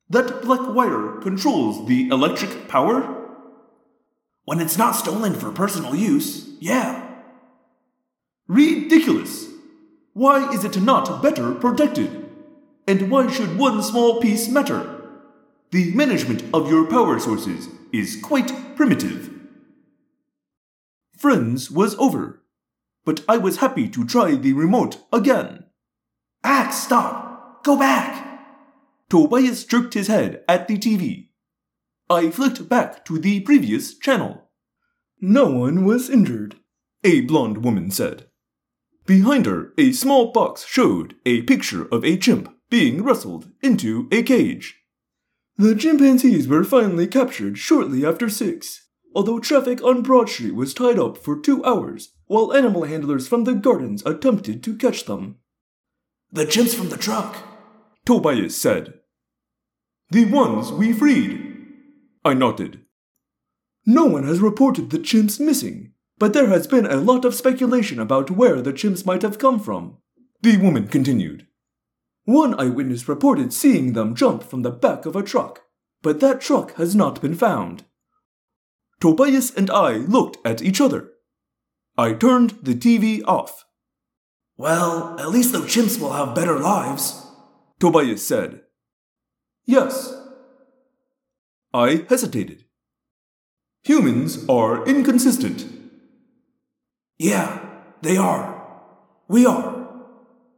[0.10, 3.16] That black wire controls the electric power?
[4.47, 7.05] When it's not stolen for personal use, yeah.
[8.47, 9.49] Ridiculous!
[10.13, 12.29] Why is it not better protected?
[12.87, 15.01] And why should one small piece matter?
[15.71, 19.29] The management of your power sources is quite primitive.
[21.17, 22.41] Friends was over,
[23.03, 25.65] but I was happy to try the remote again.
[26.45, 27.65] Ax, stop!
[27.65, 28.39] Go back!
[29.09, 31.26] Tobias jerked his head at the TV.
[32.09, 34.49] I flicked back to the previous channel.
[35.19, 36.55] No one was injured,
[37.03, 38.27] a blonde woman said.
[39.05, 44.23] Behind her, a small box showed a picture of a chimp being wrestled into a
[44.23, 44.75] cage.
[45.57, 50.99] The chimpanzees were finally captured shortly after six, although traffic on Broad Street was tied
[50.99, 55.38] up for two hours while animal handlers from the gardens attempted to catch them.
[56.31, 57.38] The chimps from the truck,
[58.05, 58.95] Tobias said.
[60.11, 61.46] The ones we freed.
[62.27, 62.81] I nodded.
[63.85, 68.01] No one has reported the chimps missing, but there has been a lot of speculation
[68.01, 69.99] about where the chimps might have come from.
[70.41, 71.47] The woman continued.
[72.25, 75.61] One eyewitness reported seeing them jump from the back of a truck,
[76.01, 77.85] but that truck has not been found.
[78.99, 81.11] Tobias and I looked at each other.
[81.97, 83.63] I turned the TV off.
[84.57, 87.25] Well, at least the chimps will have better lives,
[87.79, 88.63] Tobias said.
[89.65, 90.26] Yes.
[91.73, 92.65] I hesitated.
[93.84, 95.65] Humans are inconsistent.
[97.18, 97.65] Yeah,
[98.02, 98.64] they are.
[99.27, 99.88] We are.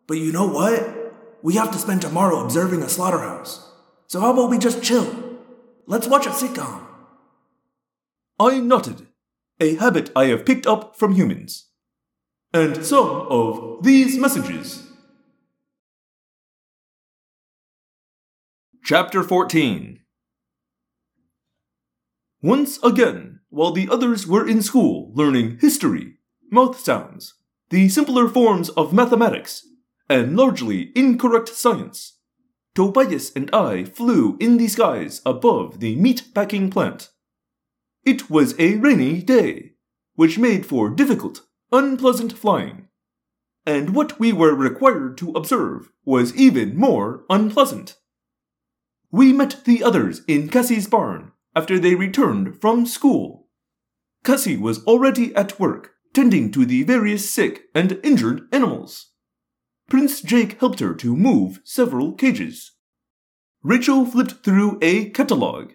[0.08, 1.14] But you know what?
[1.42, 3.72] We have to spend tomorrow observing a slaughterhouse.
[4.08, 5.40] So how about we just chill?
[5.86, 6.86] Let's watch a sitcom.
[8.40, 9.08] I nodded,
[9.60, 11.68] a habit I have picked up from humans.
[12.54, 14.88] And some of these messages.
[18.84, 20.00] Chapter 14
[22.42, 26.16] Once again, while the others were in school learning history,
[26.50, 27.34] mouth sounds,
[27.70, 29.68] the simpler forms of mathematics,
[30.10, 32.20] and largely incorrect science,
[32.74, 37.10] Tobias and I flew in the skies above the meat-packing plant.
[38.06, 39.74] It was a rainy day,
[40.16, 41.42] which made for difficult,
[41.74, 42.88] unpleasant flying.
[43.66, 47.98] And what we were required to observe was even more unpleasant.
[49.12, 53.50] We met the others in Cassie's barn after they returned from school.
[54.24, 59.12] Cassie was already at work, tending to the various sick and injured animals.
[59.90, 62.72] Prince Jake helped her to move several cages.
[63.62, 65.72] Rachel flipped through a catalog,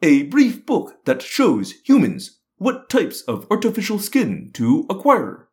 [0.00, 5.50] a brief book that shows humans what types of artificial skin to acquire.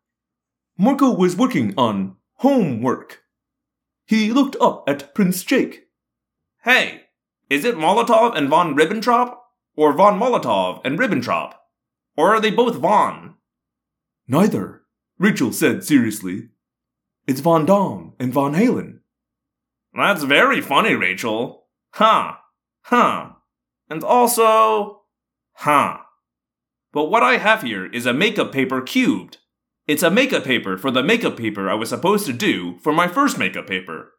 [0.78, 3.24] Marco was working on homework.
[4.06, 5.88] He looked up at Prince Jake.
[6.64, 7.02] Hey,
[7.50, 9.43] is it Molotov and von Ribbentrop?
[9.76, 11.54] Or von Molotov and Ribbentrop?
[12.16, 13.36] Or are they both von?
[14.28, 14.84] Neither,
[15.18, 16.50] Rachel said seriously.
[17.28, 19.00] It's Von Dom and Von Halen.
[19.96, 21.68] That's very funny, Rachel.
[21.92, 22.34] Huh.
[22.84, 23.30] Huh.
[23.90, 25.04] And also.
[25.54, 25.98] Huh.
[26.92, 29.38] But what I have here is a makeup paper cubed.
[29.88, 33.08] It's a makeup paper for the makeup paper I was supposed to do for my
[33.08, 34.14] first makeup paper.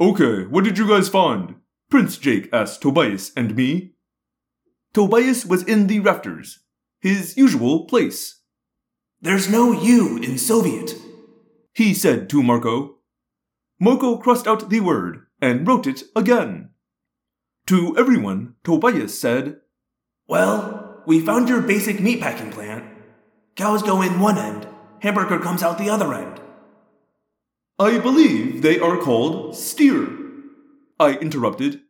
[0.00, 1.56] Okay, what did you guys find?
[1.90, 3.92] Prince Jake asked Tobias and me.
[4.92, 6.60] Tobias was in the rafters,
[7.00, 8.40] his usual place.
[9.20, 10.96] There's no U in Soviet,
[11.72, 12.96] he said to Marco.
[13.78, 16.70] Marco crossed out the word and wrote it again.
[17.66, 19.60] To everyone, Tobias said,
[20.26, 22.84] Well, we found your basic meatpacking plant.
[23.54, 24.66] Cows go in one end,
[25.02, 26.40] hamburger comes out the other end.
[27.78, 30.08] I believe they are called steer,
[30.98, 31.82] I interrupted.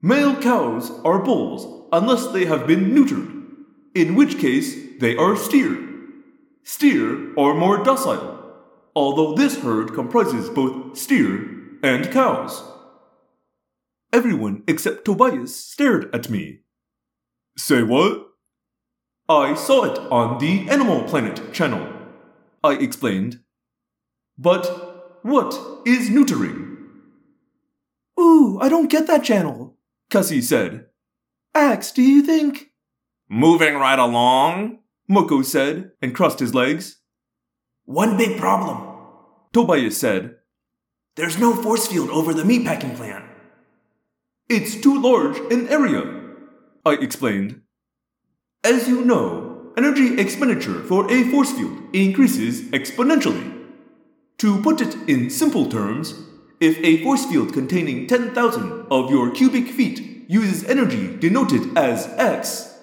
[0.00, 3.30] Male cows are bulls unless they have been neutered,
[3.94, 5.78] in which case they are steer.
[6.62, 8.54] Steer are more docile,
[8.94, 11.48] although this herd comprises both steer
[11.82, 12.62] and cows.
[14.12, 16.60] Everyone except Tobias stared at me.
[17.56, 18.28] Say what?
[19.28, 21.92] I saw it on the Animal Planet channel,
[22.62, 23.40] I explained.
[24.38, 25.54] But what
[25.84, 26.76] is neutering?
[28.18, 29.76] Ooh, I don't get that channel,
[30.10, 30.85] Cassie said.
[31.56, 32.70] Ax, do you think?
[33.30, 34.80] Moving right along?
[35.08, 37.00] Marco said and crossed his legs.
[37.86, 38.76] One big problem.
[39.54, 40.34] Tobias said,
[41.14, 43.24] There's no force field over the meatpacking plant.
[44.50, 46.02] It's too large an area,
[46.84, 47.62] I explained.
[48.62, 53.64] As you know, energy expenditure for a force field increases exponentially.
[54.38, 56.20] To put it in simple terms,
[56.60, 62.78] if a force field containing 10,000 of your cubic feet uses energy denoted as x,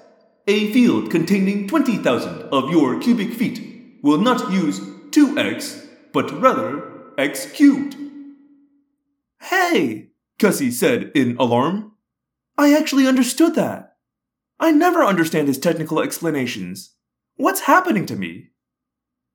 [0.47, 4.79] a field containing 20,000 of your cubic feet will not use
[5.11, 7.95] 2x, but rather x cubed.
[9.41, 10.09] Hey,
[10.39, 11.93] Cassie said in alarm.
[12.57, 13.95] I actually understood that.
[14.59, 16.95] I never understand his technical explanations.
[17.35, 18.49] What's happening to me?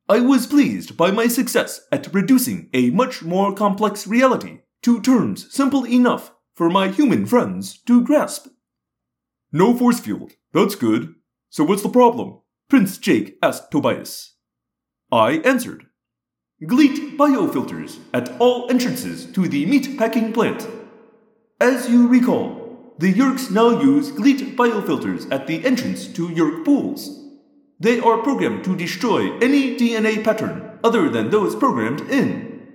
[0.09, 5.53] I was pleased by my success at reducing a much more complex reality to terms
[5.53, 8.49] simple enough for my human friends to grasp.
[9.53, 10.33] No force field.
[10.53, 11.15] That's good.
[11.51, 12.41] So what's the problem?
[12.69, 14.35] Prince Jake asked Tobias.
[15.13, 15.87] I answered.
[16.61, 20.67] Gleet biofilters at all entrances to the meat packing plant.
[21.61, 27.25] As you recall, the Yeerks now use Gleet biofilters at the entrance to Yeerk pools.
[27.79, 32.67] They are programmed to destroy any DNA pattern other than those programmed in.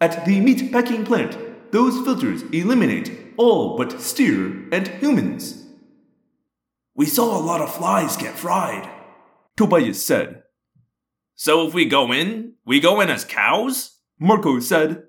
[0.00, 1.38] At the meat packing plant,
[1.74, 5.66] those filters eliminate all but steer and humans.
[6.94, 8.88] We saw a lot of flies get fried,
[9.56, 10.44] Tobias said.
[11.34, 13.98] So if we go in, we go in as cows?
[14.20, 15.02] Marco said.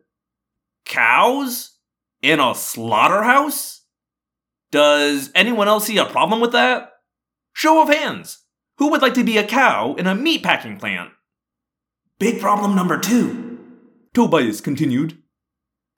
[0.85, 1.77] Cows?
[2.23, 3.83] In a slaughterhouse?
[4.71, 6.93] Does anyone else see a problem with that?
[7.53, 8.39] Show of hands.
[8.79, 11.11] Who would like to be a cow in a meatpacking plant?
[12.17, 13.59] Big problem number two.
[14.15, 15.21] Tobias continued.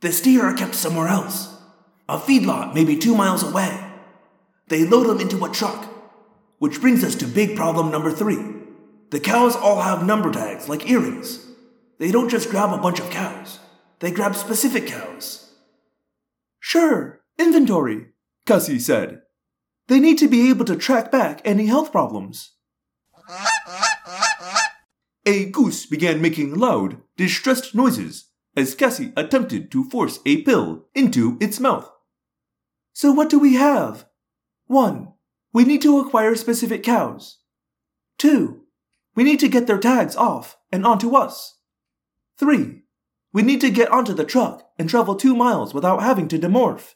[0.01, 1.55] The steer are kept somewhere else.
[2.07, 3.83] A feedlot maybe two miles away.
[4.67, 5.85] They load them into a truck.
[6.59, 8.39] Which brings us to big problem number three.
[9.09, 11.45] The cows all have number tags like earrings.
[11.97, 13.59] They don't just grab a bunch of cows,
[13.99, 15.55] they grab specific cows.
[16.59, 18.07] Sure, inventory,
[18.45, 19.21] Cassie said.
[19.87, 22.53] They need to be able to track back any health problems.
[25.25, 28.26] A goose began making loud, distressed noises
[28.57, 31.89] as Cassie attempted to force a pill into its mouth.
[32.91, 34.07] So, what do we have?
[34.65, 35.13] 1.
[35.53, 37.37] We need to acquire specific cows.
[38.17, 38.63] 2.
[39.15, 41.59] We need to get their tags off and onto us.
[42.39, 42.81] 3.
[43.31, 46.95] We need to get onto the truck and travel two miles without having to demorph.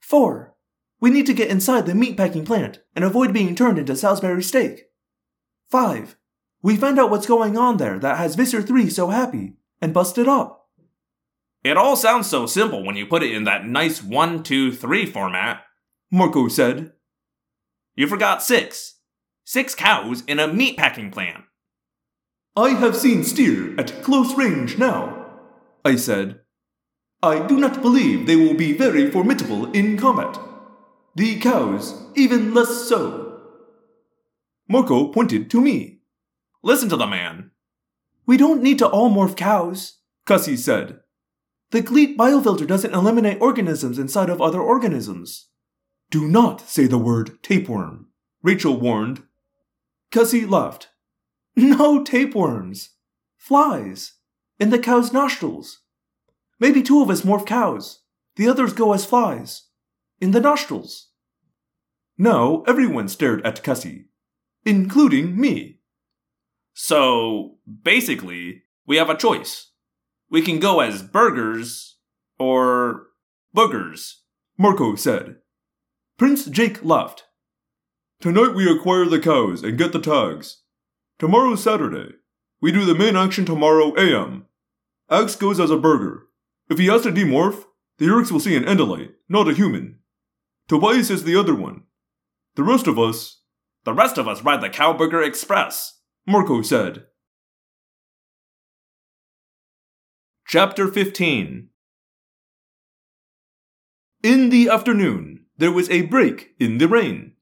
[0.00, 0.54] 4.
[1.00, 4.84] We need to get inside the meatpacking plant and avoid being turned into Salisbury steak.
[5.70, 6.16] 5.
[6.62, 10.16] We find out what's going on there that has Visser 3 so happy and bust
[10.18, 10.55] it up.
[11.66, 15.04] It all sounds so simple when you put it in that nice one, two, three
[15.04, 15.64] format.
[16.12, 16.92] Marco said.
[17.96, 19.00] You forgot six.
[19.44, 21.42] Six cows in a meatpacking plant.
[22.54, 25.26] I have seen steer at close range now,
[25.84, 26.38] I said.
[27.20, 30.38] I do not believe they will be very formidable in combat.
[31.16, 33.40] The cows, even less so.
[34.68, 35.98] Marco pointed to me.
[36.62, 37.50] Listen to the man.
[38.24, 41.00] We don't need to all morph cows, Cassie said.
[41.76, 45.48] The Gleet biofilter doesn't eliminate organisms inside of other organisms.
[46.10, 48.06] Do not say the word tapeworm,
[48.42, 49.24] Rachel warned.
[50.10, 50.88] Cassie laughed.
[51.54, 52.94] No tapeworms.
[53.36, 54.14] Flies.
[54.58, 55.82] In the cow's nostrils.
[56.58, 58.04] Maybe two of us morph cows.
[58.36, 59.64] The others go as flies.
[60.18, 61.10] In the nostrils.
[62.16, 64.06] Now everyone stared at Cassie,
[64.64, 65.80] including me.
[66.72, 69.72] So, basically, we have a choice.
[70.30, 71.98] We can go as burgers
[72.38, 73.06] or
[73.54, 74.14] boogers,
[74.58, 75.36] Marco said.
[76.18, 77.24] Prince Jake laughed.
[78.20, 80.62] Tonight we acquire the cows and get the tags.
[81.18, 82.14] Tomorrow's Saturday.
[82.60, 84.46] We do the main action tomorrow AM.
[85.10, 86.24] Ax goes as a burger.
[86.68, 87.64] If he has to demorph,
[87.98, 90.00] the Yeerks will see an Andalite, not a human.
[90.68, 91.84] Tobias is the other one.
[92.56, 93.42] The rest of us.
[93.84, 97.04] The rest of us ride the Cowburger Express, Marco said.
[100.48, 101.70] Chapter 15
[104.22, 107.32] In the afternoon, there was a break in the rain.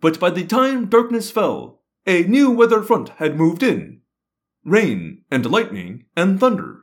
[0.00, 4.00] But by the time darkness fell, a new weather front had moved in
[4.64, 6.80] rain and lightning and thunder.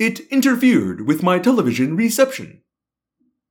[0.00, 2.62] It interfered with my television reception.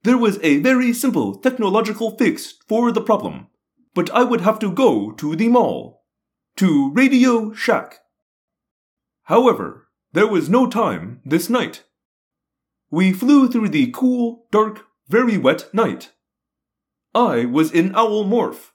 [0.04, 3.48] There was a very simple technological fix for the problem,
[3.96, 6.04] but I would have to go to the mall,
[6.58, 8.00] to Radio Shack.
[9.24, 11.84] However, there was no time this night.
[12.90, 16.12] We flew through the cool, dark, very wet night.
[17.16, 18.72] I was in owl morph.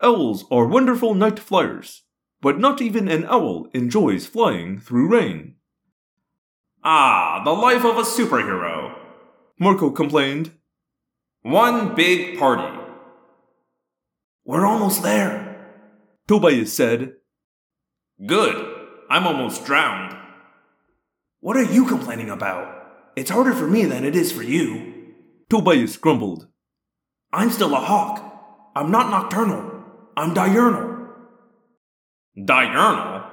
[0.00, 2.02] Owls are wonderful night flyers,
[2.40, 5.56] but not even an owl enjoys flying through rain.
[6.84, 8.94] Ah, the life of a superhero.
[9.58, 10.52] Marco complained.
[11.42, 12.78] One big party.
[14.44, 15.66] We're almost there.
[16.28, 17.14] Tobias said.
[18.24, 18.74] Good.
[19.08, 20.16] I'm almost drowned.
[21.46, 22.66] What are you complaining about?
[23.14, 25.14] It's harder for me than it is for you.
[25.48, 26.48] Tobias grumbled.
[27.32, 28.18] I'm still a hawk.
[28.74, 29.84] I'm not nocturnal.
[30.16, 31.06] I'm diurnal.
[32.34, 33.30] Diurnal?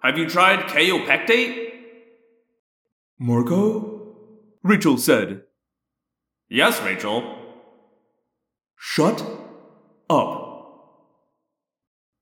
[0.00, 1.72] Have you tried kaopectate?
[3.18, 4.14] Marco?
[4.62, 5.42] Rachel said.
[6.48, 7.36] Yes, Rachel.
[8.76, 9.26] Shut
[10.08, 11.02] up.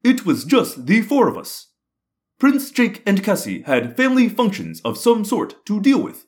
[0.02, 1.73] It was just the four of us.
[2.38, 6.26] Prince Jake and Cassie had family functions of some sort to deal with.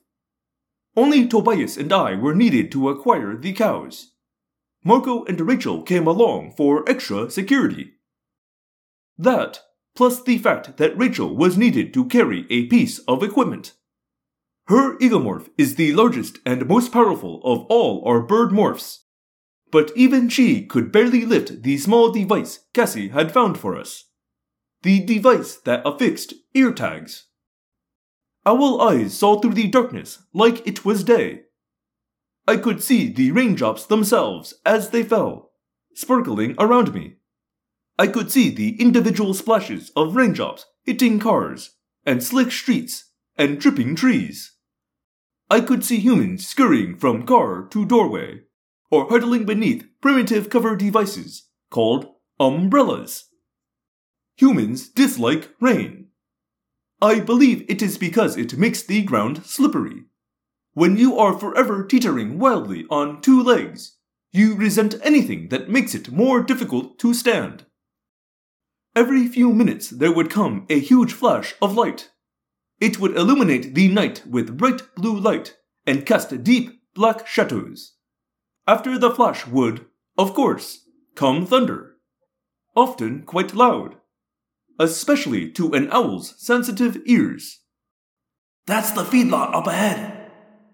[0.95, 4.13] Only Tobias and I were needed to acquire the cows.
[4.83, 7.93] Marco and Rachel came along for extra security.
[9.17, 9.59] That,
[9.95, 13.73] plus the fact that Rachel was needed to carry a piece of equipment.
[14.67, 18.99] Her eagle morph is the largest and most powerful of all our bird morphs.
[19.71, 24.05] But even she could barely lift the small device Cassie had found for us.
[24.83, 27.25] The device that affixed ear tags.
[28.45, 31.41] Owl eyes saw through the darkness like it was day.
[32.47, 35.51] I could see the raindrops themselves as they fell,
[35.93, 37.15] sparkling around me.
[37.99, 41.71] I could see the individual splashes of raindrops hitting cars,
[42.05, 44.53] and slick streets, and dripping trees.
[45.49, 48.43] I could see humans scurrying from car to doorway,
[48.89, 52.07] or huddling beneath primitive cover devices called
[52.39, 53.25] umbrellas.
[54.37, 56.09] Humans dislike rain.
[57.01, 60.05] I believe it is because it makes the ground slippery.
[60.73, 63.97] When you are forever teetering wildly on two legs,
[64.31, 67.65] you resent anything that makes it more difficult to stand.
[68.95, 72.11] Every few minutes there would come a huge flash of light.
[72.79, 75.55] It would illuminate the night with bright blue light
[75.87, 77.93] and cast deep black shadows.
[78.67, 80.81] After the flash would, of course,
[81.15, 81.95] come thunder.
[82.75, 83.95] Often quite loud
[84.79, 87.59] especially to an owl's sensitive ears.
[88.65, 90.31] That's the feedlot up ahead,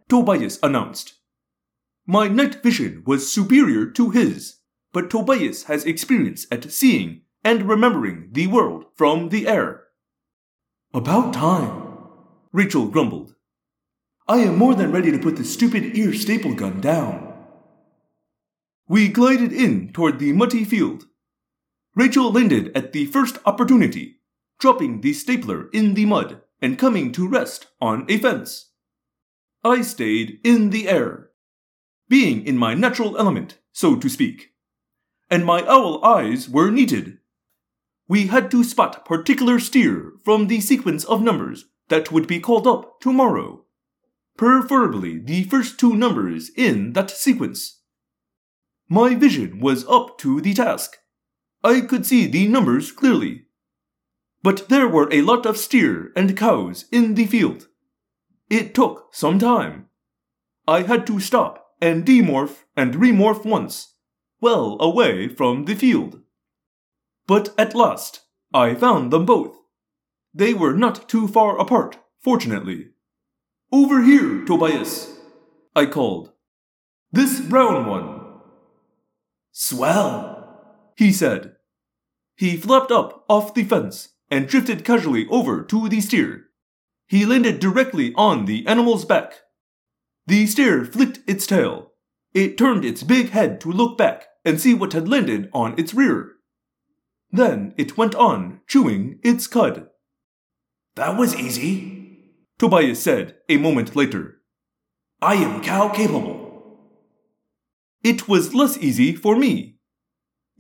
[0.10, 1.14] Tobias announced.
[2.06, 4.58] My night vision was superior to his,
[4.92, 9.84] but Tobias has experience at seeing and remembering the world from the air.
[10.94, 11.98] About time,
[12.52, 13.36] Rachel grumbled.
[14.28, 17.34] I am more than ready to put the stupid ear staple gun down.
[18.88, 21.06] We glided in toward the muddy field.
[21.95, 24.20] Rachel landed at the first opportunity,
[24.60, 28.72] dropping the stapler in the mud and coming to rest on a fence.
[29.64, 31.30] I stayed in the air,
[32.10, 34.53] being in my natural element, so to speak,
[35.30, 37.20] and my owl eyes were needed.
[38.07, 42.68] We had to spot particular steer from the sequence of numbers that would be called
[42.68, 43.65] up tomorrow,
[44.36, 47.82] preferably the first two numbers in that sequence.
[48.90, 50.98] My vision was up to the task
[51.64, 53.45] I could see the numbers clearly.
[54.41, 57.68] But there were a lot of steer and cows in the field.
[58.49, 59.88] It took some time.
[60.68, 63.95] I had to stop and demorph and remorph once,
[64.41, 66.22] well away from the field.
[67.27, 68.22] But at last,
[68.53, 69.56] I found them both.
[70.34, 72.90] They were not too far apart, fortunately.
[73.72, 75.18] Over here, Tobias,
[75.76, 76.31] I called.
[77.11, 78.22] This brown one.
[79.52, 81.53] Swell, he said.
[82.36, 86.46] He flapped up off the fence and drifted casually over to the steer.
[87.08, 89.34] He landed directly on the animal's back.
[90.26, 91.92] The steer flicked its tail.
[92.34, 95.94] It turned its big head to look back and see what had landed on its
[95.94, 96.32] rear.
[97.32, 99.88] Then it went on, chewing its cud.
[100.96, 104.42] That was easy, Tobias said a moment later.
[105.22, 106.44] I am cow capable.
[108.04, 109.78] It was less easy for me.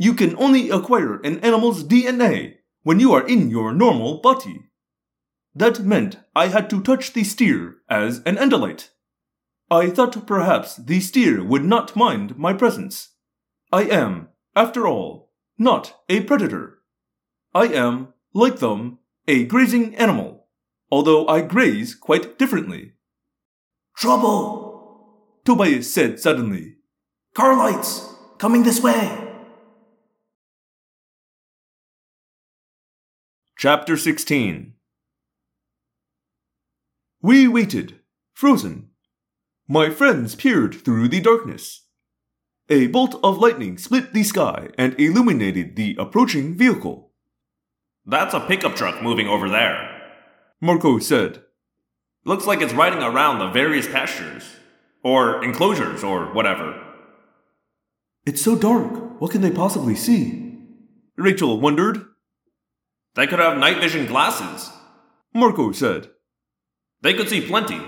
[0.03, 4.65] You can only acquire an animal's DNA when you are in your normal body.
[5.55, 8.89] That meant I had to touch the steer as an Andalite.
[9.71, 13.13] I thought perhaps the steer would not mind my presence.
[13.71, 14.27] I am,
[14.57, 16.79] after all, not a predator.
[17.55, 20.47] I am, like them, a grazing animal,
[20.91, 22.91] although I graze quite differently.
[23.95, 25.37] Trouble!
[25.45, 26.75] Tobias said suddenly.
[27.33, 28.13] Car lights!
[28.37, 29.22] Coming this way!
[33.63, 34.73] Chapter 16
[37.21, 38.01] We waited,
[38.33, 38.89] frozen.
[39.69, 41.85] My friends peered through the darkness.
[42.67, 47.13] A bolt of lightning split the sky and illuminated the approaching vehicle.
[48.05, 50.11] That's a pickup truck moving over there.
[50.59, 51.43] Marco said.
[52.25, 54.43] Looks like it's riding around the various pastures.
[55.05, 56.83] Or enclosures, or whatever.
[58.25, 59.21] It's so dark.
[59.21, 60.53] What can they possibly see?
[61.15, 62.07] Rachel wondered.
[63.15, 64.71] They could have night vision glasses.
[65.33, 66.09] Marco said.
[67.01, 67.81] They could see plenty.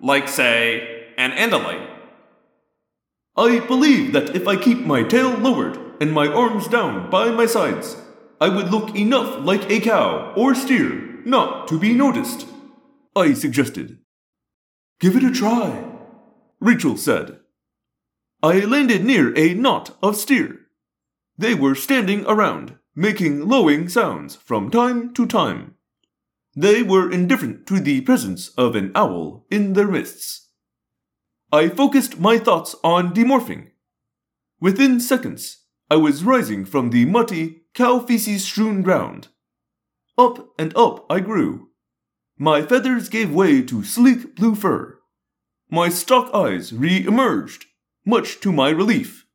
[0.00, 1.88] Like, say, an Andalite.
[3.36, 7.46] I believe that if I keep my tail lowered and my arms down by my
[7.46, 7.96] sides,
[8.40, 12.46] I would look enough like a cow or steer not to be noticed.
[13.14, 13.98] I suggested.
[14.98, 15.84] Give it a try,
[16.60, 17.40] Rachel said.
[18.42, 20.60] I landed near a knot of steer.
[21.36, 25.74] They were standing around, making lowing sounds from time to time.
[26.54, 30.48] They were indifferent to the presence of an owl in their midst.
[31.50, 33.68] I focused my thoughts on demorphing.
[34.60, 39.28] Within seconds, I was rising from the muddy, cow feces strewn ground.
[40.18, 41.70] Up and up I grew.
[42.36, 44.98] My feathers gave way to sleek blue fur.
[45.70, 47.64] My stalk eyes re emerged,
[48.04, 49.26] much to my relief.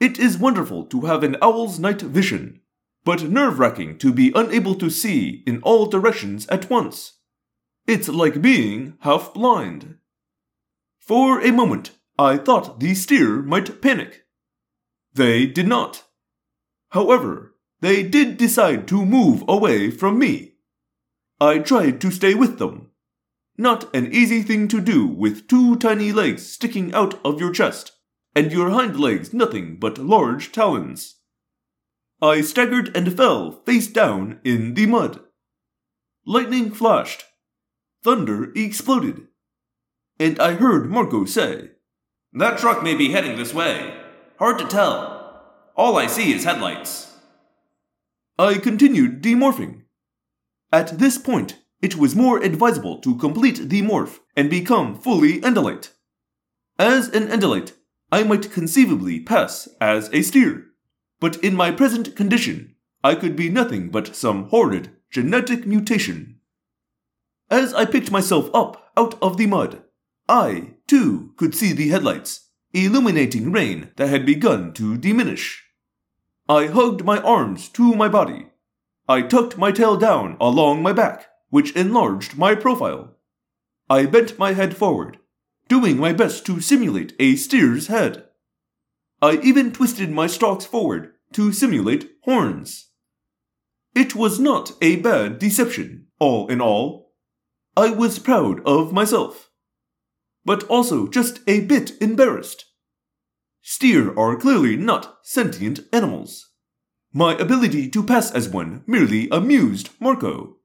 [0.00, 2.62] It is wonderful to have an owl's night vision,
[3.04, 7.20] but nerve wracking to be unable to see in all directions at once.
[7.86, 9.96] It's like being half blind.
[10.98, 14.24] For a moment, I thought the steer might panic.
[15.12, 16.04] They did not.
[16.90, 20.54] However, they did decide to move away from me.
[21.40, 22.90] I tried to stay with them.
[23.58, 27.92] Not an easy thing to do with two tiny legs sticking out of your chest,
[28.34, 31.16] and your hind legs nothing but large talons.
[32.22, 35.20] I staggered and fell face down in the mud.
[36.26, 37.24] Lightning flashed.
[38.02, 39.28] Thunder exploded.
[40.18, 41.70] And I heard Marco say,
[42.32, 44.00] That truck may be heading this way.
[44.38, 45.42] Hard to tell.
[45.76, 47.16] All I see is headlights.
[48.38, 49.82] I continued demorphing.
[50.72, 55.90] At this point, it was more advisable to complete the morph and become fully Andalite.
[56.78, 57.72] As an Andalite,
[58.10, 60.66] I might conceivably pass as a steer,
[61.24, 66.38] but in my present condition, I could be nothing but some horrid genetic mutation.
[67.50, 69.84] As I picked myself up out of the mud,
[70.28, 75.64] I, too, could see the headlights, illuminating rain that had begun to diminish.
[76.46, 78.48] I hugged my arms to my body.
[79.08, 83.16] I tucked my tail down along my back, which enlarged my profile.
[83.88, 85.20] I bent my head forward,
[85.68, 88.24] doing my best to simulate a steer's head.
[89.22, 92.90] I even twisted my stalks forward to simulate horns.
[93.94, 97.12] It was not a bad deception, all in all.
[97.76, 99.50] I was proud of myself,
[100.44, 102.64] but also just a bit embarrassed.
[103.62, 106.50] Steer are clearly not sentient animals.
[107.12, 110.56] My ability to pass as one merely amused Marco.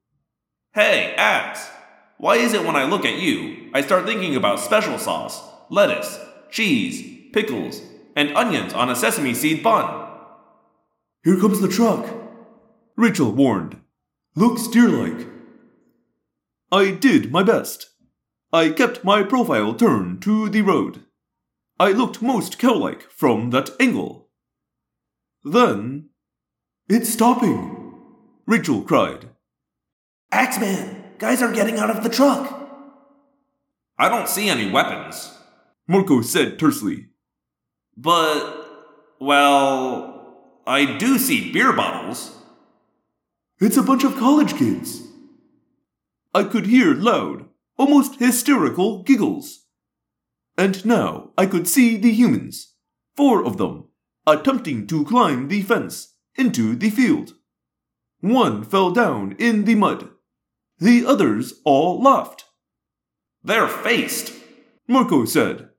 [0.74, 1.70] Hey, Ax!
[2.18, 6.20] Why is it when I look at you, I start thinking about special sauce, lettuce,
[6.52, 7.82] cheese, pickles,
[8.16, 9.99] and onions on a sesame seed bun?
[11.24, 12.08] Here comes the truck,
[12.96, 13.82] Rachel warned.
[14.36, 15.28] Looks deer like.
[16.72, 17.88] I did my best.
[18.54, 21.04] I kept my profile turned to the road.
[21.80, 24.30] I looked most cow like from that angle.
[25.44, 26.10] Then.
[26.88, 27.94] It's stopping,
[28.48, 29.30] Rachel cried.
[30.32, 32.56] Axeman, guys are getting out of the truck.
[33.98, 35.38] I don't see any weapons.
[35.88, 37.08] Marco said tersely.
[37.98, 38.66] But,
[39.20, 40.19] well,
[40.70, 42.38] I do see beer bottles.
[43.60, 45.02] It's a bunch of college kids.
[46.32, 49.66] I could hear loud, almost hysterical giggles.
[50.60, 52.76] And now I could see the humans,
[53.16, 53.86] four of them,
[54.28, 57.34] attempting to climb the fence into the field.
[58.20, 60.12] One fell down in the mud.
[60.78, 62.46] The others all laughed.
[63.44, 64.34] They're faced.
[64.88, 65.70] Marco said.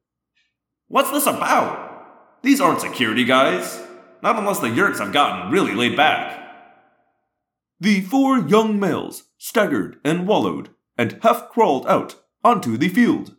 [0.89, 2.43] What's this about?
[2.43, 3.87] These aren't security guys.
[4.23, 6.39] Not unless the Yeerks have gotten really laid back.
[7.81, 13.37] The four young males staggered and wallowed and half crawled out onto the field.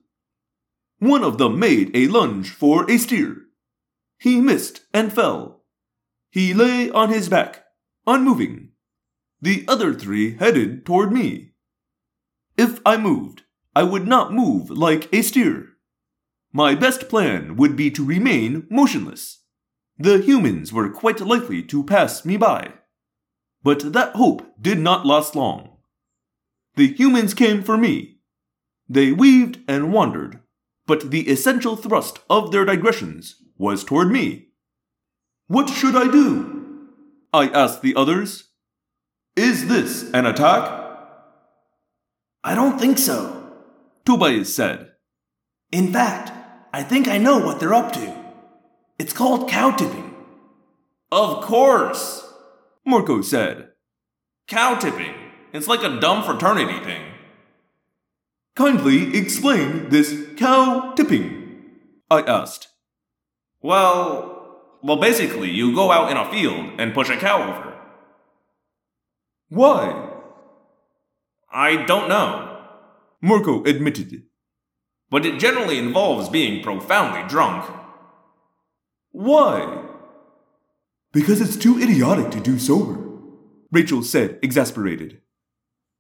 [0.98, 3.38] One of them made a lunge for a steer.
[4.18, 5.64] He missed and fell.
[6.32, 7.66] He lay on his back,
[8.08, 8.70] unmoving.
[9.42, 11.52] The other three headed toward me.
[12.58, 13.44] If I moved,
[13.76, 15.70] I would not move like a steer.
[16.54, 19.41] My best plan would be to remain motionless.
[20.02, 22.74] The humans were quite likely to pass me by.
[23.62, 25.78] But that hope did not last long.
[26.76, 28.18] The humans came for me.
[28.90, 30.40] They weaved and wandered,
[30.88, 34.48] but the essential thrust of their digressions was toward me.
[35.46, 36.88] What should I do?
[37.32, 38.50] I asked the others.
[39.36, 40.64] Is this an attack?
[42.44, 43.54] I don't think so.
[44.04, 44.94] Tobias said.
[45.72, 46.32] In fact,
[46.74, 48.21] I think I know what they're up to.
[49.02, 50.14] It's called cow tipping.
[51.12, 52.24] Of course!
[52.86, 53.70] Marco said.
[54.48, 55.16] Cow tipping.
[55.54, 57.02] It's like a dumb fraternity thing.
[58.56, 61.64] Kindly explain this cow tipping,
[62.12, 62.68] I asked.
[63.64, 67.74] Well, well, basically, you go out in a field and push a cow over.
[69.50, 70.12] Why?
[71.52, 72.56] I don't know,
[73.20, 74.26] Marco admitted.
[75.10, 77.81] but it generally involves being profoundly drunk.
[79.12, 79.84] Why?
[81.12, 82.98] Because it's too idiotic to do sober.
[83.72, 85.22] Rachel said, exasperated.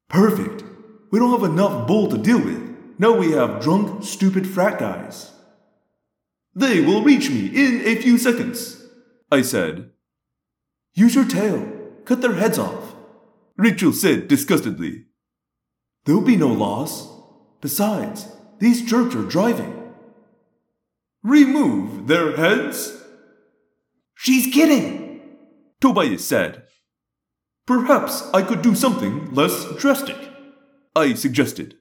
[0.10, 0.64] Perfect.
[1.12, 2.62] We don't have enough bull to deal with.
[2.98, 5.32] Now we have drunk, stupid frat guys.
[6.54, 8.86] They will reach me in a few seconds,
[9.32, 9.92] I said.
[10.94, 11.72] Use your tail.
[12.06, 12.96] Cut their heads off.
[13.58, 15.06] Rachel said disgustedly.
[16.06, 17.08] There'll be no loss.
[17.62, 18.28] Besides,
[18.60, 19.94] these jerks are driving.
[21.24, 23.01] Remove their heads?
[24.24, 25.20] She's kidding.
[25.80, 26.68] Tobias said.
[27.66, 30.16] Perhaps I could do something less drastic,
[30.96, 31.78] I suggested.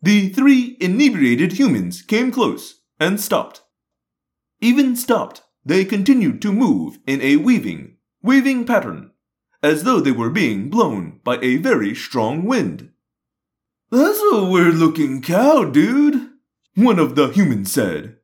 [0.00, 3.62] The three inebriated humans came close and stopped.
[4.60, 9.10] Even stopped, they continued to move in a weaving, waving pattern,
[9.64, 12.92] as though they were being blown by a very strong wind.
[13.90, 16.30] That's a weird looking cow, dude,
[16.76, 18.18] one of the humans said.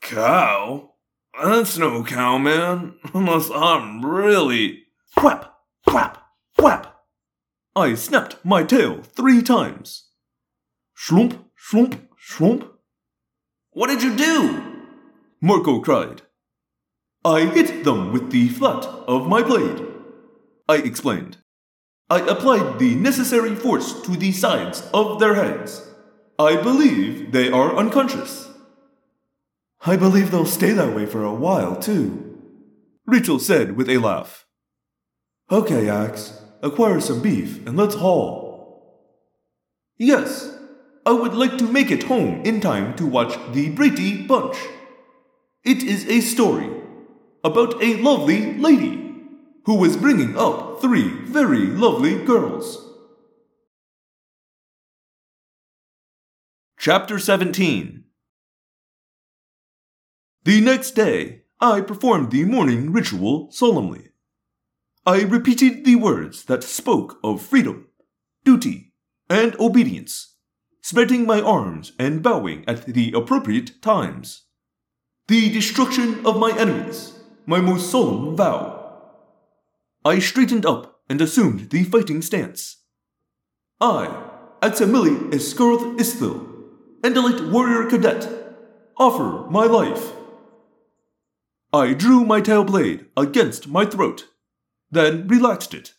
[0.00, 0.92] Cow?
[1.42, 2.94] That's no cow, man.
[3.12, 4.84] Unless I'm really.
[5.22, 5.54] Whap,
[5.86, 6.18] whap,
[6.58, 7.04] whap.
[7.74, 10.08] I snapped my tail three times.
[10.94, 12.72] Slump, slump, slump.
[13.72, 14.62] What did you do?
[15.42, 16.22] Marco cried.
[17.22, 19.86] I hit them with the flat of my blade.
[20.68, 21.38] I explained.
[22.08, 25.86] I applied the necessary force to the sides of their heads.
[26.38, 28.45] I believe they are unconscious.
[29.88, 32.40] I believe they'll stay that way for a while, too.
[33.06, 34.44] Rachel said with a laugh.
[35.48, 36.42] Okay, Ax.
[36.60, 39.14] Acquire some beef and let's haul.
[39.96, 40.58] Yes,
[41.06, 44.56] I would like to make it home in time to watch the Brady Bunch.
[45.64, 46.68] It is a story
[47.44, 49.14] about a lovely lady
[49.66, 52.82] who was bringing up three very lovely girls.
[56.76, 58.05] Chapter 17
[60.46, 64.10] The next day, I performed the morning ritual solemnly.
[65.04, 67.88] I repeated the words that spoke of freedom,
[68.44, 68.92] duty,
[69.28, 70.36] and obedience,
[70.82, 74.44] spreading my arms and bowing at the appropriate times.
[75.26, 79.02] The destruction of my enemies, my most solemn vow.
[80.04, 82.84] I straightened up and assumed the fighting stance.
[83.80, 84.28] I,
[84.62, 86.46] Aximili Esgarrouth Isthill,
[87.00, 88.28] Andalite Warrior Cadet,
[88.96, 90.12] offer my life.
[91.72, 94.26] I drew my tail blade against my throat,
[94.90, 95.94] then relaxed it.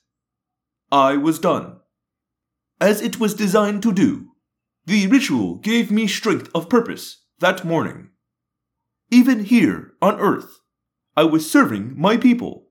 [0.92, 1.80] I was done.
[2.80, 4.30] As it was designed to do,
[4.86, 8.12] the ritual gave me strength of purpose that morning.
[9.12, 10.60] Even here on Earth,
[11.16, 12.68] I was serving my people,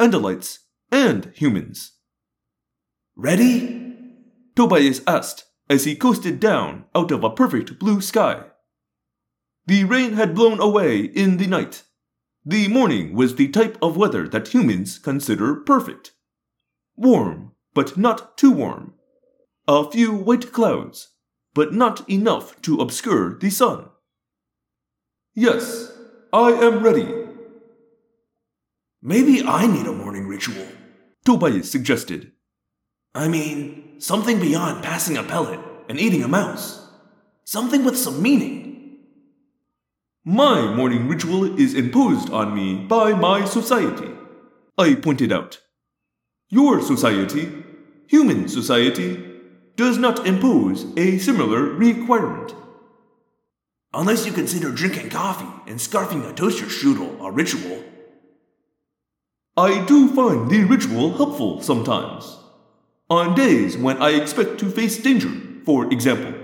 [0.00, 0.58] Andalites
[0.90, 1.92] and humans.
[3.16, 3.94] Ready?
[4.56, 8.44] Tobias asked as he coasted down out of a perfect blue sky.
[9.66, 11.84] The rain had blown away in the night.
[12.48, 16.12] The morning was the type of weather that humans consider perfect.
[16.96, 18.94] Warm, but not too warm.
[19.68, 21.08] A few white clouds,
[21.52, 23.90] but not enough to obscure the sun.
[25.34, 25.92] Yes,
[26.32, 27.28] I am ready,
[29.02, 30.66] Maybe I need a morning ritual.
[31.26, 32.32] Tobias suggested.
[33.14, 36.88] I mean, something beyond passing a pellet and eating a mouse.
[37.44, 38.57] Something with some meaning.
[40.30, 44.10] My morning ritual is imposed on me by my society,
[44.76, 45.62] I pointed out.
[46.50, 47.50] Your society,
[48.08, 49.24] human society,
[49.76, 52.54] does not impose a similar requirement.
[53.94, 57.82] Unless you consider drinking coffee and scarfing a toaster strudel a ritual.
[59.56, 62.36] I do find the ritual helpful sometimes.
[63.08, 65.32] On days when I expect to face danger,
[65.64, 66.37] for example.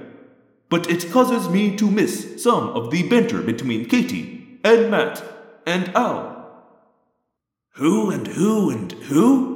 [0.70, 5.22] But it causes me to miss some of the banter between Katie and Matt
[5.66, 6.34] and Al.
[7.74, 9.54] Who and who and who?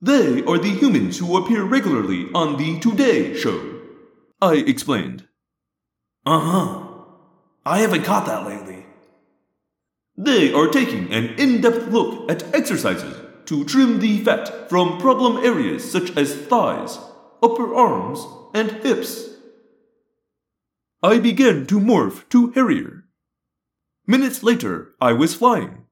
[0.00, 3.80] They are the humans who appear regularly on the Today Show.
[4.40, 5.26] I explained.
[6.24, 6.88] Uh huh.
[7.64, 8.84] I haven't caught that lately.
[10.16, 13.16] They are taking an in depth look at exercises
[13.46, 16.98] to trim the fat from problem areas such as thighs,
[17.42, 19.35] upper arms, and hips.
[21.02, 23.04] I began to morph to Harrier.
[24.06, 25.84] Minutes later, I was flying.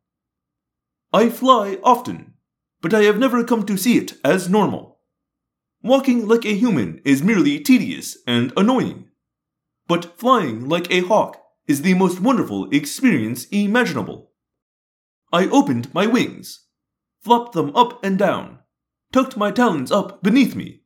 [1.12, 2.34] I fly often,
[2.80, 5.00] but I have never come to see it as normal.
[5.82, 9.10] Walking like a human is merely tedious and annoying,
[9.86, 11.36] but flying like a hawk
[11.66, 14.32] is the most wonderful experience imaginable.
[15.30, 16.64] I opened my wings,
[17.20, 18.60] flopped them up and down,
[19.12, 20.84] tucked my talons up beneath me,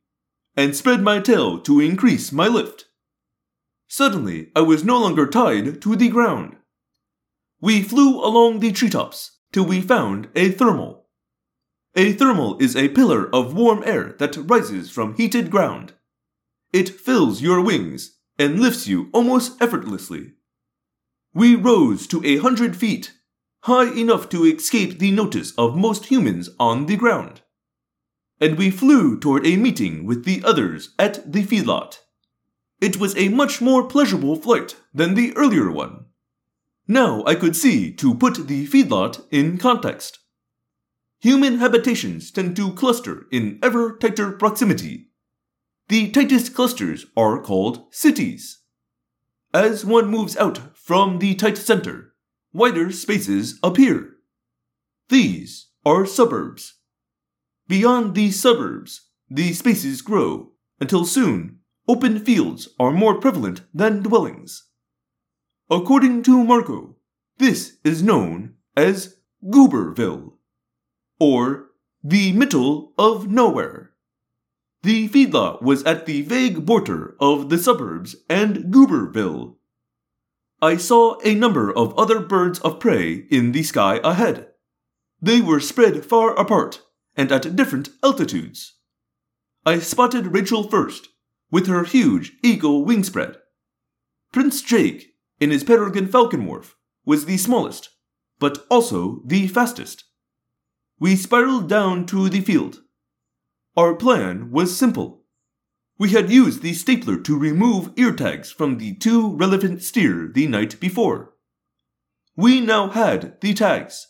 [0.57, 2.88] and spread my tail to increase my lift.
[3.91, 6.57] Suddenly, I was no longer tied to the ground.
[7.59, 11.07] We flew along the treetops till we found a thermal.
[11.95, 15.93] A thermal is a pillar of warm air that rises from heated ground.
[16.71, 20.33] It fills your wings and lifts you almost effortlessly.
[21.33, 23.13] We rose to a hundred feet,
[23.63, 27.41] high enough to escape the notice of most humans on the ground.
[28.39, 31.97] And we flew toward a meeting with the others at the feedlot.
[32.81, 36.05] It was a much more pleasurable flight than the earlier one.
[36.87, 40.19] Now I could see to put the feedlot in context.
[41.21, 45.09] Human habitations tend to cluster in ever tighter proximity.
[45.89, 48.61] The tightest clusters are called cities.
[49.53, 52.13] As one moves out from the tight center,
[52.53, 54.11] wider spaces appear.
[55.09, 56.75] These are suburbs.
[57.67, 61.58] Beyond these suburbs, the spaces grow until soon
[61.89, 64.67] open fields are more prevalent than dwellings.
[65.71, 66.95] According to Marco,
[67.39, 70.33] this is known as Gooberville,
[71.19, 71.71] or
[72.03, 73.93] the middle of nowhere.
[74.83, 79.55] The feedlot was at the vague border of the suburbs and Gooberville.
[80.61, 84.49] I saw a number of other birds of prey in the sky ahead.
[85.19, 86.83] They were spread far apart
[87.17, 88.75] and at different altitudes.
[89.65, 91.09] I spotted Rachel first
[91.51, 93.37] with her huge eagle wingspread.
[94.31, 96.73] Prince Jake, in his peregrine falcon morph,
[97.05, 97.89] was the smallest,
[98.39, 100.03] but also the fastest.
[100.99, 102.81] We spiraled down to the field.
[103.75, 105.23] Our plan was simple.
[105.97, 110.47] We had used the stapler to remove ear tags from the two relevant steer the
[110.47, 111.33] night before.
[112.35, 114.07] We now had the tags.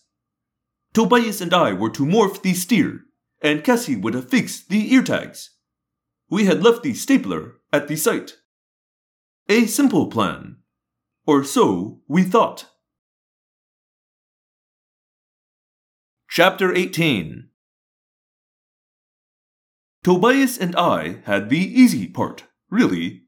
[0.94, 3.02] Tobias and I were to morph the steer,
[3.42, 5.52] and Cassie would affix the ear tags
[6.30, 8.38] we had left the stapler at the site.
[9.48, 10.58] A simple plan.
[11.26, 12.68] Or so we thought.
[16.30, 17.50] Chapter 18
[20.04, 23.24] Tobias and I had the easy part, really.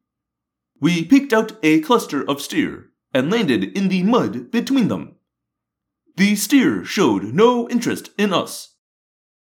[0.80, 5.16] We picked out a cluster of steer and landed in the mud between them.
[6.18, 8.76] The steer showed no interest in us.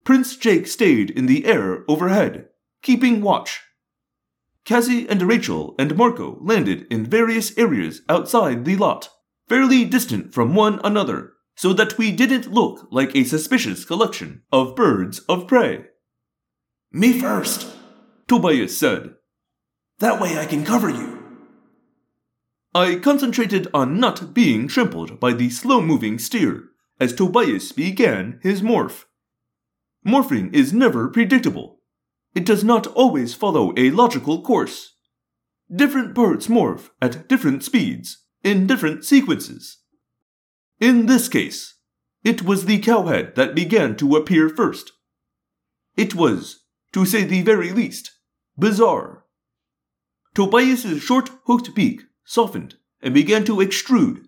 [0.03, 2.48] Prince Jake stayed in the air overhead
[2.81, 3.61] keeping watch.
[4.65, 9.09] Cassie and Rachel and Marco landed in various areas outside the lot,
[9.47, 14.75] fairly distant from one another, so that we didn't look like a suspicious collection of
[14.75, 15.85] birds of prey.
[16.91, 17.67] Me first,
[18.27, 19.15] Tobias said.
[19.99, 21.17] That way I can cover you.
[22.73, 26.69] I concentrated on not being trampled by the slow moving steer
[26.99, 29.05] as Tobias began his morph.
[30.05, 31.78] Morphing is never predictable,
[32.35, 34.95] it does not always follow a logical course.
[35.73, 39.77] Different parts morph at different speeds, in different sequences.
[40.79, 41.75] In this case,
[42.23, 44.93] it was the cowhead that began to appear first.
[45.95, 46.61] It was,
[46.93, 48.11] to say the very least,
[48.57, 49.25] bizarre.
[50.35, 54.25] Tobias's short hooked beak softened and began to extrude.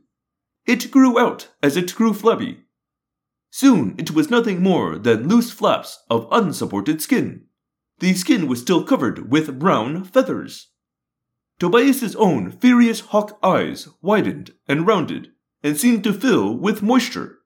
[0.66, 2.62] It grew out as it grew flabby.
[3.50, 7.46] Soon it was nothing more than loose flaps of unsupported skin.
[8.02, 10.70] The skin was still covered with brown feathers.
[11.60, 17.38] Tobias's own furious hawk eyes widened and rounded and seemed to fill with moisture.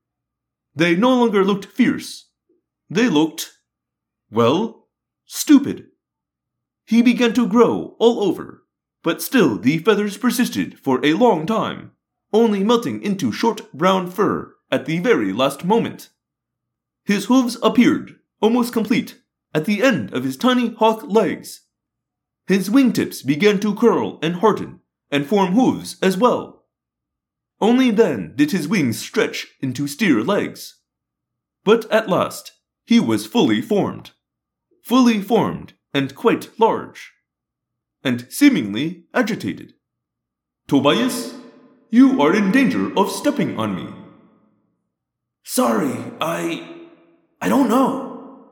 [0.74, 2.30] They no longer looked fierce.
[2.90, 3.52] They looked,
[4.32, 4.88] well,
[5.26, 5.88] stupid.
[6.86, 8.64] He began to grow all over,
[9.04, 11.92] but still the feathers persisted for a long time,
[12.32, 16.12] only melting into short brown fur at the very last moment.
[17.04, 19.20] His hooves appeared, almost complete,
[19.56, 21.62] at the end of his tiny hawk legs.
[22.46, 26.66] His wingtips began to curl and harden and form hooves as well.
[27.62, 30.82] Only then did his wings stretch into steer legs.
[31.64, 32.52] But at last,
[32.86, 34.12] he was fully formed.
[34.84, 37.14] Fully formed and quite large.
[38.04, 39.74] And seemingly agitated.
[40.68, 41.34] Tobias,
[41.90, 43.88] you are in danger of stepping on me.
[45.44, 46.68] Sorry, I.
[47.42, 48.05] I don't know.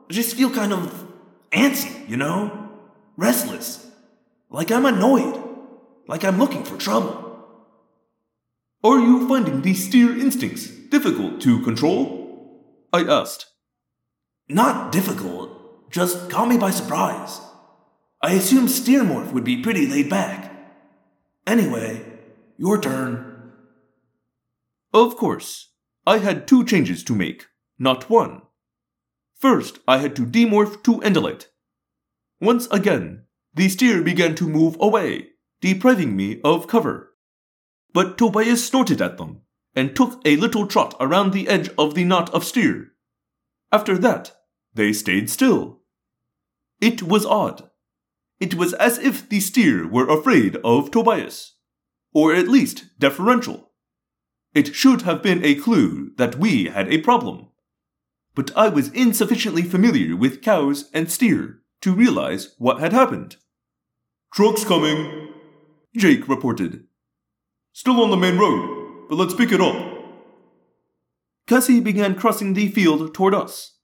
[0.08, 1.06] I just feel kind of
[1.50, 2.70] antsy, you know?
[3.16, 3.90] Restless.
[4.50, 5.42] Like I'm annoyed.
[6.06, 7.24] Like I'm looking for trouble.
[8.82, 12.60] Are you finding these steer instincts difficult to control?
[12.92, 13.46] I asked.
[14.48, 17.40] Not difficult, just caught me by surprise.
[18.20, 20.52] I assumed Steermorph would be pretty laid back.
[21.46, 22.04] Anyway,
[22.58, 23.52] your turn.
[24.92, 25.70] Of course,
[26.06, 27.46] I had two changes to make,
[27.78, 28.42] not one.
[29.36, 31.46] First, I had to demorph to Andalite.
[32.40, 33.24] Once again,
[33.54, 35.28] the steer began to move away,
[35.60, 37.14] depriving me of cover.
[37.92, 39.42] But Tobias snorted at them
[39.74, 42.92] and took a little trot around the edge of the knot of steer.
[43.70, 44.34] After that,
[44.74, 45.80] they stayed still.
[46.80, 47.70] It was odd.
[48.40, 51.54] It was as if the steer were afraid of Tobias,
[52.12, 53.70] or at least deferential.
[54.54, 57.48] It should have been a clue that we had a problem.
[58.34, 63.36] But I was insufficiently familiar with cows and steer to realize what had happened.
[64.32, 65.28] Truck's coming,
[65.96, 66.84] Jake reported.
[67.72, 69.76] Still on the main road, but let's pick it up.
[71.46, 73.78] Cassie began crossing the field toward us.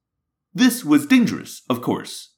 [0.53, 2.35] This was dangerous, of course.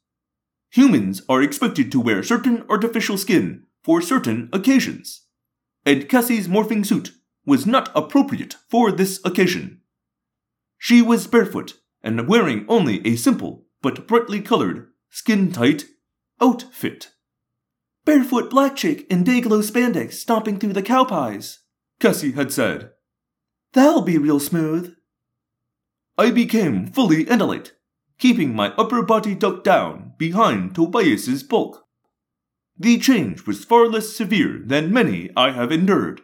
[0.71, 5.23] Humans are expected to wear certain artificial skin for certain occasions,
[5.87, 7.13] and Cassie's morphing suit
[7.47, 9.81] was not appropriate for this occasion.
[10.79, 15.87] She was barefoot and wearing only a simple but brightly colored, skin tight
[16.41, 17.13] outfit.
[18.05, 21.61] Barefoot black chick in Dayglow spandex stomping through the cow pies,
[22.01, 22.91] Cassie had said.
[23.73, 24.95] That'll be real smooth.
[26.19, 27.73] I became fully Andalite,
[28.19, 31.85] keeping my upper body ducked down behind Tobias's bulk.
[32.79, 36.23] The change was far less severe than many I have endured.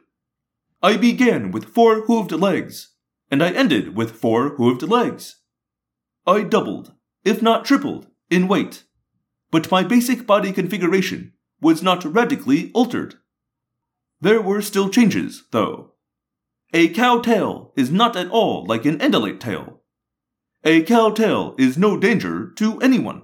[0.83, 2.95] I began with four hooved legs,
[3.31, 5.37] and I ended with four hooved legs.
[6.29, 6.93] I doubled,
[7.25, 8.85] if not tripled, in weight,
[9.51, 13.15] but my basic body configuration was not radically altered.
[14.21, 15.95] There were still changes, though.
[16.75, 19.81] A cow tail is not at all like an Andalite tail.
[20.65, 23.23] A cow tail is no danger to anyone.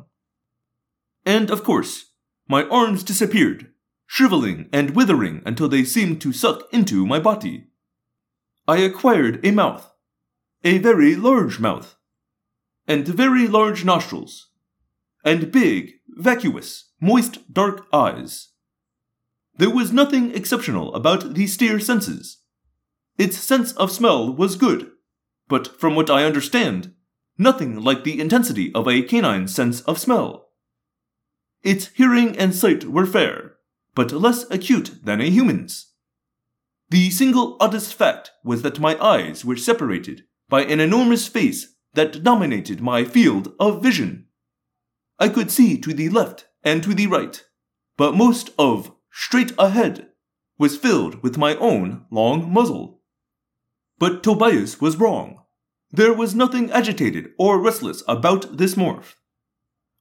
[1.27, 2.07] And of course,
[2.49, 3.71] my arms disappeared,
[4.07, 7.67] shriveling and withering until they seemed to suck into my body.
[8.67, 9.93] I acquired a mouth,
[10.63, 11.99] a very large mouth,
[12.87, 14.51] and very large nostrils,
[15.25, 18.51] and big, vacuous, moist, dark eyes.
[19.57, 22.39] There was nothing exceptional about the steer senses.
[23.17, 24.91] Its sense of smell was good,
[25.49, 26.93] but from what I understand,
[27.39, 30.49] nothing like the intensity of a canine sense of smell.
[31.63, 33.57] Its hearing and sight were fair,
[33.95, 35.93] but less acute than a human's.
[36.91, 42.23] The single oddest fact was that my eyes were separated by an enormous face that
[42.23, 44.27] dominated my field of vision.
[45.19, 47.43] I could see to the left and to the right,
[47.97, 50.09] but most of straight ahead
[50.59, 53.01] was filled with my own long muzzle.
[53.99, 55.41] But Tobias was wrong.
[55.91, 59.15] There was nothing agitated or restless about this morph.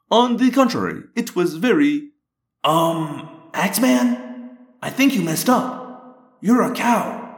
[0.09, 2.09] On the contrary, it was very.
[2.63, 4.57] Um, Axeman?
[4.81, 6.37] I think you messed up.
[6.41, 7.37] You're a cow.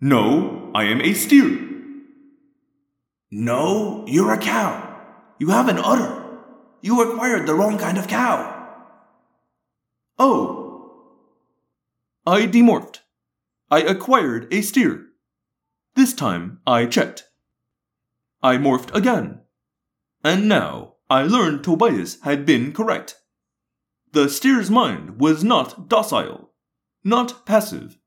[0.00, 1.63] No, I am a steer.
[3.36, 4.96] No, you're a cow.
[5.40, 6.38] You have an udder.
[6.82, 8.76] You acquired the wrong kind of cow.
[10.20, 11.16] Oh.
[12.24, 13.00] I demorphed.
[13.72, 15.06] I acquired a steer.
[15.96, 17.24] This time I checked.
[18.40, 19.40] I morphed again.
[20.22, 23.16] And now I learned Tobias had been correct.
[24.12, 26.52] The steer's mind was not docile,
[27.02, 27.98] not passive.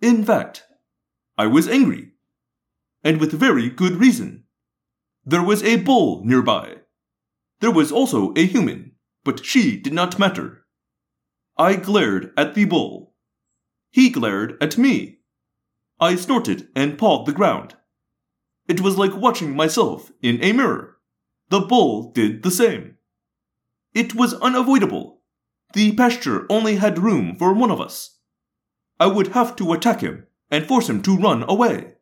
[0.00, 0.64] In fact,
[1.36, 2.09] I was angry.
[3.02, 4.44] And with very good reason.
[5.24, 6.76] There was a bull nearby.
[7.60, 8.92] There was also a human,
[9.24, 10.66] but she did not matter.
[11.56, 13.14] I glared at the bull.
[13.90, 15.18] He glared at me.
[16.00, 17.76] I snorted and pawed the ground.
[18.66, 20.96] It was like watching myself in a mirror.
[21.50, 22.96] The bull did the same.
[23.92, 25.22] It was unavoidable.
[25.72, 28.18] The pasture only had room for one of us.
[28.98, 31.94] I would have to attack him and force him to run away.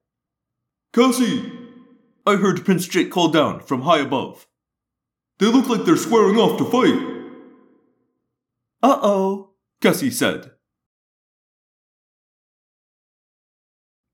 [0.92, 1.52] Cassie!
[2.26, 4.46] I heard Prince Jake call down from high above.
[5.38, 6.98] They look like they're squaring off to fight.
[8.82, 9.50] Uh oh,
[9.80, 10.52] Cassie said.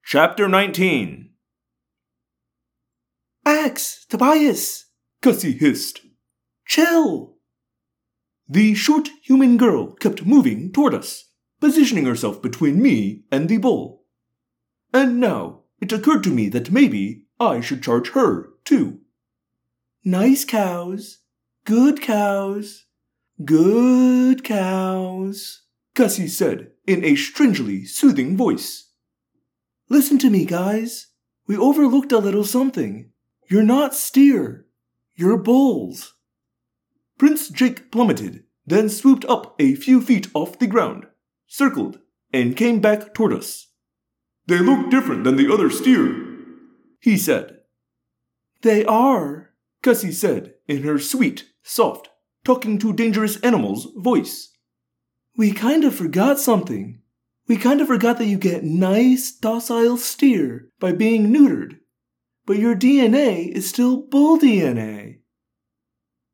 [0.04, 1.30] Chapter 19
[3.46, 4.86] Ax, Tobias!
[5.22, 6.00] Cassie hissed.
[6.66, 7.36] Chill!
[8.48, 11.30] The short human girl kept moving toward us,
[11.60, 14.04] positioning herself between me and the bull.
[14.92, 19.00] And now it occurred to me that maybe I should charge her, too.
[20.02, 21.18] Nice cows,
[21.66, 22.86] good cows,
[23.44, 25.60] good cows,
[25.94, 28.92] Cassie said in a strangely soothing voice.
[29.90, 31.08] Listen to me, guys.
[31.46, 33.10] We overlooked a little something.
[33.50, 34.64] You're not steer,
[35.14, 36.14] you're bulls.
[37.18, 41.04] Prince Jake plummeted, then swooped up a few feet off the ground,
[41.46, 41.98] circled,
[42.32, 43.68] and came back toward us.
[44.46, 46.14] They look different than the other steer,
[47.00, 47.58] he said.
[48.62, 49.50] They are,
[49.82, 52.08] Cassie said in her sweet, soft,
[52.44, 54.50] talking to dangerous animals voice.
[55.36, 57.00] We kind of forgot something.
[57.46, 61.78] We kind of forgot that you get nice, docile steer by being neutered.
[62.46, 65.20] But your DNA is still bull DNA.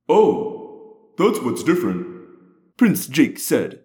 [0.09, 2.07] Oh, that's what's different,
[2.77, 3.85] Prince Jake said.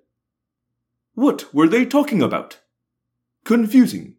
[1.14, 2.61] What were they talking about?
[3.45, 4.15] Confusing.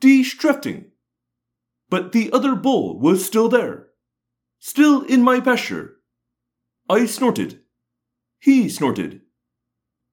[0.00, 0.92] Distracting.
[1.90, 3.88] But the other bull was still there.
[4.60, 5.96] Still in my pasture.
[6.88, 7.60] I snorted.
[8.38, 9.22] He snorted.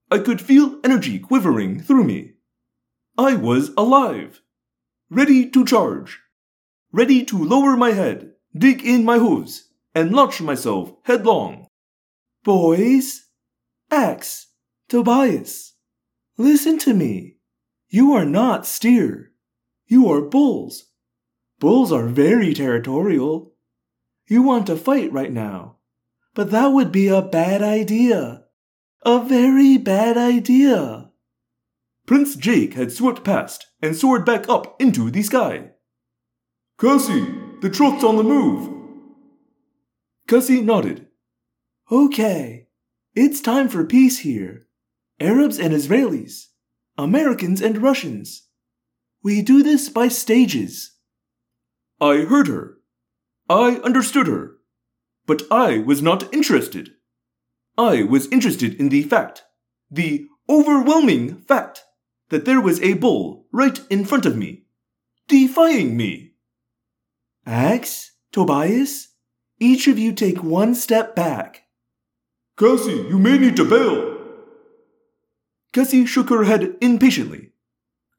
[0.09, 2.33] I could feel energy quivering through me.
[3.19, 4.41] I was alive.
[5.11, 6.19] Ready to charge.
[6.91, 11.67] Ready to lower my head, dig in my hooves, and launch myself headlong.
[12.43, 13.27] Boys,
[13.91, 14.47] Ax,
[14.87, 15.75] Tobias,
[16.37, 17.38] listen to me.
[17.89, 19.31] You are not steer.
[19.87, 20.91] You are bulls.
[21.59, 23.53] Bulls are very territorial.
[24.27, 25.77] You want to fight right now,
[26.35, 28.43] but that would be a bad idea.
[29.03, 31.09] A very bad idea.
[32.05, 35.71] Prince Jake had swooped past and soared back up into the sky.
[36.79, 37.25] Cassie,
[37.61, 38.71] the truck's on the move.
[40.27, 41.07] Cassie nodded.
[41.91, 42.67] Okay,
[43.15, 44.67] it's time for peace here.
[45.19, 46.49] Arabs and Israelis,
[46.99, 48.49] Americans and Russians.
[49.23, 50.97] We do this by stages.
[52.01, 52.79] I heard her.
[53.49, 54.57] I understood her.
[55.25, 56.89] But I was not interested.
[57.77, 59.43] I was interested in the fact,
[59.89, 61.85] the overwhelming fact,
[62.29, 64.65] that there was a bull right in front of me,
[65.29, 66.33] defying me.
[67.45, 69.07] Ax, Tobias,
[69.57, 71.63] each of you take one step back.
[72.57, 74.08] Cassie, you may need to bail.
[75.71, 77.51] Cassie shook her head impatiently.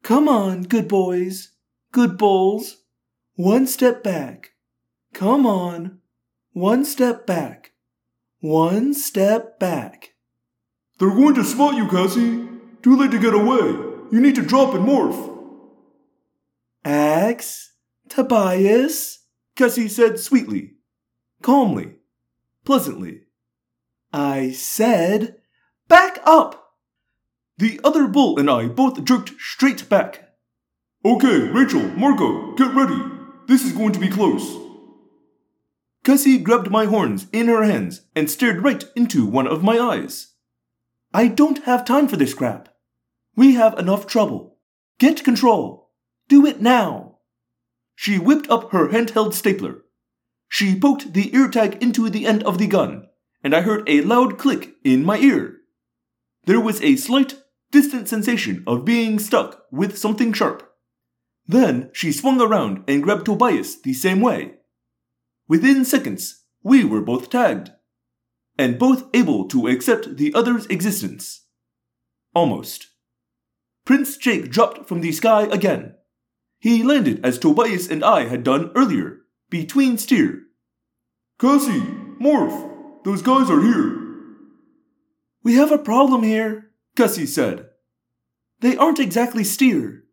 [0.03, 1.53] Come on, good boys,
[1.93, 2.79] good bulls.
[3.35, 4.51] One step back.
[5.15, 5.99] Come on,
[6.53, 7.73] one step back.
[8.41, 10.15] One step back.
[10.99, 12.49] They're going to spot you, Cassie.
[12.83, 13.59] Too late to get away.
[14.13, 15.29] You need to drop and morph.
[16.85, 17.75] Ax,
[18.09, 19.21] Tobias,
[19.55, 20.77] Cassie said sweetly,
[21.43, 21.97] calmly,
[22.65, 23.23] pleasantly.
[24.13, 25.37] I said,
[25.89, 26.60] back up!
[27.61, 30.31] The other bull and I both jerked straight back.
[31.05, 32.99] Okay, Rachel, Marco, get ready.
[33.49, 34.57] This is going to be close.
[36.03, 40.33] Cassie grabbed my horns in her hands and stared right into one of my eyes.
[41.13, 42.71] I don't have time for this crap.
[43.37, 44.57] We have enough trouble.
[44.99, 45.91] Get control.
[46.29, 47.19] Do it now.
[47.95, 49.83] She whipped up her handheld stapler.
[50.49, 53.09] She poked the ear tag into the end of the gun,
[53.45, 55.59] and I heard a loud click in my ear.
[56.47, 57.35] There was a slight,
[57.71, 60.71] distant sensation of being stuck with something sharp.
[61.47, 64.55] Then she swung around and grabbed Tobias the same way.
[65.49, 67.71] Within seconds, we were both tagged,
[68.59, 71.47] and both able to accept the other's existence.
[72.35, 72.89] Almost.
[73.85, 75.95] Prince Jake dropped from the sky again.
[76.61, 80.43] He landed as Tobias and I had done earlier, between steer.
[81.41, 81.81] Cassie,
[82.21, 83.99] Morph, those guys are here.
[85.43, 86.70] We have a problem here,
[87.01, 87.67] Cassie said.
[88.61, 90.05] They aren't exactly steer.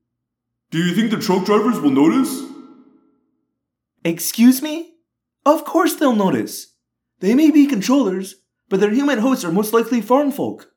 [0.71, 2.43] Do you think the truck drivers will notice?
[4.05, 4.93] Excuse me?
[5.45, 6.75] Of course they'll notice.
[7.19, 8.35] They may be controllers,
[8.69, 10.71] but their human hosts are most likely farm folk.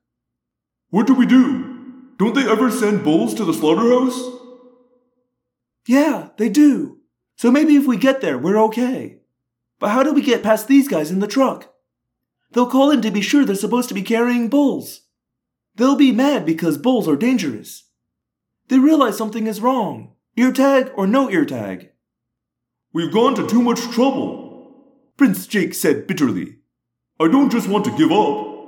[0.89, 2.17] What do we do?
[2.19, 4.21] Don't they ever send bulls to the slaughterhouse?
[5.87, 6.99] Yeah, they do.
[7.37, 9.21] So maybe if we get there, we're okay.
[9.79, 11.73] But how do we get past these guys in the truck?
[12.51, 15.03] They'll call in to be sure they're supposed to be carrying bulls.
[15.81, 17.85] They'll be mad because bulls are dangerous.
[18.69, 21.89] They realize something is wrong, ear tag or no ear tag.
[22.93, 24.75] We've gone to too much trouble.
[25.17, 26.57] Prince Jake said bitterly.
[27.19, 28.59] I don't just want to give up.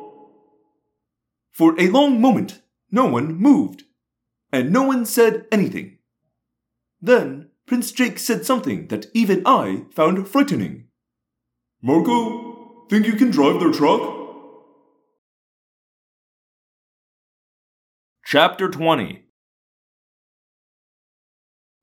[1.50, 3.82] For a long moment, no one moved,
[4.50, 5.98] and no one said anything.
[7.02, 10.86] Then Prince Jake said something that even I found frightening.
[11.82, 14.21] Marco, think you can drive their truck?
[18.32, 19.26] Chapter 20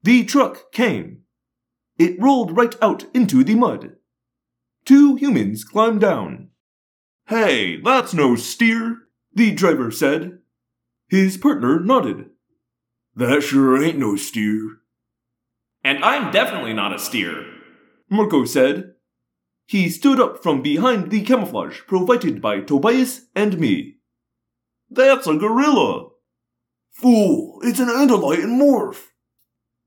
[0.02, 1.20] The truck came.
[2.00, 3.98] It rolled right out into the mud.
[4.84, 6.50] Two humans climbed down.
[7.28, 8.98] Hey, that's no steer,
[9.32, 10.40] The driver said.
[11.08, 12.32] His partner nodded.
[13.16, 14.78] That sure ain't no steer.
[15.84, 17.46] And I'm definitely not a steer.
[18.10, 18.96] Marco said.
[19.68, 23.98] He stood up from behind the camouflage provided by Tobias and me.
[24.90, 26.09] That's a gorilla.
[27.02, 29.08] Fool, it's an Andalite and morph.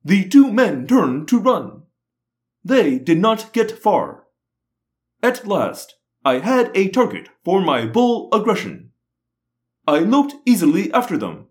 [0.03, 1.83] The two men turned to run.
[2.65, 4.25] They did not get far.
[5.23, 8.93] At last, I had a target for my bull aggression.
[9.87, 11.49] I loped easily after them.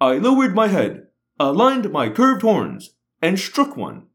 [0.00, 1.08] I lowered my head,
[1.38, 4.06] aligned my curved horns, and struck one,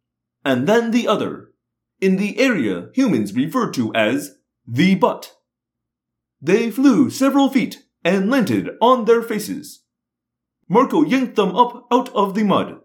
[0.44, 1.52] and then the other,
[2.02, 5.36] in the area humans refer to as the butt.
[6.42, 9.83] They flew several feet and landed on their faces.
[10.68, 12.80] Marco yanked them up out of the mud.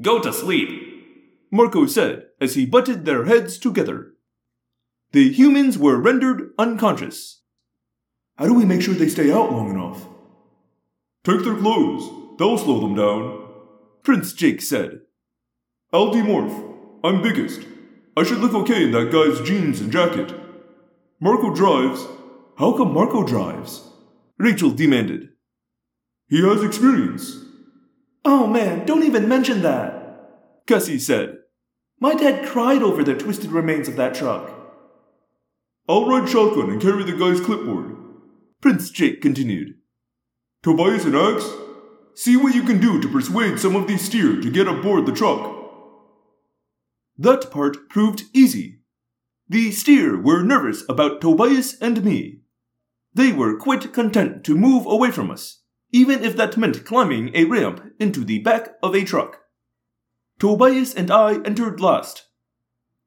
[0.00, 0.68] Go to sleep.
[1.50, 4.12] Marco said as he butted their heads together.
[5.12, 7.42] The humans were rendered unconscious.
[8.36, 10.06] How do we make sure they stay out long enough?
[11.24, 12.38] Take their clothes.
[12.38, 13.48] They'll slow them down.
[14.02, 15.00] Prince Jake said.
[15.92, 16.74] I'll demorph.
[17.02, 17.66] I'm biggest.
[18.16, 20.34] I should look okay in that guy's jeans and jacket.
[21.20, 22.06] Marco drives.
[22.58, 23.90] How come Marco drives?
[24.38, 25.30] Rachel demanded.
[26.28, 27.44] He has experience.
[28.24, 30.64] Oh man, don't even mention that.
[30.66, 31.38] Cassie said.
[32.00, 34.50] My dad cried over the twisted remains of that truck.
[35.88, 37.96] I'll ride shotgun and carry the guy's clipboard.
[38.60, 39.74] Prince Jake continued.
[40.62, 41.48] Tobias and Ax,
[42.14, 45.12] see what you can do to persuade some of these steer to get aboard the
[45.12, 45.54] truck.
[47.16, 48.80] That part proved easy.
[49.48, 52.40] The steer were nervous about Tobias and me.
[53.14, 55.62] They were quite content to move away from us,
[55.96, 59.40] even if that meant climbing a ramp into the back of a truck.
[60.38, 62.26] Tobias and I entered last.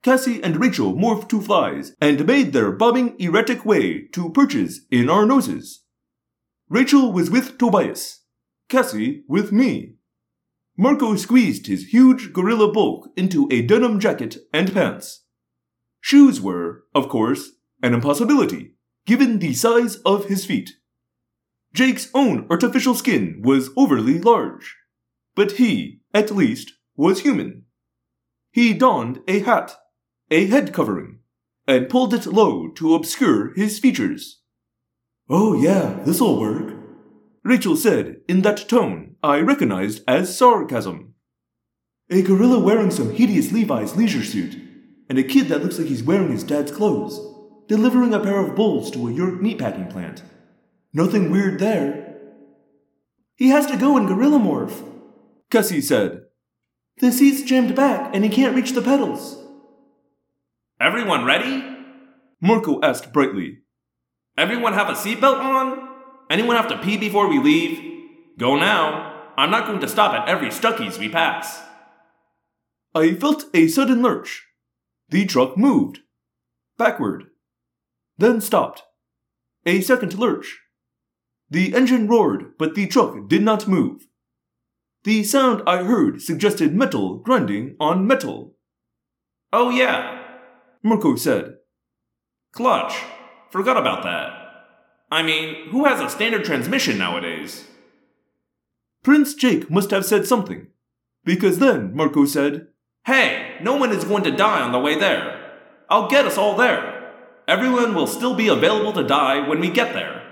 [0.01, 5.07] Cassie and Rachel morphed to flies and made their bobbing erratic way to perches in
[5.07, 5.83] our noses.
[6.67, 8.21] Rachel was with Tobias,
[8.69, 9.97] Cassie with me.
[10.75, 15.25] Marco squeezed his huge gorilla bulk into a denim jacket and pants.
[16.01, 17.51] Shoes were, of course,
[17.83, 20.71] an impossibility, given the size of his feet.
[21.73, 24.75] Jake's own artificial skin was overly large,
[25.35, 27.65] but he, at least, was human.
[28.51, 29.77] He donned a hat,
[30.31, 31.19] a head covering,
[31.67, 34.41] and pulled it low to obscure his features.
[35.29, 36.75] Oh, yeah, this'll work.
[37.43, 41.13] Rachel said in that tone I recognized as sarcasm.
[42.09, 44.59] A gorilla wearing some hideous Levi's leisure suit,
[45.07, 47.19] and a kid that looks like he's wearing his dad's clothes,
[47.67, 50.23] delivering a pair of bulls to a Yeerk meatpacking plant.
[50.91, 52.17] Nothing weird there.
[53.35, 54.83] He has to go in gorilla morph.
[55.49, 56.23] Cassie said.
[56.97, 59.37] The seat's jammed back and he can't reach the pedals.
[60.79, 61.63] Everyone ready?
[62.41, 63.59] Marco asked brightly.
[64.37, 65.89] Everyone have a seatbelt on?
[66.29, 67.79] Anyone have to pee before we leave?
[68.37, 69.31] Go now.
[69.37, 71.61] I'm not going to stop at every Stuckey's we pass.
[72.95, 74.47] I felt a sudden lurch.
[75.09, 75.99] The truck moved.
[76.77, 77.25] Backward.
[78.17, 78.83] Then stopped.
[79.65, 80.59] A second lurch.
[81.49, 84.07] The engine roared, but the truck did not move.
[85.03, 88.55] The sound I heard suggested metal grinding on metal.
[89.51, 90.23] Oh, yeah.
[90.83, 91.55] Marco said.
[92.51, 93.01] Clutch.
[93.49, 94.33] Forgot about that.
[95.11, 97.65] I mean, who has a standard transmission nowadays?
[99.03, 100.67] Prince Jake must have said something,
[101.23, 102.67] because then Marco said,
[103.05, 105.53] Hey, no one is going to die on the way there.
[105.89, 107.13] I'll get us all there.
[107.47, 110.28] Everyone will still be available to die when we get there.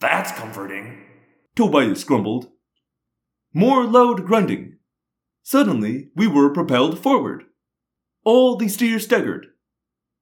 [0.00, 0.98] That's comforting.
[1.56, 2.48] Tobias grumbled.
[3.52, 4.76] More loud grunting.
[5.42, 7.44] Suddenly, we were propelled forward.
[8.24, 9.46] All the steers staggered.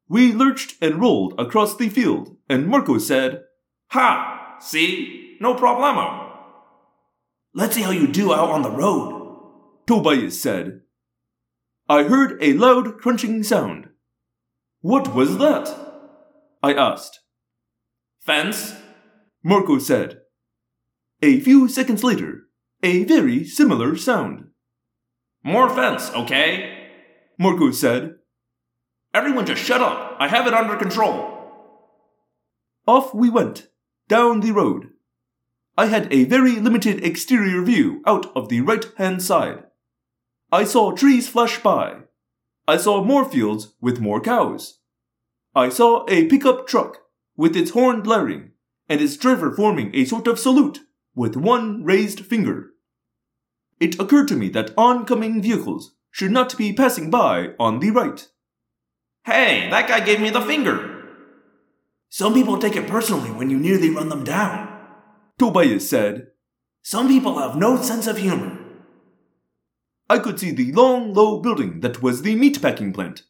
[0.08, 3.42] We lurched and rolled across the field, and Marco said,
[3.88, 4.56] Ha!
[4.60, 5.36] See?
[5.40, 6.30] No problemo.
[7.52, 9.16] Let's see how you do out on the road.
[9.86, 10.82] Tobias said.
[11.88, 13.88] I heard a loud crunching sound.
[14.80, 15.74] What was that?
[16.62, 17.20] I asked.
[18.20, 18.74] Fence?
[19.48, 20.22] Marco said.
[21.22, 22.48] A few seconds later,
[22.82, 24.48] a very similar sound.
[25.44, 26.88] More fence, okay?
[27.38, 28.16] Marco said.
[29.14, 30.16] Everyone just shut up.
[30.18, 31.30] I have it under control.
[32.88, 33.68] Off we went,
[34.08, 34.88] down the road.
[35.78, 39.62] I had a very limited exterior view out of the right hand side.
[40.50, 41.98] I saw trees flash by.
[42.66, 44.80] I saw more fields with more cows.
[45.54, 46.98] I saw a pickup truck
[47.36, 48.50] with its horn blaring
[48.88, 50.80] and its driver forming a sort of salute
[51.14, 52.70] with one raised finger.
[53.80, 58.26] It occurred to me that oncoming vehicles should not be passing by on the right.
[59.24, 61.04] Hey, that guy gave me the finger.
[62.08, 64.68] Some people take it personally when you nearly run them down.
[65.38, 66.28] Tobias said.
[66.82, 68.58] Some people have no sense of humor.
[70.08, 73.24] I could see the long, low building that was the meatpacking plant.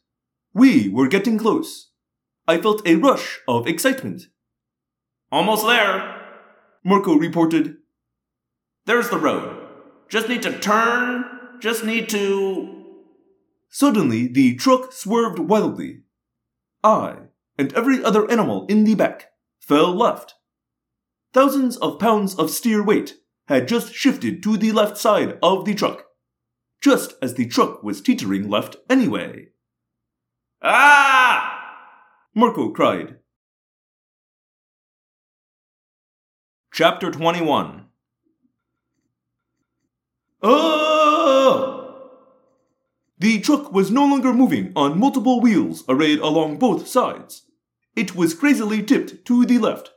[0.53, 1.91] We were getting close.
[2.47, 4.27] I felt a rush of excitement.
[5.31, 6.15] Almost there.
[6.83, 7.77] Marco reported.
[8.85, 9.67] There's the road.
[10.07, 11.25] Just need to turn.
[11.59, 12.85] Just need to.
[13.69, 16.03] Suddenly, the truck swerved wildly.
[16.83, 17.17] I,
[17.57, 20.35] and every other animal in the back, fell left.
[21.33, 23.15] Thousands of pounds of steer weight
[23.47, 26.05] had just shifted to the left side of the truck,
[26.81, 29.47] just as the truck was teetering left anyway.
[30.61, 31.53] Ah!
[32.33, 33.17] Marco cried.
[36.77, 37.85] Chapter 21
[40.43, 42.11] Oh!
[43.17, 47.47] The truck was no longer moving on multiple wheels arrayed along both sides.
[47.95, 49.89] It was crazily tipped to the left,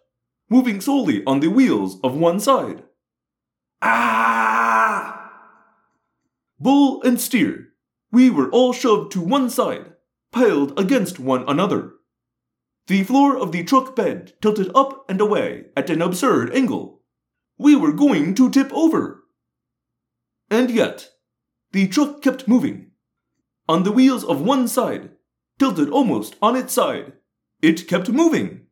[0.48, 2.82] moving solely on the wheels of one side.
[3.82, 5.32] Ah!
[6.58, 7.74] Bull and steer,
[8.10, 9.92] we were all shoved to one side,
[10.32, 11.92] piled against one another.
[12.90, 17.02] The floor of the truck bed tilted up and away at an absurd angle.
[17.56, 19.22] We were going to tip over.
[20.50, 21.08] And yet,
[21.70, 22.90] the truck kept moving.
[23.68, 25.10] On the wheels of one side,
[25.56, 27.12] tilted almost on its side,
[27.62, 28.66] it kept moving.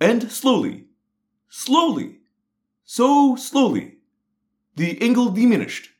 [0.00, 0.86] And slowly,
[1.50, 2.20] slowly,
[2.84, 3.98] so slowly,
[4.76, 5.90] the angle diminished.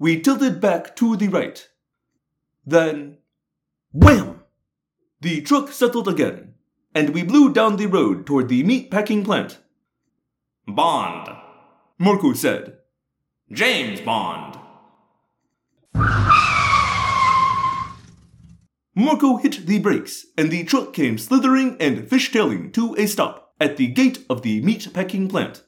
[0.00, 1.64] We tilted back to the right.
[2.66, 3.18] Then,
[3.92, 4.43] wham!
[5.24, 6.52] The truck settled again,
[6.94, 9.58] and we blew down the road toward the meat packing plant.
[10.68, 11.34] Bond.
[11.98, 12.76] Marco said.
[13.50, 14.58] James Bond.
[18.94, 23.78] Marco hit the brakes, and the truck came slithering and fishtailing to a stop at
[23.78, 25.64] the gate of the meat packing plant.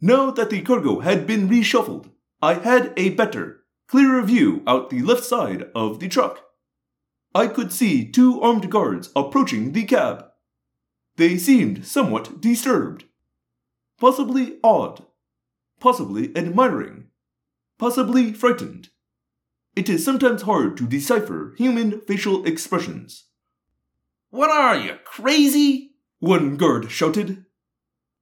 [0.00, 2.10] Now that the cargo had been reshuffled,
[2.42, 6.47] I had a better, clearer view out the left side of the truck.
[7.34, 10.24] I could see two armed guards approaching the cab.
[11.16, 13.04] They seemed somewhat disturbed,
[14.00, 15.04] possibly awed,
[15.80, 17.08] possibly admiring,
[17.78, 18.88] possibly frightened.
[19.76, 23.26] It is sometimes hard to decipher human facial expressions.
[24.30, 25.92] What are you, crazy?
[26.18, 27.44] One guard shouted.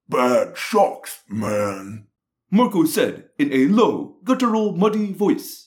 [0.09, 2.07] Bad shocks, man.
[2.51, 5.66] Marco said in a low, guttural, muddy voice.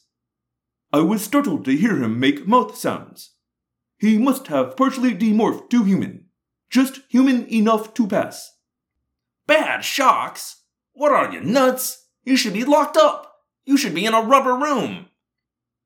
[0.91, 3.35] I was startled to hear him make mouth sounds.
[3.97, 6.25] He must have partially demorphed to human,
[6.69, 8.57] just human enough to pass.
[9.45, 10.63] Bad shocks?
[10.93, 12.07] What are you, nuts?
[12.23, 13.35] You should be locked up.
[13.65, 15.07] You should be in a rubber room.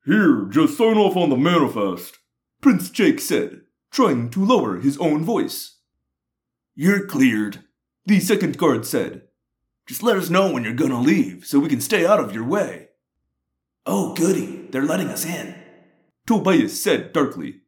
[0.05, 2.19] Here, just sign off on the manifest,
[2.61, 5.79] Prince Jake said, trying to lower his own voice.
[6.75, 7.63] You're cleared,
[8.05, 9.23] the second guard said.
[9.85, 12.45] Just let us know when you're gonna leave so we can stay out of your
[12.45, 12.89] way.
[13.85, 15.55] Oh, goody, they're letting us in.
[16.25, 17.61] Tobias said darkly.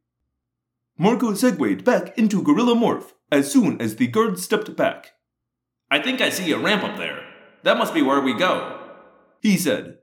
[0.97, 5.11] Marco segued back into Gorilla Morph as soon as the guard stepped back.
[5.91, 7.21] I think I see a ramp up there.
[7.63, 8.79] That must be where we go.
[9.41, 9.97] He said.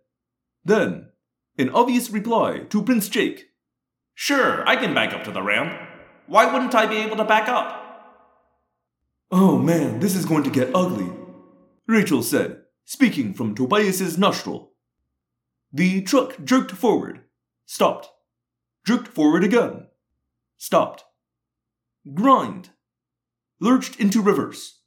[0.64, 1.08] Then,
[1.56, 3.46] in obvious reply to Prince Jake,
[4.14, 5.72] Sure, I can back up to the ramp.
[6.26, 7.78] Why wouldn't I be able to back up?
[9.30, 11.10] Oh man, this is going to get ugly,
[11.86, 14.71] Rachel said, speaking from Tobias's nostril.
[15.72, 17.20] The truck jerked forward,
[17.64, 18.10] stopped,
[18.84, 19.86] jerked forward again,
[20.58, 21.04] stopped,
[22.12, 22.70] grind,
[23.58, 24.80] lurched into reverse,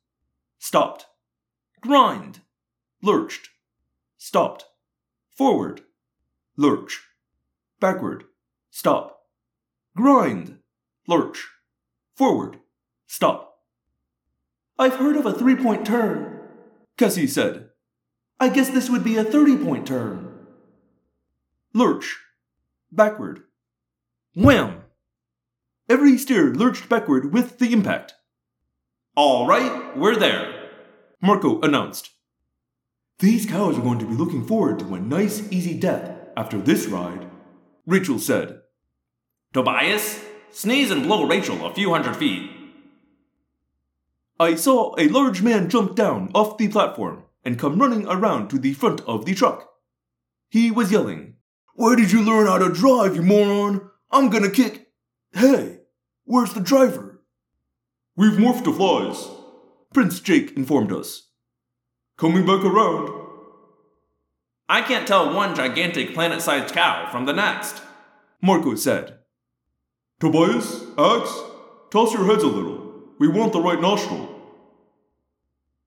[0.59, 1.07] stopped,
[1.81, 2.41] grind,
[3.01, 3.49] lurched,
[4.17, 4.65] stopped,
[5.35, 5.81] forward,
[6.55, 7.01] lurch,
[7.79, 8.25] backward,
[8.69, 9.21] stop,
[9.95, 10.59] grind,
[11.07, 11.47] lurch,
[12.15, 12.59] forward,
[13.07, 13.59] stop.
[14.77, 16.41] I've heard of a three point turn,
[16.95, 17.69] Cassie said.
[18.39, 20.34] I guess this would be a 30 point turn.
[21.75, 22.21] Lurch,
[22.89, 23.41] backward,
[24.33, 24.83] wham!
[25.89, 28.13] Every steer lurched backward with the impact.
[29.17, 30.69] All right, we're there,
[31.21, 32.11] Marco announced.
[33.19, 36.85] These cows are going to be looking forward to a nice, easy death after this
[36.85, 37.29] ride,
[37.85, 38.61] Rachel said.
[39.51, 42.49] Tobias, sneeze and blow Rachel a few hundred feet.
[44.39, 48.59] I saw a large man jump down off the platform and come running around to
[48.59, 49.69] the front of the truck.
[50.47, 51.33] He was yelling,
[51.77, 53.89] Where did you learn how to drive, you moron?
[54.09, 54.87] I'm gonna kick.
[55.33, 55.79] Hey,
[56.23, 57.21] where's the driver?
[58.15, 59.27] We've morphed to flies,
[59.93, 61.31] Prince Jake informed us.
[62.17, 63.09] Coming back around.
[64.69, 67.81] I can't tell one gigantic planet sized cow from the next.
[68.41, 69.19] Marco said.
[70.21, 71.29] Tobias, Ax,
[71.91, 73.03] toss your heads a little.
[73.19, 74.29] We want the right nostril.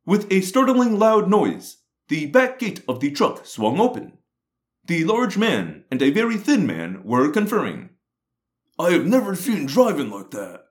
[0.05, 4.18] With a startling loud noise, the back gate of the truck swung open.
[4.89, 7.91] The large man and a very thin man were conferring.
[8.79, 10.63] I have never seen driving like that.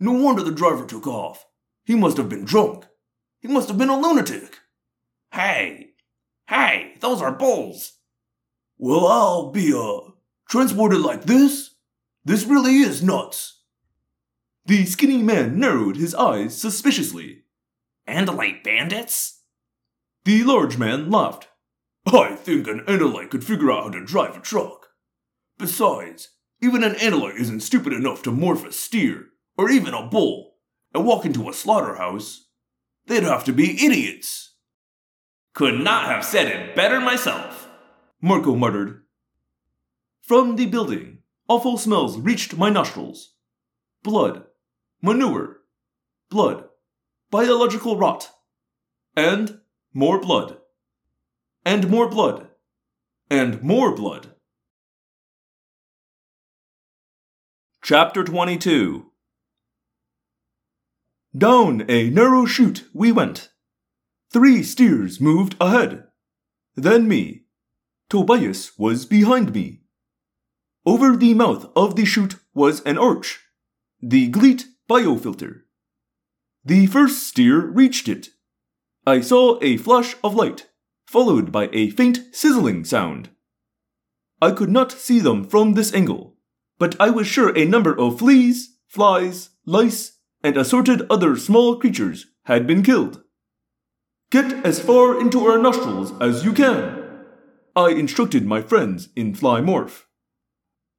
[0.00, 1.44] No wonder the driver took off.
[1.84, 2.86] He must have been drunk.
[3.38, 4.60] He must have been a lunatic.
[5.30, 5.90] Hey,
[6.48, 7.98] hey, those are bulls.
[8.78, 10.10] Well, I'll be, uh,
[10.48, 11.74] transported like this?
[12.24, 13.62] This really is nuts.
[14.64, 17.42] The skinny man narrowed his eyes suspiciously.
[18.08, 19.42] Andalite bandits?
[20.24, 21.48] The large man laughed.
[22.06, 24.88] I think an Andalite could figure out how to drive a truck.
[25.58, 26.28] Besides,
[26.62, 29.26] even an Andalite isn't stupid enough to morph a steer,
[29.58, 30.54] or even a bull,
[30.94, 32.48] and walk into a slaughterhouse.
[33.06, 34.54] They'd have to be idiots.
[35.52, 37.68] Could not have said it better myself.
[38.20, 39.02] Marco muttered.
[40.22, 41.18] From the building,
[41.48, 43.34] awful smells reached my nostrils.
[44.02, 44.44] Blood,
[45.02, 45.58] manure,
[46.30, 46.64] blood,
[47.30, 48.30] biological rot,
[49.16, 49.60] and
[49.92, 50.58] more blood,
[51.66, 52.46] and more blood,
[53.28, 54.32] and more blood.
[57.82, 59.10] Chapter 22
[61.36, 63.50] Down a narrow chute we went.
[64.32, 66.04] Three steers moved ahead.
[66.76, 67.46] Then me.
[68.08, 69.80] Tobias was behind me.
[70.86, 73.40] Over the mouth of the chute was an arch,
[74.00, 75.62] the Gleet biofilter.
[76.64, 78.28] The first steer reached it.
[79.04, 80.68] I saw a flash of light,
[81.06, 83.30] followed by a faint sizzling sound.
[84.42, 86.36] I could not see them from this angle,
[86.78, 92.26] but I was sure a number of fleas, flies, lice, and assorted other small creatures
[92.44, 93.22] had been killed.
[94.30, 97.06] Get as far into our nostrils as you can,
[97.74, 100.02] I instructed my friends in Fly Morph.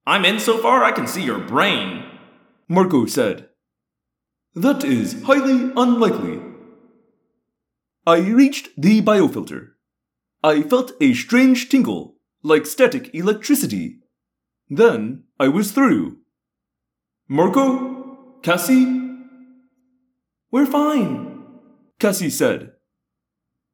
[0.05, 2.05] I'm in so far I can see your brain,
[2.69, 3.49] Marco said.
[4.55, 6.41] That is highly unlikely.
[8.05, 9.71] I reached the biofilter.
[10.43, 13.99] I felt a strange tingle, like static electricity.
[14.69, 16.17] Then I was through.
[17.27, 18.39] Marco?
[18.43, 19.07] Cassie?
[20.51, 21.43] We're fine,
[21.99, 22.71] Cassie said.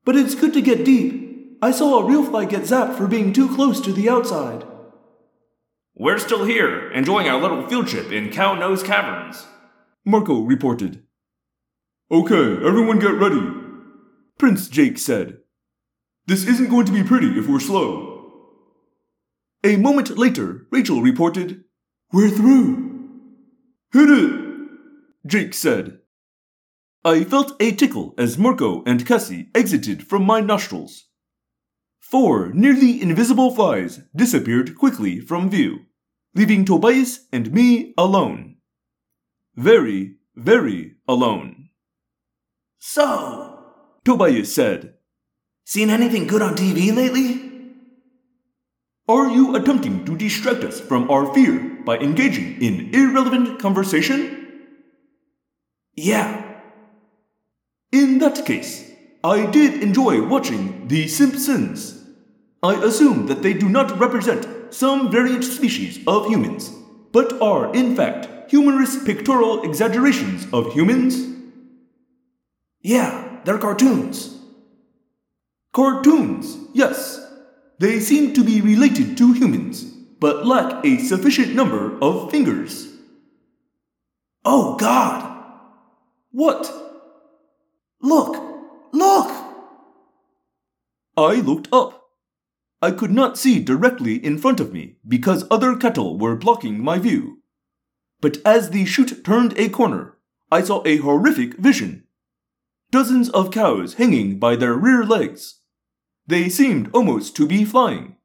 [0.06, 1.58] But it's good to get deep.
[1.62, 4.66] I saw a real fly get zapped for being too close to the outside.
[5.96, 9.46] We're still here, enjoying our little field trip in Cow Nose Caverns.
[10.04, 11.04] Marco reported.
[12.12, 13.48] Okay, everyone get ready.
[14.38, 15.38] Prince Jake said.
[16.26, 18.14] This isn't going to be pretty if we're slow.
[19.64, 21.64] A moment later, Rachel reported,
[22.12, 23.10] We're through.
[23.92, 24.44] Hit it!
[25.26, 26.00] Jake said.
[27.06, 31.06] I felt a tickle as Marco and Cassie exited from my nostrils.
[32.00, 35.80] Four nearly invisible flies disappeared quickly from view,
[36.36, 38.58] leaving Tobias and me alone.
[39.56, 41.70] Very, very alone.
[42.80, 43.60] So,
[44.06, 44.93] Tobias said,
[45.66, 47.52] Seen anything good on TV lately?
[49.08, 54.64] Are you attempting to distract us from our fear by engaging in irrelevant conversation?
[55.96, 56.60] Yeah.
[57.92, 58.92] In that case,
[59.24, 62.04] I did enjoy watching The Simpsons.
[62.62, 66.72] I assume that they do not represent some variant species of humans,
[67.12, 71.28] but are, in fact, humorous pictorial exaggerations of humans?
[72.82, 74.43] Yeah, they're cartoons.
[75.74, 77.20] Cartoons, yes.
[77.80, 79.84] They seem to be related to humans,
[80.20, 82.94] but lack a sufficient number of fingers.
[84.46, 85.44] Oh, God!
[86.30, 86.72] What?
[88.02, 88.38] Look!
[88.92, 89.32] Look!
[91.18, 92.04] I looked up.
[92.80, 97.00] I could not see directly in front of me because other cattle were blocking my
[97.00, 97.40] view.
[98.22, 100.18] But as the chute turned a corner,
[100.52, 102.04] I saw a horrific vision.
[102.92, 105.62] Dozens of cows hanging by their rear legs.
[106.26, 108.16] They seemed almost to be flying,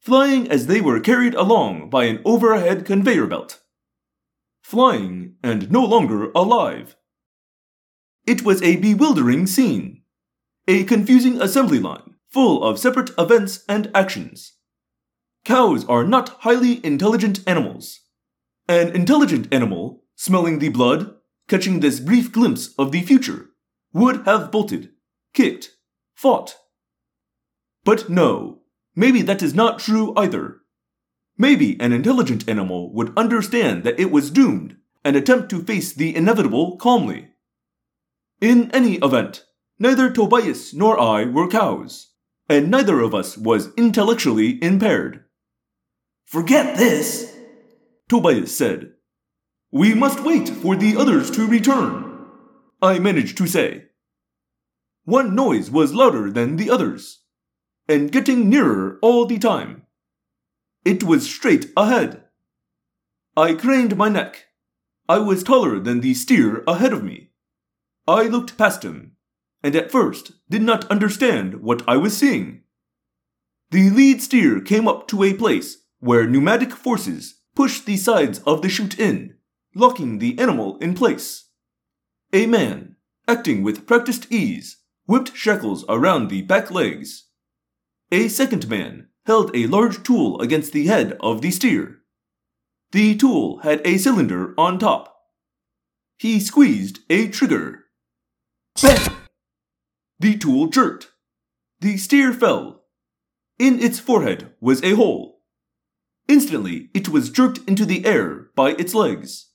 [0.00, 3.62] flying as they were carried along by an overhead conveyor belt.
[4.62, 6.96] Flying and no longer alive.
[8.26, 10.02] It was a bewildering scene,
[10.66, 14.52] a confusing assembly line full of separate events and actions.
[15.44, 18.00] Cows are not highly intelligent animals.
[18.68, 21.14] An intelligent animal, smelling the blood,
[21.48, 23.50] catching this brief glimpse of the future,
[23.94, 24.90] would have bolted,
[25.32, 25.70] kicked,
[26.14, 26.56] fought.
[27.88, 28.58] But no,
[28.94, 30.60] maybe that is not true either.
[31.38, 36.14] Maybe an intelligent animal would understand that it was doomed and attempt to face the
[36.14, 37.30] inevitable calmly.
[38.42, 39.46] In any event,
[39.78, 42.12] neither Tobias nor I were cows.
[42.46, 45.24] and neither of us was intellectually impaired.
[46.26, 47.34] Forget this.
[48.06, 48.92] Tobias said.
[49.72, 52.26] We must wait for the others to return,
[52.82, 53.86] I managed to say.
[55.04, 57.20] One noise was louder than the others,
[57.88, 59.82] and getting nearer all the time.
[60.84, 62.22] It was straight ahead.
[63.36, 64.46] I craned my neck.
[65.08, 67.30] I was taller than the steer ahead of me.
[68.06, 69.16] I looked past him,
[69.62, 72.62] and at first did not understand what I was seeing.
[73.70, 78.62] The lead steer came up to a place where pneumatic forces pushed the sides of
[78.62, 79.34] the chute in,
[79.74, 81.48] locking the animal in place.
[82.32, 87.27] A man, acting with practiced ease, whipped shackles around the back legs.
[88.10, 91.98] A second man held a large tool against the head of the steer.
[92.92, 95.14] The tool had a cylinder on top.
[96.18, 97.84] He squeezed a trigger.
[98.80, 99.16] Bang!
[100.18, 101.12] The tool jerked.
[101.80, 102.84] The steer fell.
[103.58, 105.42] In its forehead was a hole.
[106.26, 109.50] Instantly, it was jerked into the air by its legs.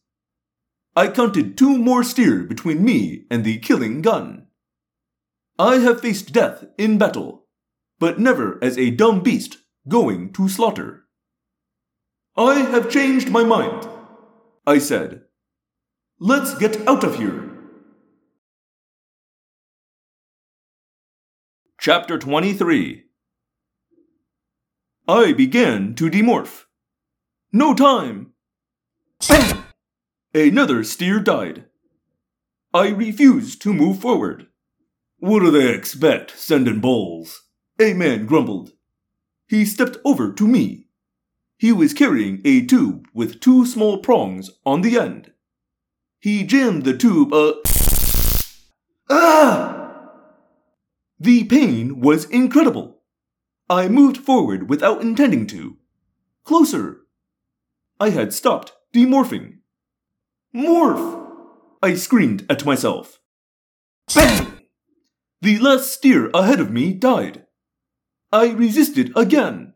[0.95, 4.47] I counted two more steer between me and the killing gun.
[5.57, 7.42] I have faced death in battle,
[8.03, 11.05] but never as a dumb beast going to slaughter.
[12.35, 13.87] I have changed my mind,
[14.67, 15.21] I said.
[16.19, 17.49] Let's get out of here.
[21.79, 23.05] Chapter 23
[25.07, 26.65] I began to demorph.
[27.53, 28.33] No time!
[30.33, 31.67] Another steer died.
[32.73, 34.47] I refused to move forward.
[35.19, 37.43] What do they expect, sending bulls?
[37.83, 38.71] A man grumbled.
[39.45, 40.85] He stepped over to me.
[41.57, 45.33] He was carrying a tube with two small prongs on the end.
[46.21, 47.55] He jammed the tube uh
[49.09, 50.11] Ah!
[51.19, 53.01] The pain was incredible.
[53.69, 55.75] I moved forward without intending to.
[56.45, 57.01] Closer.
[57.99, 59.57] I had stopped demorphing.
[60.55, 61.27] Morph!
[61.81, 63.19] I screamed at myself.
[64.15, 64.61] Bang!
[65.41, 67.42] The last steer ahead of me died.
[68.33, 69.75] I resisted again.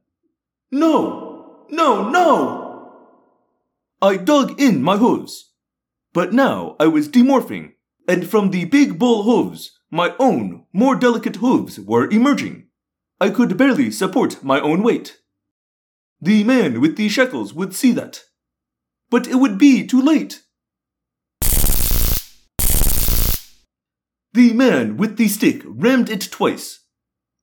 [0.71, 1.67] No!
[1.69, 2.91] No, no!
[4.01, 5.51] I dug in my hooves.
[6.11, 7.73] But now I was demorphing,
[8.07, 12.65] and from the big bull hooves, my own, more delicate hooves were emerging.
[13.21, 15.19] I could barely support my own weight.
[16.19, 18.23] The man with the shekels would see that.
[19.11, 20.41] But it would be too late.
[24.33, 26.86] The man with the stick rammed it twice.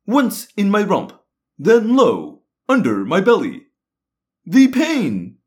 [0.06, 1.12] Once in my rump,
[1.58, 3.66] then low, under my belly.
[4.44, 5.38] The pain!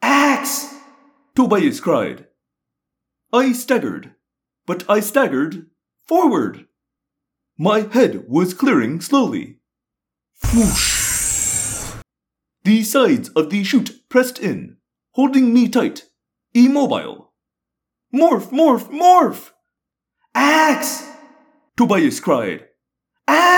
[0.00, 0.74] Ax!
[1.34, 2.26] Tobias cried.
[3.32, 4.14] I staggered,
[4.66, 5.66] but I staggered
[6.06, 6.66] forward.
[7.58, 9.58] My head was clearing slowly.
[10.54, 11.92] Whoosh!
[12.64, 14.78] The sides of the chute pressed in,
[15.12, 16.04] holding me tight,
[16.54, 17.32] immobile.
[18.14, 19.50] Morph, morph, morph!
[20.34, 21.04] Ax!
[21.76, 22.68] Tobias cried.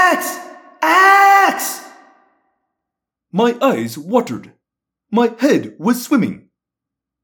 [0.09, 0.39] Ax!
[0.83, 1.85] Ax!
[3.33, 4.52] My eyes watered.
[5.10, 6.51] My head was swimming.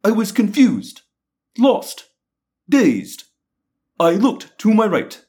[0.03, 1.03] I was confused,
[1.57, 2.09] lost,
[2.69, 3.23] dazed.
[4.01, 5.25] I looked to my right.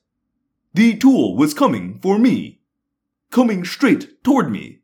[0.74, 2.62] The tool was coming for me,
[3.30, 4.80] coming straight toward me.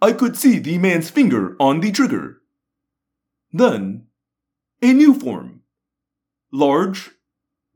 [0.00, 2.40] I could see the man's finger on the trigger.
[3.52, 4.06] Then,
[4.80, 5.60] a new form.
[6.50, 7.10] Large,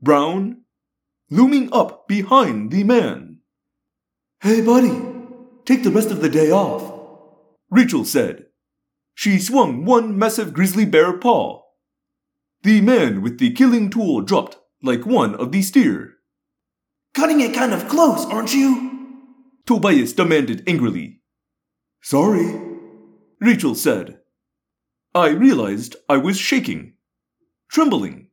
[0.01, 0.61] brown,
[1.29, 3.28] looming up behind the man.
[4.41, 4.97] Hey, buddy,
[5.65, 6.93] take the rest of the day off,
[7.69, 8.45] Rachel said.
[9.13, 11.63] She swung one massive grizzly bear paw.
[12.63, 16.13] The man with the killing tool dropped like one of the steer.
[17.13, 19.17] Cutting it kind of close, aren't you?
[19.65, 21.19] Tobias demanded angrily.
[22.01, 22.61] Sorry,
[23.41, 24.19] Rachel said.
[25.13, 26.93] I realized I was shaking,
[27.67, 28.29] trembling.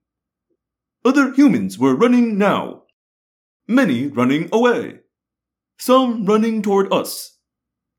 [1.04, 2.84] Other humans were running now,
[3.66, 5.00] many running away,
[5.78, 7.38] some running toward us,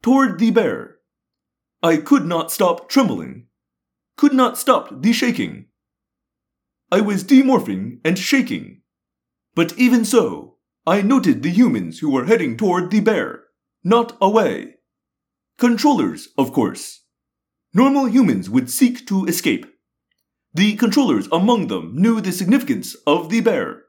[0.01, 0.97] toward the bear.
[1.83, 3.47] I could not stop trembling,
[4.17, 5.65] could not stop the shaking.
[6.91, 8.81] I was demorphing and shaking.
[9.55, 13.43] But even so, I noted the humans who were heading toward the bear,
[13.83, 14.75] not away.
[15.57, 17.03] Controllers, of course.
[17.73, 19.65] Normal humans would seek to escape.
[20.53, 23.83] The controllers among them knew the significance of the bear.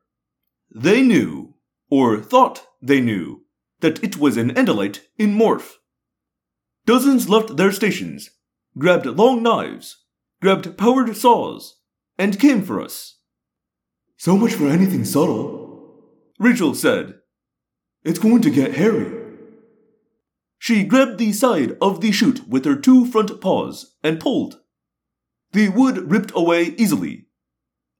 [0.75, 1.55] They knew,
[1.91, 3.45] or thought they knew,
[3.81, 5.75] that it was an Andalite in morph.
[6.87, 8.31] Dozens left their stations,
[8.77, 10.05] grabbed long knives,
[10.41, 11.77] grabbed powered saws,
[12.17, 13.19] and came for us.
[14.17, 16.03] So much for anything subtle,
[16.39, 17.15] Rachel said.
[18.05, 19.13] It's going to get hairy.
[20.59, 24.61] She grabbed the side of the chute with her two front paws and pulled.
[25.53, 27.27] The wood ripped away easily.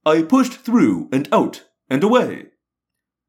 [0.05, 2.47] I pushed through and out and away.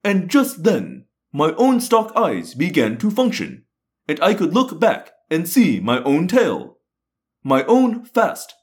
[0.02, 3.64] And just then, my own stalk eyes began to function,
[4.08, 6.78] and I could look back and see my own tail.
[7.44, 8.54] My own fast,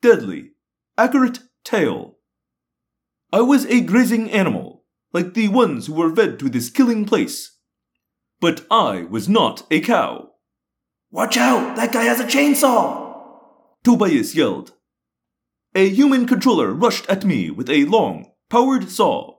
[0.00, 0.52] deadly,
[0.96, 2.18] accurate tail.
[3.32, 7.58] I was a grazing animal, like the ones who were fed to this killing place.
[8.40, 10.30] But I was not a cow.
[11.10, 11.76] Watch out!
[11.76, 13.14] That guy has a chainsaw!
[13.82, 14.72] Tobias yelled.
[15.74, 19.38] A human controller rushed at me with a long, powered saw.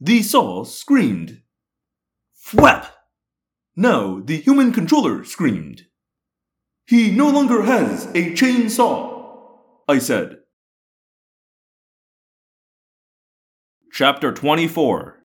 [0.00, 1.41] The saw screamed.
[2.44, 2.86] Thwap!
[3.76, 5.86] Now the human controller screamed.
[6.86, 9.26] He no longer has a chainsaw,
[9.88, 10.38] I said.
[13.92, 15.18] Chapter 24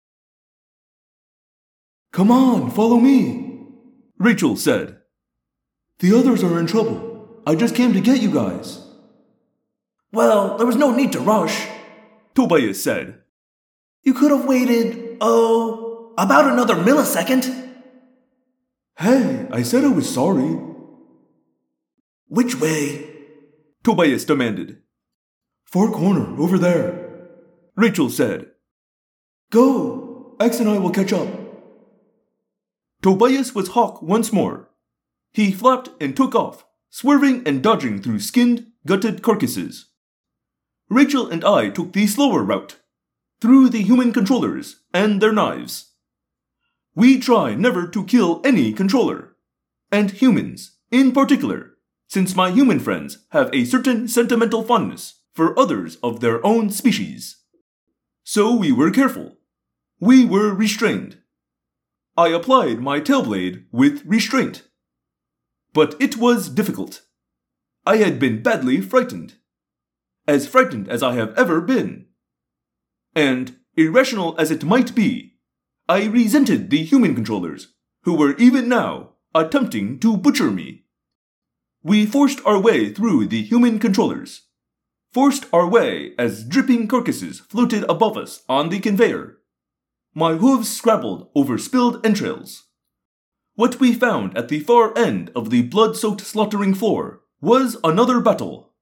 [2.12, 3.66] Come on, follow me,
[4.18, 4.98] Rachel said.
[5.98, 7.42] The others are in trouble.
[7.46, 8.86] I just came to get you guys.
[10.12, 11.66] Well, there was no need to rush.
[12.34, 13.20] Tobias said.
[14.02, 15.83] You could have waited, oh,
[16.16, 17.72] about another millisecond.
[18.98, 20.58] Hey, I said I was sorry.
[22.28, 23.10] Which way?
[23.82, 24.78] Tobias demanded.
[25.64, 27.28] Far corner, over there.
[27.76, 28.50] Rachel said.
[29.50, 30.36] Go!
[30.40, 31.28] Ax and I will catch up.
[33.02, 34.70] Tobias was Hawk once more.
[35.32, 39.90] He flapped and took off, swerving and dodging through skinned, gutted carcasses.
[40.88, 42.76] Rachel and I took the slower route,
[43.40, 45.93] through the human controllers and their knives.
[46.94, 49.36] We try never to kill any controller,
[49.90, 51.72] and humans in particular,
[52.06, 57.38] since my human friends have a certain sentimental fondness for others of their own species.
[58.22, 59.38] So we were careful.
[59.98, 61.18] We were restrained.
[62.16, 64.62] I applied my tailblade with restraint.
[65.72, 67.02] But it was difficult.
[67.84, 69.34] I had been badly frightened.
[70.28, 72.06] As frightened as I have ever been.
[73.16, 75.33] And, irrational as it might be,
[75.86, 80.84] I resented the human controllers, who were even now attempting to butcher me.
[81.82, 84.46] We forced our way through the human controllers,
[85.12, 89.38] forced our way as dripping carcasses floated above us on the conveyor.
[90.14, 92.64] My hooves scrabbled over spilled entrails.
[93.54, 98.20] What we found at the far end of the blood soaked slaughtering floor was another
[98.20, 98.72] battle.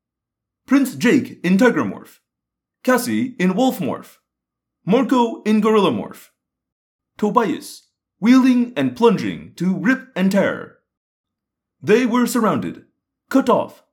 [0.67, 2.21] Prince Jake in Tiger Morph,
[2.85, 4.19] Cassie in Wolf Morph,
[4.87, 6.29] Marco in Gorilla Morph,
[7.23, 7.87] Tobias
[8.19, 10.79] wheeling and plunging to rip and tear.
[11.81, 12.87] They were surrounded,
[13.31, 13.85] cut off,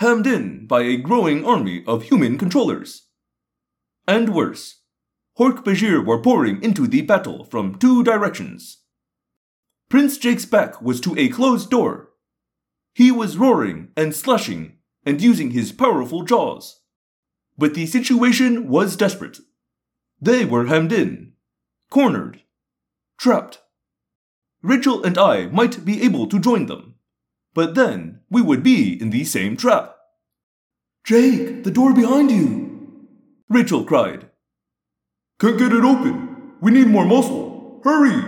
[0.00, 3.08] hemmed in by a growing army of human controllers.
[4.06, 4.82] And worse,
[5.38, 8.82] Hork Bajir were pouring into the battle from two directions.
[9.88, 12.10] Prince Jake's back was to a closed door.
[12.94, 16.82] He was roaring and slashing and using his powerful jaws.
[17.56, 19.38] But the situation was desperate.
[20.20, 21.32] They were hemmed in,
[21.88, 22.42] cornered,
[23.18, 23.60] trapped.
[24.62, 26.94] Rachel and I might be able to join them,
[27.52, 29.96] but then we would be in the same trap.
[31.04, 32.98] Jake, the door behind you!
[33.48, 34.30] Rachel cried.
[35.38, 36.54] Can't get it open.
[36.60, 37.80] We need more muscle.
[37.84, 38.22] Hurry!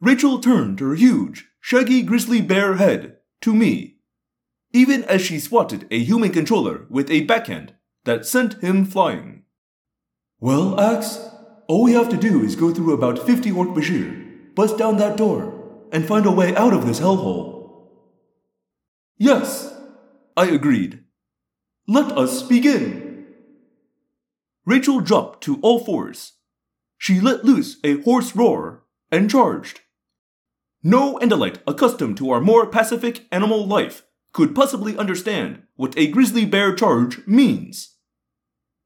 [0.00, 3.98] Rachel turned her huge, shaggy grizzly bear head to me,
[4.72, 9.44] even as she swatted a human controller with a backhand that sent him flying.
[10.40, 11.20] Well, Ax,
[11.68, 15.18] all we have to do is go through about 50 Hork Bajir, bust down that
[15.18, 15.54] door,
[15.92, 17.88] and find a way out of this hellhole.
[19.18, 19.74] Yes,
[20.36, 21.04] I agreed.
[21.86, 23.26] Let us begin.
[24.64, 26.32] Rachel dropped to all fours.
[26.96, 29.80] She let loose a hoarse roar and charged.
[30.82, 36.46] No Andalite accustomed to our more pacific animal life could possibly understand what a grizzly
[36.46, 37.96] bear charge means.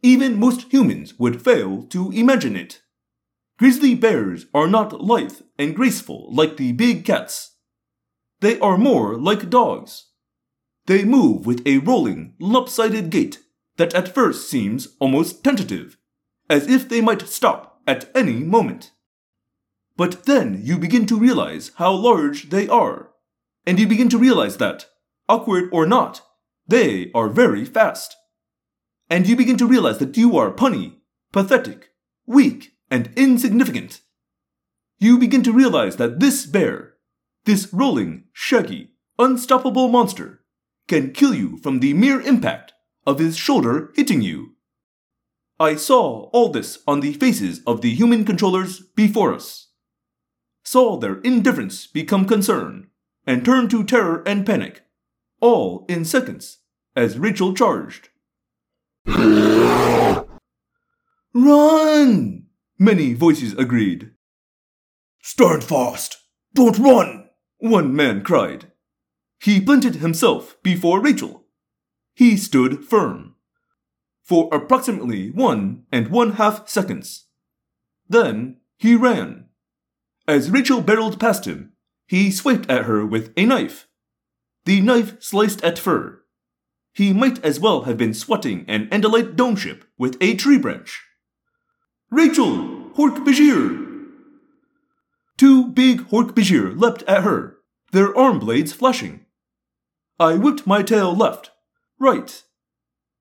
[0.03, 2.83] Even most humans would fail to imagine it.
[3.59, 7.57] Grizzly bears are not lithe and graceful like the big cats.
[8.41, 10.09] They are more like dogs.
[10.87, 13.39] They move with a rolling, lopsided gait
[13.77, 15.97] that at first seems almost tentative,
[16.51, 18.91] as if they might stop at any moment.
[19.97, 23.11] But then you begin to realize how large they are,
[23.65, 24.87] and you begin to realize that,
[25.29, 26.23] awkward or not,
[26.67, 28.17] they are very fast.
[29.13, 30.95] And you begin to realize that you are punny,
[31.33, 31.91] pathetic,
[32.25, 34.01] weak, and insignificant.
[34.99, 36.95] You begin to realize that this bear,
[37.45, 40.41] this rolling, shaggy, unstoppable monster,
[40.89, 42.73] can kill you from the mere impact
[43.07, 44.55] of his shoulder hitting you.
[45.61, 49.73] I saw all this on the faces of the human controllers before us.
[50.65, 52.89] saw their indifference become concern
[53.27, 54.85] and turn to terror and panic,
[55.39, 56.61] all in seconds,
[56.97, 58.09] as Rachel charged.
[61.35, 62.47] Run!
[62.79, 64.11] Many voices agreed.
[65.23, 66.19] Stand fast!
[66.55, 67.29] Don't run!
[67.59, 68.73] One man cried.
[69.41, 71.47] He planted himself before Rachel.
[72.15, 73.35] He stood firm.
[74.23, 77.27] For approximately one and one half seconds.
[78.09, 79.47] Then he ran.
[80.29, 81.73] As Rachel barreled past him,
[82.07, 83.89] he swiped at her with a knife.
[84.65, 86.22] The knife sliced at fur.
[86.93, 91.01] He might as well have been swatting an Andalite dome ship with a tree branch.
[92.11, 92.91] Rachel!
[92.95, 93.89] Hork Bajir!
[95.39, 97.57] Two big Hork Bajir leapt at her,
[97.93, 99.25] their arm blades flashing.
[100.21, 101.51] I whipped my tail left,
[101.99, 102.43] right.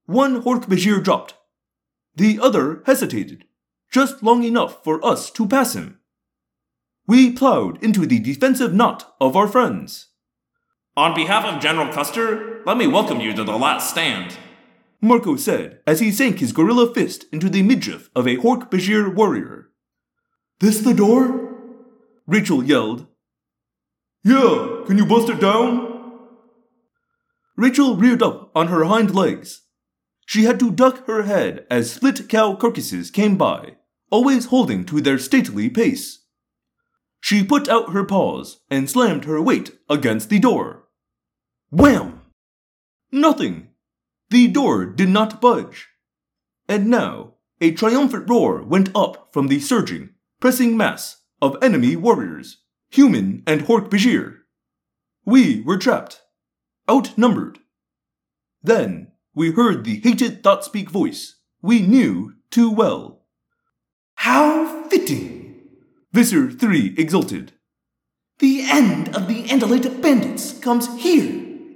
[0.05, 1.35] One Hork Bajir dropped.
[2.15, 3.45] The other hesitated,
[3.89, 5.99] just long enough for us to pass him.
[7.07, 10.07] We plowed into the defensive knot of our friends.
[10.97, 14.37] On behalf of General Custer, let me welcome you to the last stand.
[15.01, 19.13] Marco said as he sank his gorilla fist into the midriff of a Hork Bajir
[19.13, 19.69] warrior.
[20.59, 21.55] This the door?
[22.27, 23.07] Rachel yelled.
[24.23, 25.89] Yeah, can you bust it down?
[27.57, 29.63] Rachel reared up on her hind legs.
[30.27, 33.77] She had to duck her head as split cow carcasses came by,
[34.11, 36.25] always holding to their stately pace.
[37.19, 40.83] She put out her paws and slammed her weight against the door.
[41.71, 42.20] Wham!
[43.11, 43.69] Nothing.
[44.29, 45.89] The door did not budge.
[46.67, 52.61] And now a triumphant roar went up from the surging, pressing mass of enemy warriors,
[52.89, 54.37] human and Hork Bajir.
[55.25, 56.21] We were trapped,
[56.89, 57.59] outnumbered.
[58.63, 63.21] Then we heard the hated thought speak voice we knew too well.
[64.15, 65.61] How fitting!
[66.11, 67.53] Visser 3 exulted.
[68.39, 71.29] The end of the Andalite bandits comes here,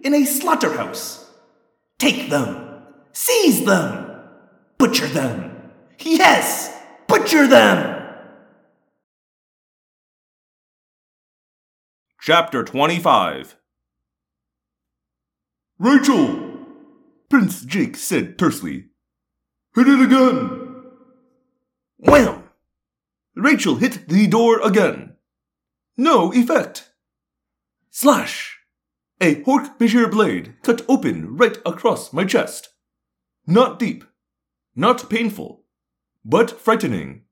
[0.03, 1.24] in a slaughterhouse.
[1.97, 2.83] Take them!
[3.13, 4.21] Seize them!
[4.77, 5.71] Butcher them!
[5.99, 6.75] Yes!
[7.07, 7.95] Butcher them!
[12.21, 13.55] Chapter 25
[15.79, 16.57] Rachel!
[17.29, 18.87] Prince Jake said tersely.
[19.75, 20.83] Hit it again!
[21.97, 22.43] Wham!
[23.35, 25.15] Rachel hit the door again.
[25.97, 26.91] No effect.
[27.89, 28.54] Slash!
[29.21, 32.73] A Hork Bajir blade cut open right across my chest.
[33.47, 34.03] Not deep,
[34.75, 35.63] not painful,
[36.25, 37.23] but frightening.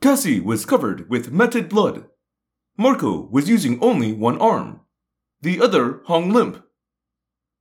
[0.00, 2.06] Cassie was covered with matted blood.
[2.78, 4.80] Marco was using only one arm.
[5.42, 6.64] The other hung limp.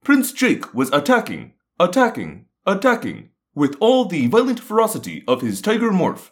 [0.06, 6.32] Prince Jake was attacking, attacking, attacking, with all the violent ferocity of his tiger morph.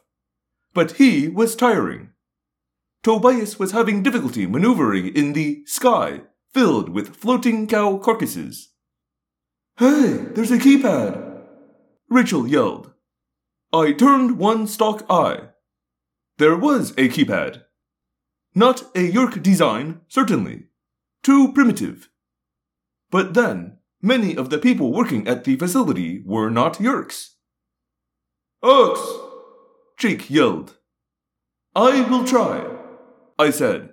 [0.73, 2.11] But he was tiring.
[3.01, 6.22] Tobias was having difficulty maneuvering in the sky
[6.53, 8.69] filled with floating cow carcasses.
[9.77, 11.41] Hey, there's a keypad!
[12.09, 12.91] Rachel yelled.
[13.73, 15.49] I turned one stalk eye.
[16.38, 17.64] There was a keypad.
[18.53, 20.67] Not a Yeerk design, certainly.
[21.23, 22.09] Too primitive.
[23.09, 27.30] But then, many of the people working at the facility were not Yeerks.
[28.64, 28.99] Ax!
[29.98, 30.77] Jake yelled.
[31.75, 32.67] I will try,
[33.40, 33.92] I said.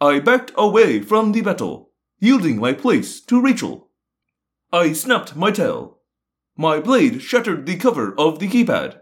[0.00, 3.90] I backed away from the battle, yielding my place to Rachel.
[4.72, 5.98] I snapped my tail.
[6.56, 9.00] My blade shattered the cover of the keypad.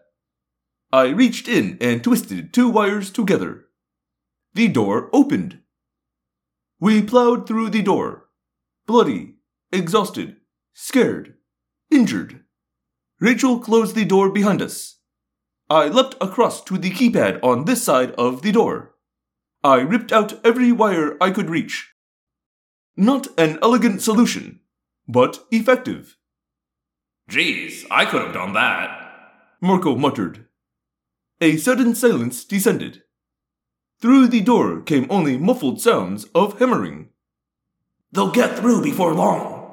[0.92, 3.66] I reached in and twisted two wires together.
[4.54, 5.60] The door opened.
[6.80, 8.28] We plowed through the door,
[8.86, 9.36] bloody,
[9.72, 10.36] exhausted,
[10.72, 11.34] scared,
[11.90, 12.44] injured.
[13.20, 14.98] Rachel closed the door behind us.
[15.68, 18.95] I leapt across to the keypad on this side of the door.
[19.66, 21.92] I ripped out every wire I could reach.
[22.96, 24.60] Not an elegant solution,
[25.08, 26.16] but effective.
[27.28, 28.88] Geez, I could have done that.
[29.60, 30.46] Marco muttered.
[31.40, 33.02] A sudden silence descended.
[34.00, 37.08] Through the door came only muffled sounds of hammering.
[38.12, 39.68] They'll get through before long,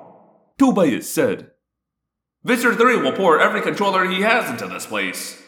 [0.57, 1.51] Tobias said.
[2.43, 5.39] Visser 3 will pour every controller he has into this place.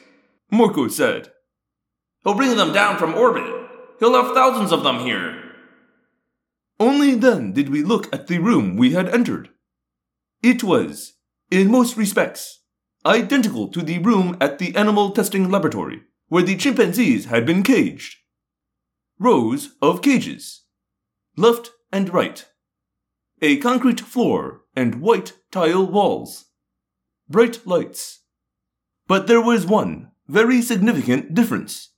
[0.51, 1.32] Marco said.
[2.24, 3.65] He'll bring them down from orbit.
[3.99, 5.41] He'll have thousands of them here.
[6.80, 9.49] Only then did we look at the room we had entered.
[10.43, 11.14] It was,
[11.49, 12.61] in most respects,
[13.06, 18.17] identical to the room at the animal testing laboratory where the chimpanzees had been caged.
[19.19, 20.64] Rows of cages,
[21.38, 22.45] left and right.
[23.41, 26.45] A concrete floor and white tile walls.
[27.30, 28.22] Bright lights.
[29.07, 31.91] But there was one very significant difference.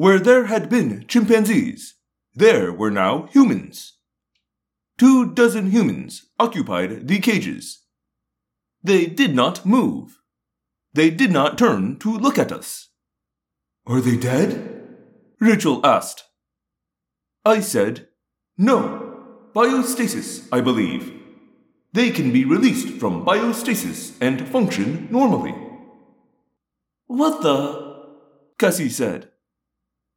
[0.00, 1.96] Where there had been chimpanzees,
[2.34, 3.98] there were now humans.
[4.96, 7.82] Two dozen humans occupied the cages.
[8.82, 10.22] They did not move.
[10.94, 12.88] They did not turn to look at us.
[13.86, 14.96] Are they dead?
[15.38, 16.24] Rachel asked.
[17.44, 18.08] I said,
[18.56, 18.72] No.
[19.54, 21.12] Biostasis, I believe.
[21.92, 25.54] They can be released from biostasis and function normally.
[27.06, 28.06] What the?
[28.58, 29.29] Cassie said.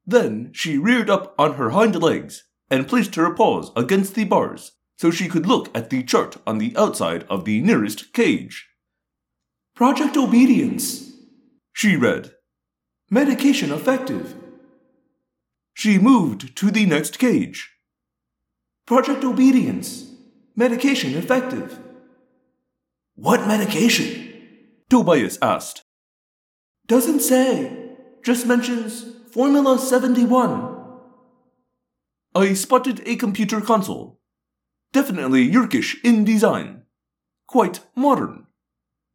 [0.05, 4.73] Then she reared up on her hind legs and placed her paws against the bars
[4.97, 8.67] so she could look at the chart on the outside of the nearest cage.
[9.75, 11.11] Project Obedience.
[11.71, 12.33] She read.
[13.09, 14.35] Medication effective.
[15.73, 17.71] She moved to the next cage.
[18.85, 20.11] Project Obedience.
[20.55, 21.79] Medication effective.
[23.15, 24.33] What medication?
[24.89, 25.83] Tobias asked.
[26.87, 27.95] Doesn't say.
[28.23, 30.75] Just mentions Formula 71.
[32.35, 34.19] I spotted a computer console.
[34.91, 36.83] Definitely Yeerkish in design.
[37.47, 38.45] Quite modern.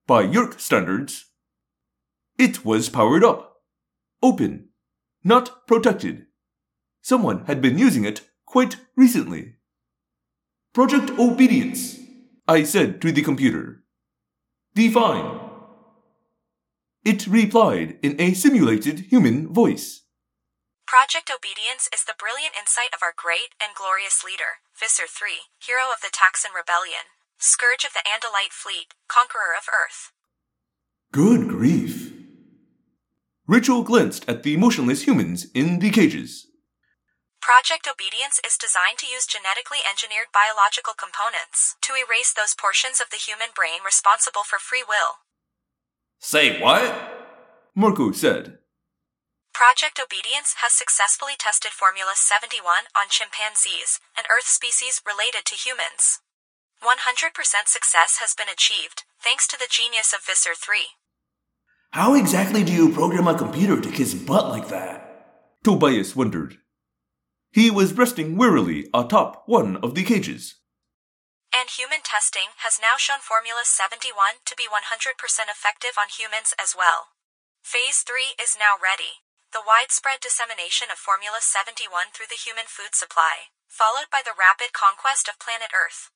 [0.09, 1.27] By Yeerk standards.
[2.37, 3.59] It was powered up.
[4.21, 4.71] Open.
[5.23, 6.27] Not protected.
[7.01, 9.55] Someone had been using it quite recently.
[10.75, 11.97] Project Obedience,
[12.49, 13.85] I said to the computer.
[14.75, 15.39] Define.
[17.05, 20.07] It replied in a simulated human voice.
[20.89, 25.93] Project Obedience is the brilliant insight of our great and glorious leader, Visser III, hero
[25.93, 30.17] of the Taxxon Rebellion, scourge of the Andalite fleet, conqueror of Earth.
[31.13, 32.17] Good grief.
[33.47, 36.49] Rachel glanced at the motionless humans in the cages.
[37.45, 43.13] Project Obedience is designed to use genetically engineered biological components to erase those portions of
[43.13, 45.21] the human brain responsible for free will.
[46.17, 46.97] Say what?
[47.77, 48.57] Marco said.
[49.59, 56.23] Project Obedience has successfully tested Formula 71 on chimpanzees, an Earth species related to humans.
[56.79, 57.35] 100%
[57.67, 60.95] success has been achieved, thanks to the genius of Visser 3.
[61.91, 65.59] How exactly do you program a computer to kiss butt like that?
[65.65, 66.63] Tobias wondered.
[67.51, 70.55] He was resting wearily atop one of the cages.
[71.51, 75.19] And human testing has now shown Formula 71 to be 100%
[75.51, 77.11] effective on humans as well.
[77.61, 79.27] Phase 3 is now ready.
[79.51, 84.75] The widespread dissemination of Formula 71 through the human food supply, followed by the rapid
[84.75, 86.11] conquest of planet Earth.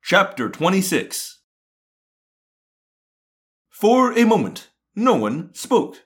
[0.00, 1.40] Chapter 26
[3.70, 6.04] For a moment, no one spoke.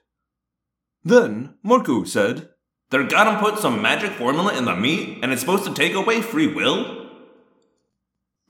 [1.04, 2.48] Then Marco said,
[2.88, 6.22] They're gonna put some magic formula in the meat and it's supposed to take away
[6.22, 7.10] free will?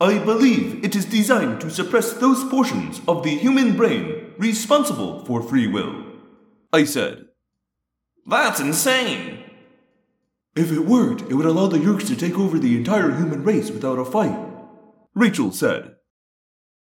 [0.01, 5.41] I believe it is designed to suppress those portions of the human brain responsible for
[5.41, 6.05] free will.
[6.73, 7.27] I said,
[8.27, 9.45] That's insane.
[10.57, 13.71] If it worked, it would allow the Yeerks to take over the entire human race
[13.71, 14.37] without a fight.
[15.15, 15.95] Rachel said.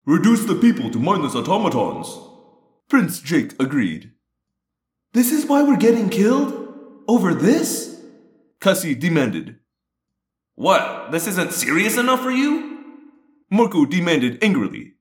[0.07, 2.19] Reduce the people to mindless automatons.
[2.89, 4.13] Prince Jake agreed.
[5.13, 6.57] This is why we're getting killed?
[7.09, 8.01] Over this?
[8.61, 9.59] Cassie demanded.
[10.55, 11.11] What?
[11.11, 12.79] This isn't serious enough for you?
[13.51, 14.95] Marco demanded angrily.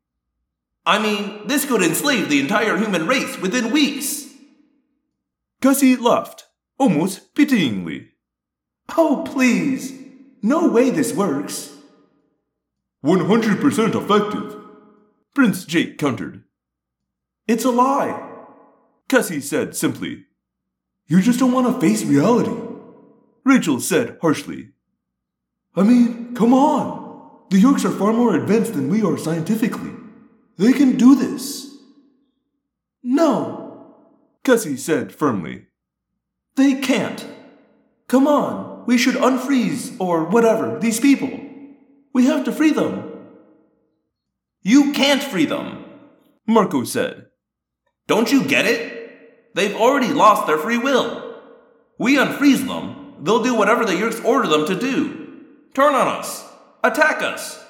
[0.85, 4.27] I mean, this could enslave the entire human race within weeks.
[5.61, 6.45] Cassie laughed,
[6.77, 8.09] almost pityingly.
[8.97, 9.93] Oh, please.
[10.41, 11.75] No way this works.
[13.03, 14.55] 100% effective.
[15.35, 16.43] Prince Jake countered.
[17.47, 18.27] It's a lie.
[19.07, 20.25] Cassie said simply.
[21.07, 22.55] You just don't want to face reality.
[23.43, 24.69] Rachel said harshly.
[25.75, 27.47] I mean, come on.
[27.49, 29.91] The Yeerks are far more advanced than we are scientifically.
[30.59, 31.73] They can do this.
[33.01, 33.95] No,
[34.43, 35.67] Cassie said firmly.
[36.57, 37.25] they can't.
[38.09, 41.31] Come on, we should unfreeze or whatever these people.
[42.11, 43.09] We have to free them.
[44.61, 45.85] You can't free them.
[46.45, 47.27] Marco said.
[48.07, 49.55] Don't you get it?
[49.55, 51.39] They've already lost their free will.
[51.97, 55.45] We unfreeze them, they'll do whatever the Yeerks order them to do.
[55.73, 56.45] Turn on us.
[56.83, 57.63] Attack us.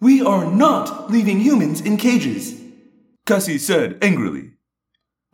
[0.00, 2.58] We are not leaving humans in cages.
[3.26, 4.52] Cassie said angrily.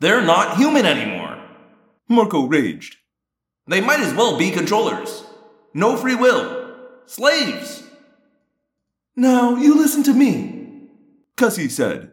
[0.00, 1.38] They're not human anymore.
[2.08, 2.96] Marco raged.
[3.68, 5.24] They might as well be controllers.
[5.72, 6.74] No free will.
[7.06, 7.84] Slaves.
[9.14, 10.88] Now, you listen to me.
[11.36, 12.12] Cassie said.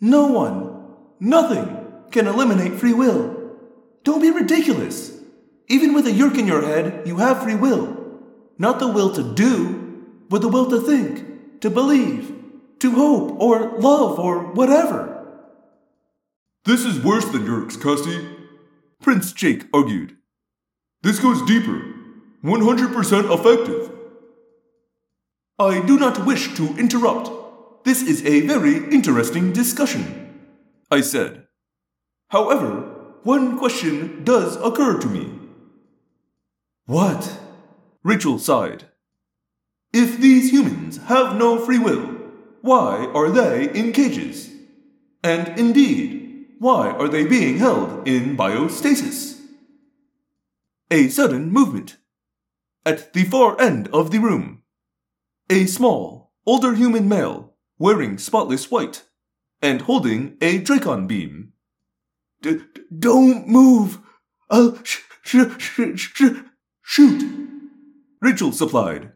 [0.00, 3.56] No one, nothing, can eliminate free will.
[4.04, 5.18] Don't be ridiculous.
[5.68, 8.20] Even with a Yeerk in your head, you have free will.
[8.58, 11.31] Not the will to do, but the will to think,
[11.62, 12.34] to believe,
[12.80, 15.26] to hope, or love, or whatever.
[16.64, 18.28] This is worse than Yeerk's, Cassie.
[19.00, 20.16] Prince Jake argued.
[21.02, 21.82] This goes deeper.
[22.44, 23.92] 100% effective.
[25.58, 27.30] I do not wish to interrupt.
[27.84, 30.48] This is a very interesting discussion,
[30.90, 31.46] I said.
[32.28, 32.68] However,
[33.22, 35.32] one question does occur to me.
[36.86, 37.38] What?
[38.02, 38.84] Rachel sighed.
[39.92, 42.06] If these humans have no free will,
[42.62, 44.50] why are they in cages?
[45.22, 49.40] And indeed, why are they being held in biostasis?
[50.90, 51.98] A sudden movement.
[52.86, 54.62] At the far end of the room,
[55.50, 59.02] a small, older human male wearing spotless white
[59.60, 61.52] and holding a Dracon beam.
[62.40, 62.60] D-
[62.96, 63.98] don't move!
[64.50, 66.42] I'll sh- sh- sh- sh-
[66.82, 67.48] shoot!
[68.20, 69.12] Rachel supplied.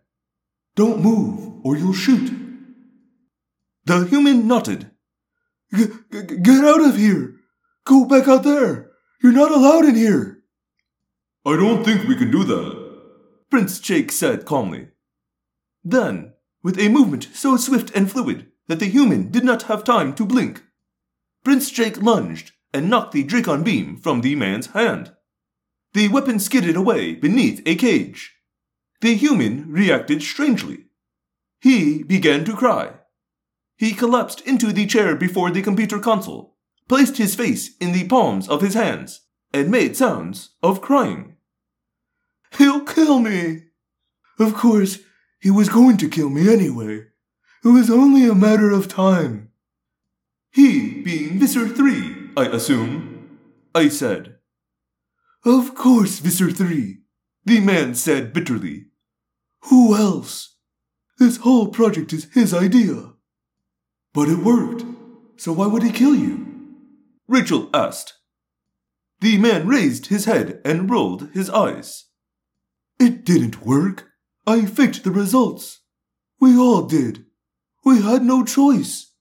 [0.76, 2.30] Don't move, or you'll shoot.
[3.86, 4.90] The human nodded.
[5.74, 7.36] G- g- get out of here!
[7.84, 8.90] Go back out there!
[9.22, 10.42] You're not allowed in here!
[11.46, 13.00] I don't think we can do that,
[13.50, 14.88] Prince Jake said calmly.
[15.82, 20.12] Then, with a movement so swift and fluid that the human did not have time
[20.16, 20.62] to blink,
[21.42, 25.14] Prince Jake lunged and knocked the Dracon beam from the man's hand.
[25.94, 28.35] The weapon skidded away beneath a cage.
[29.00, 30.86] The human reacted strangely.
[31.60, 32.94] He began to cry.
[33.76, 36.56] He collapsed into the chair before the computer console,
[36.88, 41.36] placed his face in the palms of his hands, and made sounds of crying.
[42.56, 43.64] He'll kill me!
[44.38, 44.98] Of course,
[45.40, 47.06] he was going to kill me anyway.
[47.64, 49.50] It was only a matter of time.
[50.50, 53.38] He being Visser 3, I assume,
[53.74, 54.36] I said.
[55.44, 56.98] Of course, Visser 3,
[57.46, 58.86] the man said bitterly.
[59.70, 60.56] Who else?
[61.18, 63.12] This whole project is his idea.
[64.12, 64.84] But it worked,
[65.36, 66.44] so why would he kill you?
[67.28, 68.14] Rachel asked.
[69.20, 72.06] The man raised his head and rolled his eyes.
[72.98, 74.08] It didn't work.
[74.44, 75.82] I faked the results.
[76.40, 77.26] We all did.
[77.84, 79.12] We had no choice.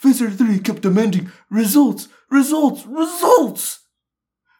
[0.00, 3.80] Visser 3 kept demanding results, results, results.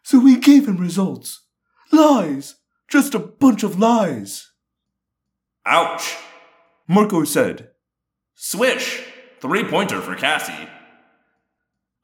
[0.03, 1.45] So we gave him results.
[1.93, 2.55] Lies.
[2.89, 4.51] Just a bunch of lies.
[5.65, 6.17] Ouch!
[6.87, 7.69] Marco said.
[8.35, 9.03] Swish!
[9.39, 10.69] Three pointer for Cassie.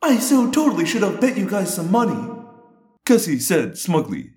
[0.02, 2.30] I so totally should have bet you guys some money.
[3.06, 4.32] Cassie said smugly.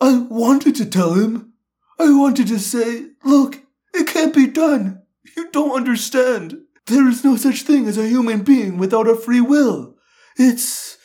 [0.00, 1.54] I wanted to tell him.
[1.98, 3.60] I wanted to say, look,
[3.94, 5.02] it can't be done.
[5.36, 6.58] You don't understand.
[6.86, 9.96] There is no such thing as a human being without a free will.
[10.36, 10.98] It's.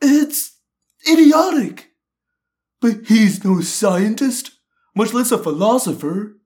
[0.00, 0.56] it's
[1.10, 1.87] idiotic.
[2.80, 4.52] But he's no scientist,
[4.94, 6.38] much less a philosopher.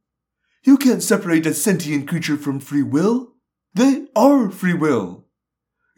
[0.64, 3.34] You can't separate a sentient creature from free will.
[3.74, 5.26] They are free will.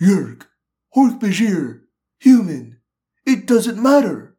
[0.01, 0.47] Yeerk,
[0.97, 1.83] Hork-Bajir,
[2.19, 2.81] human.
[3.27, 4.37] It doesn't matter.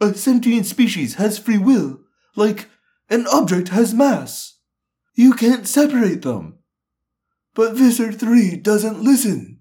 [0.00, 2.00] A sentient species has free will,
[2.34, 2.68] like
[3.08, 4.58] an object has mass.
[5.14, 6.58] You can't separate them.
[7.54, 9.60] But Visser 3 doesn't listen.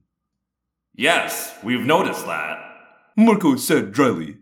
[0.94, 2.60] Yes, we've noticed that.
[3.16, 4.40] Marco said dryly.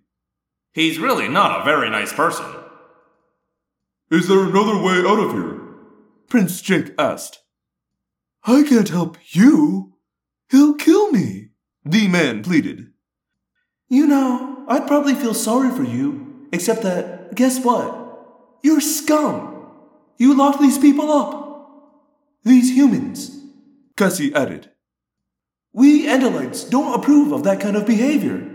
[0.74, 2.45] He's really not a very nice person.
[4.10, 5.60] Is there another way out of here?
[6.27, 7.43] Prince Jake asked.
[8.43, 9.93] I can't help you.
[10.50, 11.50] He'll kill me.
[11.85, 12.92] The man pleaded.
[13.88, 18.00] You know, I'd probably feel sorry for you, except that, guess what?
[18.64, 19.68] You're scum.
[20.18, 21.43] You locked these people up.
[22.43, 23.40] These humans.
[23.95, 24.72] Cassie added.
[25.72, 28.52] We Andalites don't approve of that kind of behavior.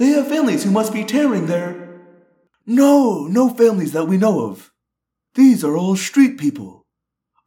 [0.00, 2.00] They have families who must be tearing their.
[2.64, 4.72] No, no families that we know of.
[5.34, 6.86] These are all street people.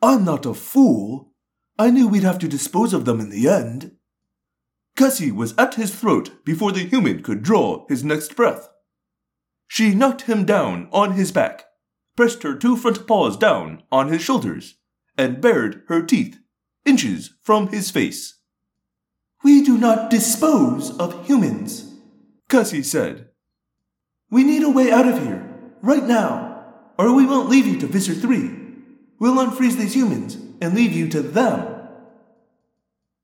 [0.04, 1.34] I'm not a fool.
[1.80, 3.94] I knew we'd have to dispose of them in the end.
[4.96, 8.70] Cassie was at his throat before the human could draw his next breath.
[9.68, 11.66] She knocked him down on his back,
[12.16, 14.76] pressed her two front paws down on his shoulders,
[15.18, 16.38] and bared her teeth
[16.86, 18.42] inches from his face.
[19.44, 21.93] We do not dispose of humans,
[22.54, 23.30] Cassie said.
[24.30, 25.44] We need a way out of here,
[25.82, 26.64] right now,
[27.00, 28.52] or we won't leave you to Visser 3.
[29.18, 31.90] We'll unfreeze these humans and leave you to them.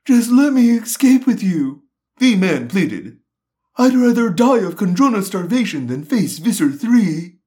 [0.03, 1.83] Just let me escape with you,
[2.17, 3.19] the man pleaded.
[3.77, 7.37] I'd rather die of Kandrona starvation than face Visser 3.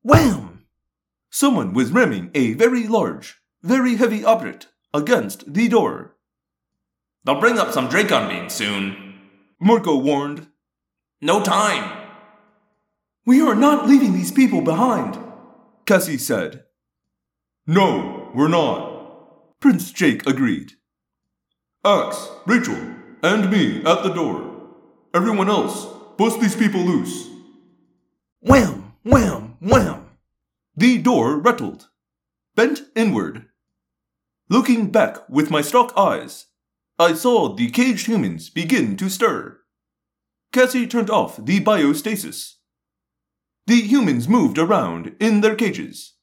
[0.00, 0.64] Wham!
[1.28, 6.16] Someone was ramming a very large, very heavy object against the door.
[7.24, 9.18] They'll bring up some Dracon beams soon.
[9.60, 10.48] Marco warned.
[11.20, 12.08] No time.
[13.24, 15.18] We are not leaving these people behind,
[15.86, 16.64] Cassie said.
[17.66, 19.58] No, we're not.
[19.58, 20.72] Prince Jake agreed.
[21.84, 24.74] Ax, Rachel, and me at the door.
[25.14, 25.86] Everyone else,
[26.18, 27.28] bust these people loose.
[28.40, 28.92] Wham!
[29.02, 29.56] Wham!
[29.60, 30.10] Wham!
[30.76, 31.88] The door rattled,
[32.54, 33.46] bent inward.
[34.50, 36.46] Looking back with my stalk eyes,
[36.98, 39.60] I saw the caged humans begin to stir.
[40.56, 42.54] Cassie turned off the biostasis.
[43.66, 46.14] The humans moved around in their cages.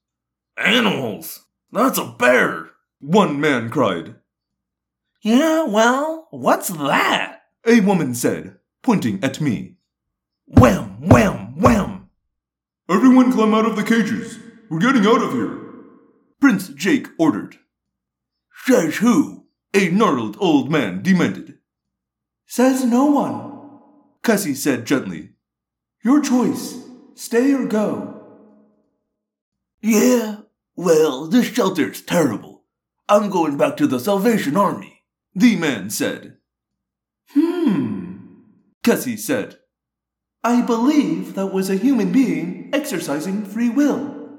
[0.57, 1.45] Animals!
[1.71, 2.71] That's a bear!
[2.99, 4.15] One man cried.
[5.21, 7.43] Yeah, well, what's that?
[7.67, 9.75] A woman said, pointing at me.
[10.47, 11.07] Wham!
[11.07, 11.61] Wham!
[11.61, 12.09] Wham!
[12.89, 14.39] Everyone climb out of the cages.
[14.67, 15.59] We're getting out of here.
[16.41, 17.57] Prince Jake ordered.
[18.65, 19.45] Says who?
[19.75, 21.59] A gnarled old man demanded.
[22.47, 23.52] Says no one.
[24.23, 25.31] Cassie said gently.
[26.01, 26.81] Your choice.
[27.15, 28.21] Stay or go.
[29.81, 30.37] Yeah,
[30.75, 32.63] well, this shelter's terrible.
[33.09, 35.03] I'm going back to the Salvation Army.
[35.35, 36.37] The man said.
[37.31, 38.15] Hmm.
[38.81, 39.57] Cassie said.
[40.43, 44.29] I believe that was a human being exercising free will.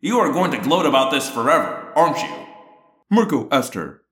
[0.00, 2.46] You are going to gloat about this forever, aren't you?
[3.10, 4.02] Marco asked her.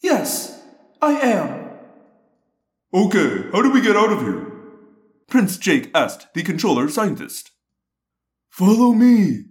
[0.00, 0.60] Yes,
[1.00, 1.59] I am.
[2.92, 4.50] Okay, how do we get out of here?
[5.28, 7.52] Prince Jake asked the controller scientist.
[8.48, 9.44] Follow me.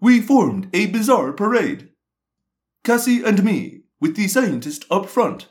[0.00, 1.88] We formed a bizarre parade.
[2.84, 5.48] Cassie and me, with the scientist up front.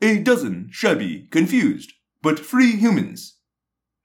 [0.00, 3.38] A dozen shabby, confused, but free humans.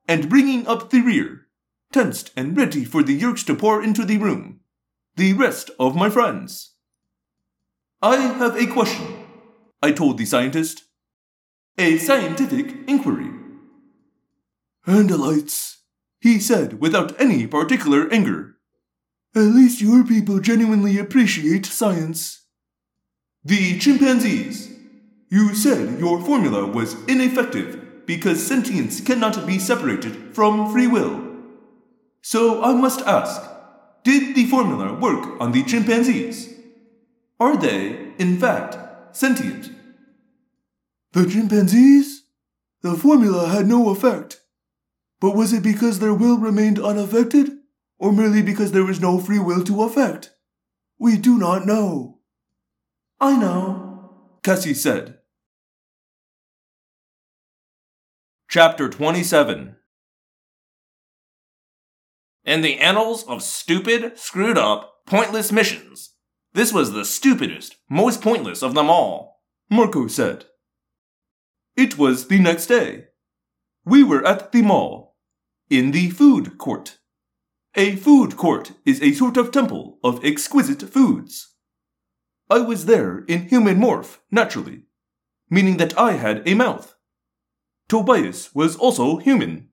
[0.07, 1.47] And bringing up the rear,
[1.91, 4.61] tensed and ready for the Yeerks to pour into the room,
[5.17, 6.73] the rest of my friends.
[8.01, 9.23] I have a question,
[9.83, 10.85] I told the scientist.
[11.81, 13.31] A scientific inquiry.
[14.85, 15.77] Andalites,
[16.19, 18.57] He said without any particular anger.
[19.33, 22.45] at least your people genuinely appreciate science.
[23.43, 24.69] The chimpanzees.
[25.29, 31.19] You said your formula was ineffective because sentience cannot be separated from free will.
[32.21, 33.41] So I must ask
[34.03, 36.53] did the formula work on the chimpanzees?
[37.39, 38.77] Are they, in fact,
[39.17, 39.70] sentient?
[41.13, 42.23] The chimpanzees?
[42.81, 44.41] The formula had no effect.
[45.19, 47.51] But was it because their will remained unaffected,
[47.99, 50.31] or merely because there was no free will to affect?
[50.97, 52.19] We do not know.
[53.19, 54.09] I know.
[54.43, 55.19] Cassie said.
[58.49, 59.75] Chapter 27
[62.45, 66.15] In the annals of stupid, screwed up, pointless missions,
[66.53, 69.41] this was the stupidest, most pointless of them all.
[69.69, 70.45] Marco said.
[71.81, 73.05] It was the next day.
[73.85, 75.17] We were at the mall,
[75.67, 76.99] in the food court.
[77.73, 81.55] A food court is a sort of temple of exquisite foods.
[82.51, 84.83] I was there in human morph, naturally,
[85.49, 86.93] meaning that I had a mouth.
[87.89, 89.69] Tobias was also human.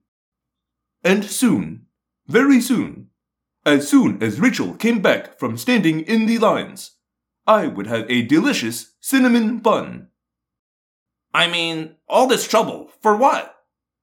[1.03, 1.85] And soon,
[2.25, 3.11] very soon,
[3.67, 6.97] as soon as Rachel came back from standing in the lines,
[7.45, 10.08] I would have a delicious cinnamon bun.
[11.33, 13.55] I mean, all this trouble, for what?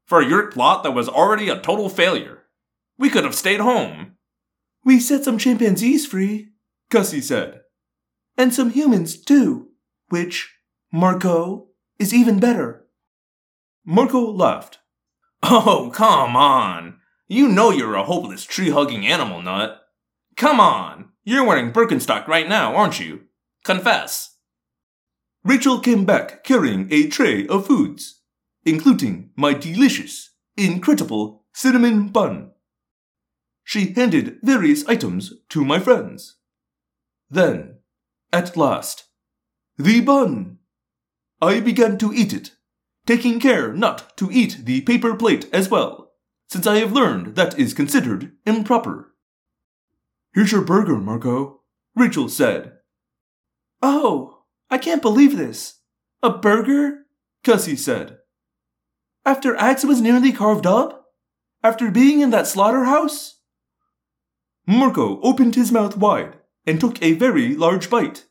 [0.06, 2.44] For a Yeerk plot that was already a total failure.
[2.98, 4.12] We could have stayed home.
[4.84, 6.50] We set some chimpanzees free,
[6.90, 7.62] Cassie said.
[8.38, 9.70] and some humans too,
[10.08, 10.54] which,
[10.92, 12.86] Marco, is even better.
[13.84, 14.78] Marco laughed.
[15.42, 16.98] Oh, come on.
[17.28, 19.80] You know you're a hopeless tree hugging animal nut.
[20.36, 21.10] Come on.
[21.24, 23.22] You're wearing Birkenstock right now, aren't you?
[23.64, 24.35] Confess.
[25.46, 28.20] Rachel came back carrying a tray of foods,
[28.64, 32.50] including my delicious, incredible cinnamon bun.
[33.62, 36.38] She handed various items to my friends.
[37.30, 37.78] Then,
[38.32, 39.04] at last,
[39.78, 40.58] the bun.
[41.40, 42.50] I began to eat it,
[43.06, 46.10] taking care not to eat the paper plate as well,
[46.48, 49.14] since I have learned that is considered improper.
[50.34, 51.60] Here's your burger, Marco.
[51.94, 52.72] Rachel said.
[53.80, 54.35] Oh,
[54.70, 55.80] I can't believe this.
[56.22, 57.06] A burger?
[57.44, 58.18] Cassie said.
[59.24, 61.06] After Ax was nearly carved up?
[61.62, 63.40] After being in that slaughterhouse?
[64.66, 66.36] Marco opened his mouth wide
[66.66, 68.26] and took a very large bite.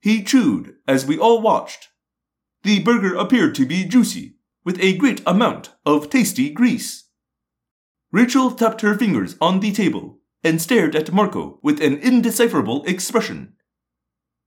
[0.00, 1.88] He chewed as we all watched.
[2.62, 7.08] The burger appeared to be juicy, with a great amount of tasty grease.
[8.12, 13.54] Rachel tapped her fingers on the table and stared at Marco with an indecipherable expression.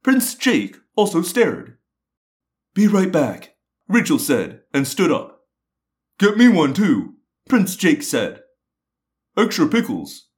[0.03, 1.77] Prince Jake also stared.
[2.73, 3.55] Be right back.
[3.87, 5.41] Rachel said and stood up.
[6.17, 7.15] Get me one too.
[7.47, 8.41] Prince Jake said.
[9.37, 10.29] Extra pickles.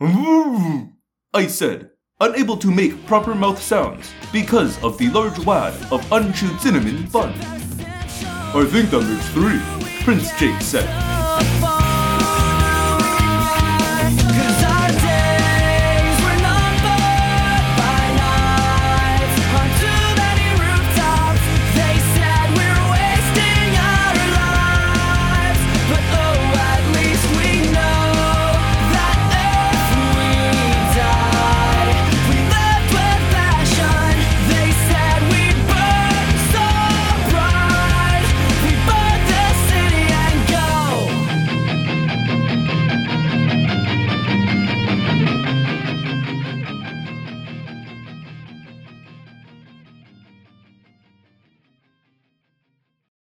[0.00, 1.90] I said,
[2.20, 7.32] unable to make proper mouth sounds because of the large wad of unchewed cinnamon bun.
[8.52, 10.04] I think that makes three.
[10.04, 11.19] Prince Jake said.